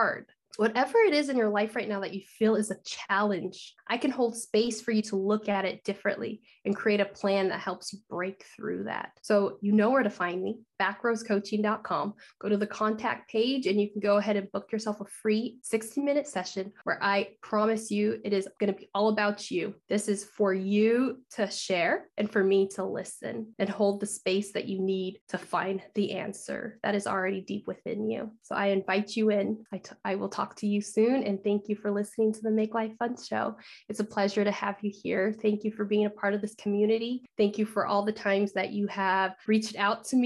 whatever 0.56 0.98
it 0.98 1.14
is 1.14 1.28
in 1.28 1.36
your 1.36 1.48
life 1.48 1.74
right 1.74 1.88
now 1.88 2.00
that 2.00 2.14
you 2.14 2.20
feel 2.20 2.54
is 2.54 2.70
a 2.70 2.76
challenge, 2.84 3.74
I 3.88 3.96
can 3.96 4.10
hold 4.10 4.36
space 4.36 4.80
for 4.80 4.92
you 4.92 5.02
to 5.02 5.16
look 5.16 5.48
at 5.48 5.64
it 5.64 5.84
differently 5.84 6.42
and 6.64 6.76
create 6.76 7.00
a 7.00 7.06
plan 7.06 7.48
that 7.48 7.60
helps 7.60 7.92
you 7.92 7.98
break 8.08 8.44
through 8.54 8.84
that. 8.84 9.10
So 9.22 9.58
you 9.60 9.72
know 9.72 9.90
where 9.90 10.02
to 10.02 10.10
find 10.10 10.42
me 10.42 10.60
backroadscoaching.com. 10.80 12.14
Go 12.40 12.48
to 12.48 12.56
the 12.56 12.66
contact 12.66 13.30
page 13.30 13.66
and 13.66 13.80
you 13.80 13.90
can 13.90 14.00
go 14.00 14.16
ahead 14.16 14.36
and 14.36 14.50
book 14.52 14.70
yourself 14.72 15.00
a 15.00 15.04
free 15.04 15.58
60 15.62 16.00
minute 16.00 16.26
session 16.26 16.72
where 16.84 17.02
I 17.02 17.28
promise 17.42 17.90
you 17.90 18.20
it 18.24 18.32
is 18.32 18.48
going 18.58 18.72
to 18.72 18.78
be 18.78 18.88
all 18.94 19.08
about 19.08 19.50
you. 19.50 19.74
This 19.88 20.08
is 20.08 20.24
for 20.24 20.52
you 20.52 21.22
to 21.32 21.50
share 21.50 22.06
and 22.16 22.30
for 22.30 22.42
me 22.42 22.68
to 22.74 22.84
listen 22.84 23.54
and 23.58 23.68
hold 23.68 24.00
the 24.00 24.06
space 24.06 24.52
that 24.52 24.66
you 24.66 24.80
need 24.80 25.18
to 25.28 25.38
find 25.38 25.82
the 25.94 26.12
answer 26.12 26.78
that 26.82 26.94
is 26.94 27.06
already 27.06 27.40
deep 27.40 27.66
within 27.66 28.08
you. 28.08 28.30
So 28.42 28.54
I 28.54 28.66
invite 28.66 29.16
you 29.16 29.30
in. 29.30 29.64
I, 29.72 29.78
t- 29.78 29.90
I 30.04 30.14
will 30.14 30.28
talk 30.28 30.56
to 30.56 30.66
you 30.66 30.80
soon 30.80 31.22
and 31.24 31.42
thank 31.42 31.68
you 31.68 31.76
for 31.76 31.90
listening 31.90 32.32
to 32.32 32.40
the 32.42 32.50
Make 32.50 32.74
Life 32.74 32.92
Fun 32.98 33.16
show. 33.22 33.56
It's 33.88 34.00
a 34.00 34.04
pleasure 34.04 34.44
to 34.44 34.50
have 34.50 34.76
you 34.82 34.92
here. 34.92 35.34
Thank 35.40 35.64
you 35.64 35.72
for 35.72 35.84
being 35.84 36.06
a 36.06 36.10
part 36.10 36.34
of 36.34 36.40
this 36.40 36.54
community. 36.56 37.24
Thank 37.36 37.58
you 37.58 37.66
for 37.66 37.86
all 37.86 38.04
the 38.04 38.12
times 38.12 38.52
that 38.52 38.72
you 38.72 38.86
have 38.88 39.34
reached 39.46 39.76
out 39.76 40.04
to 40.06 40.16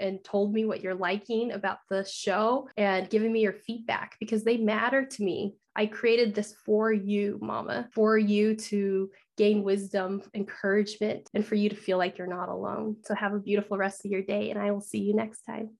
and 0.00 0.22
told 0.24 0.52
me 0.52 0.64
what 0.64 0.80
you're 0.80 0.94
liking 0.94 1.52
about 1.52 1.78
the 1.90 2.04
show 2.04 2.68
and 2.76 3.10
giving 3.10 3.32
me 3.32 3.40
your 3.40 3.52
feedback 3.52 4.16
because 4.20 4.44
they 4.44 4.56
matter 4.56 5.04
to 5.04 5.22
me. 5.22 5.54
I 5.76 5.86
created 5.86 6.34
this 6.34 6.54
for 6.64 6.92
you, 6.92 7.38
mama, 7.42 7.88
for 7.92 8.16
you 8.16 8.54
to 8.56 9.10
gain 9.36 9.64
wisdom, 9.64 10.22
encouragement, 10.32 11.28
and 11.34 11.44
for 11.44 11.56
you 11.56 11.68
to 11.68 11.76
feel 11.76 11.98
like 11.98 12.16
you're 12.16 12.26
not 12.28 12.48
alone. 12.48 12.96
So 13.04 13.14
have 13.14 13.34
a 13.34 13.40
beautiful 13.40 13.76
rest 13.76 14.04
of 14.04 14.10
your 14.10 14.22
day, 14.22 14.50
and 14.50 14.60
I 14.60 14.70
will 14.70 14.80
see 14.80 15.00
you 15.00 15.14
next 15.14 15.42
time. 15.42 15.70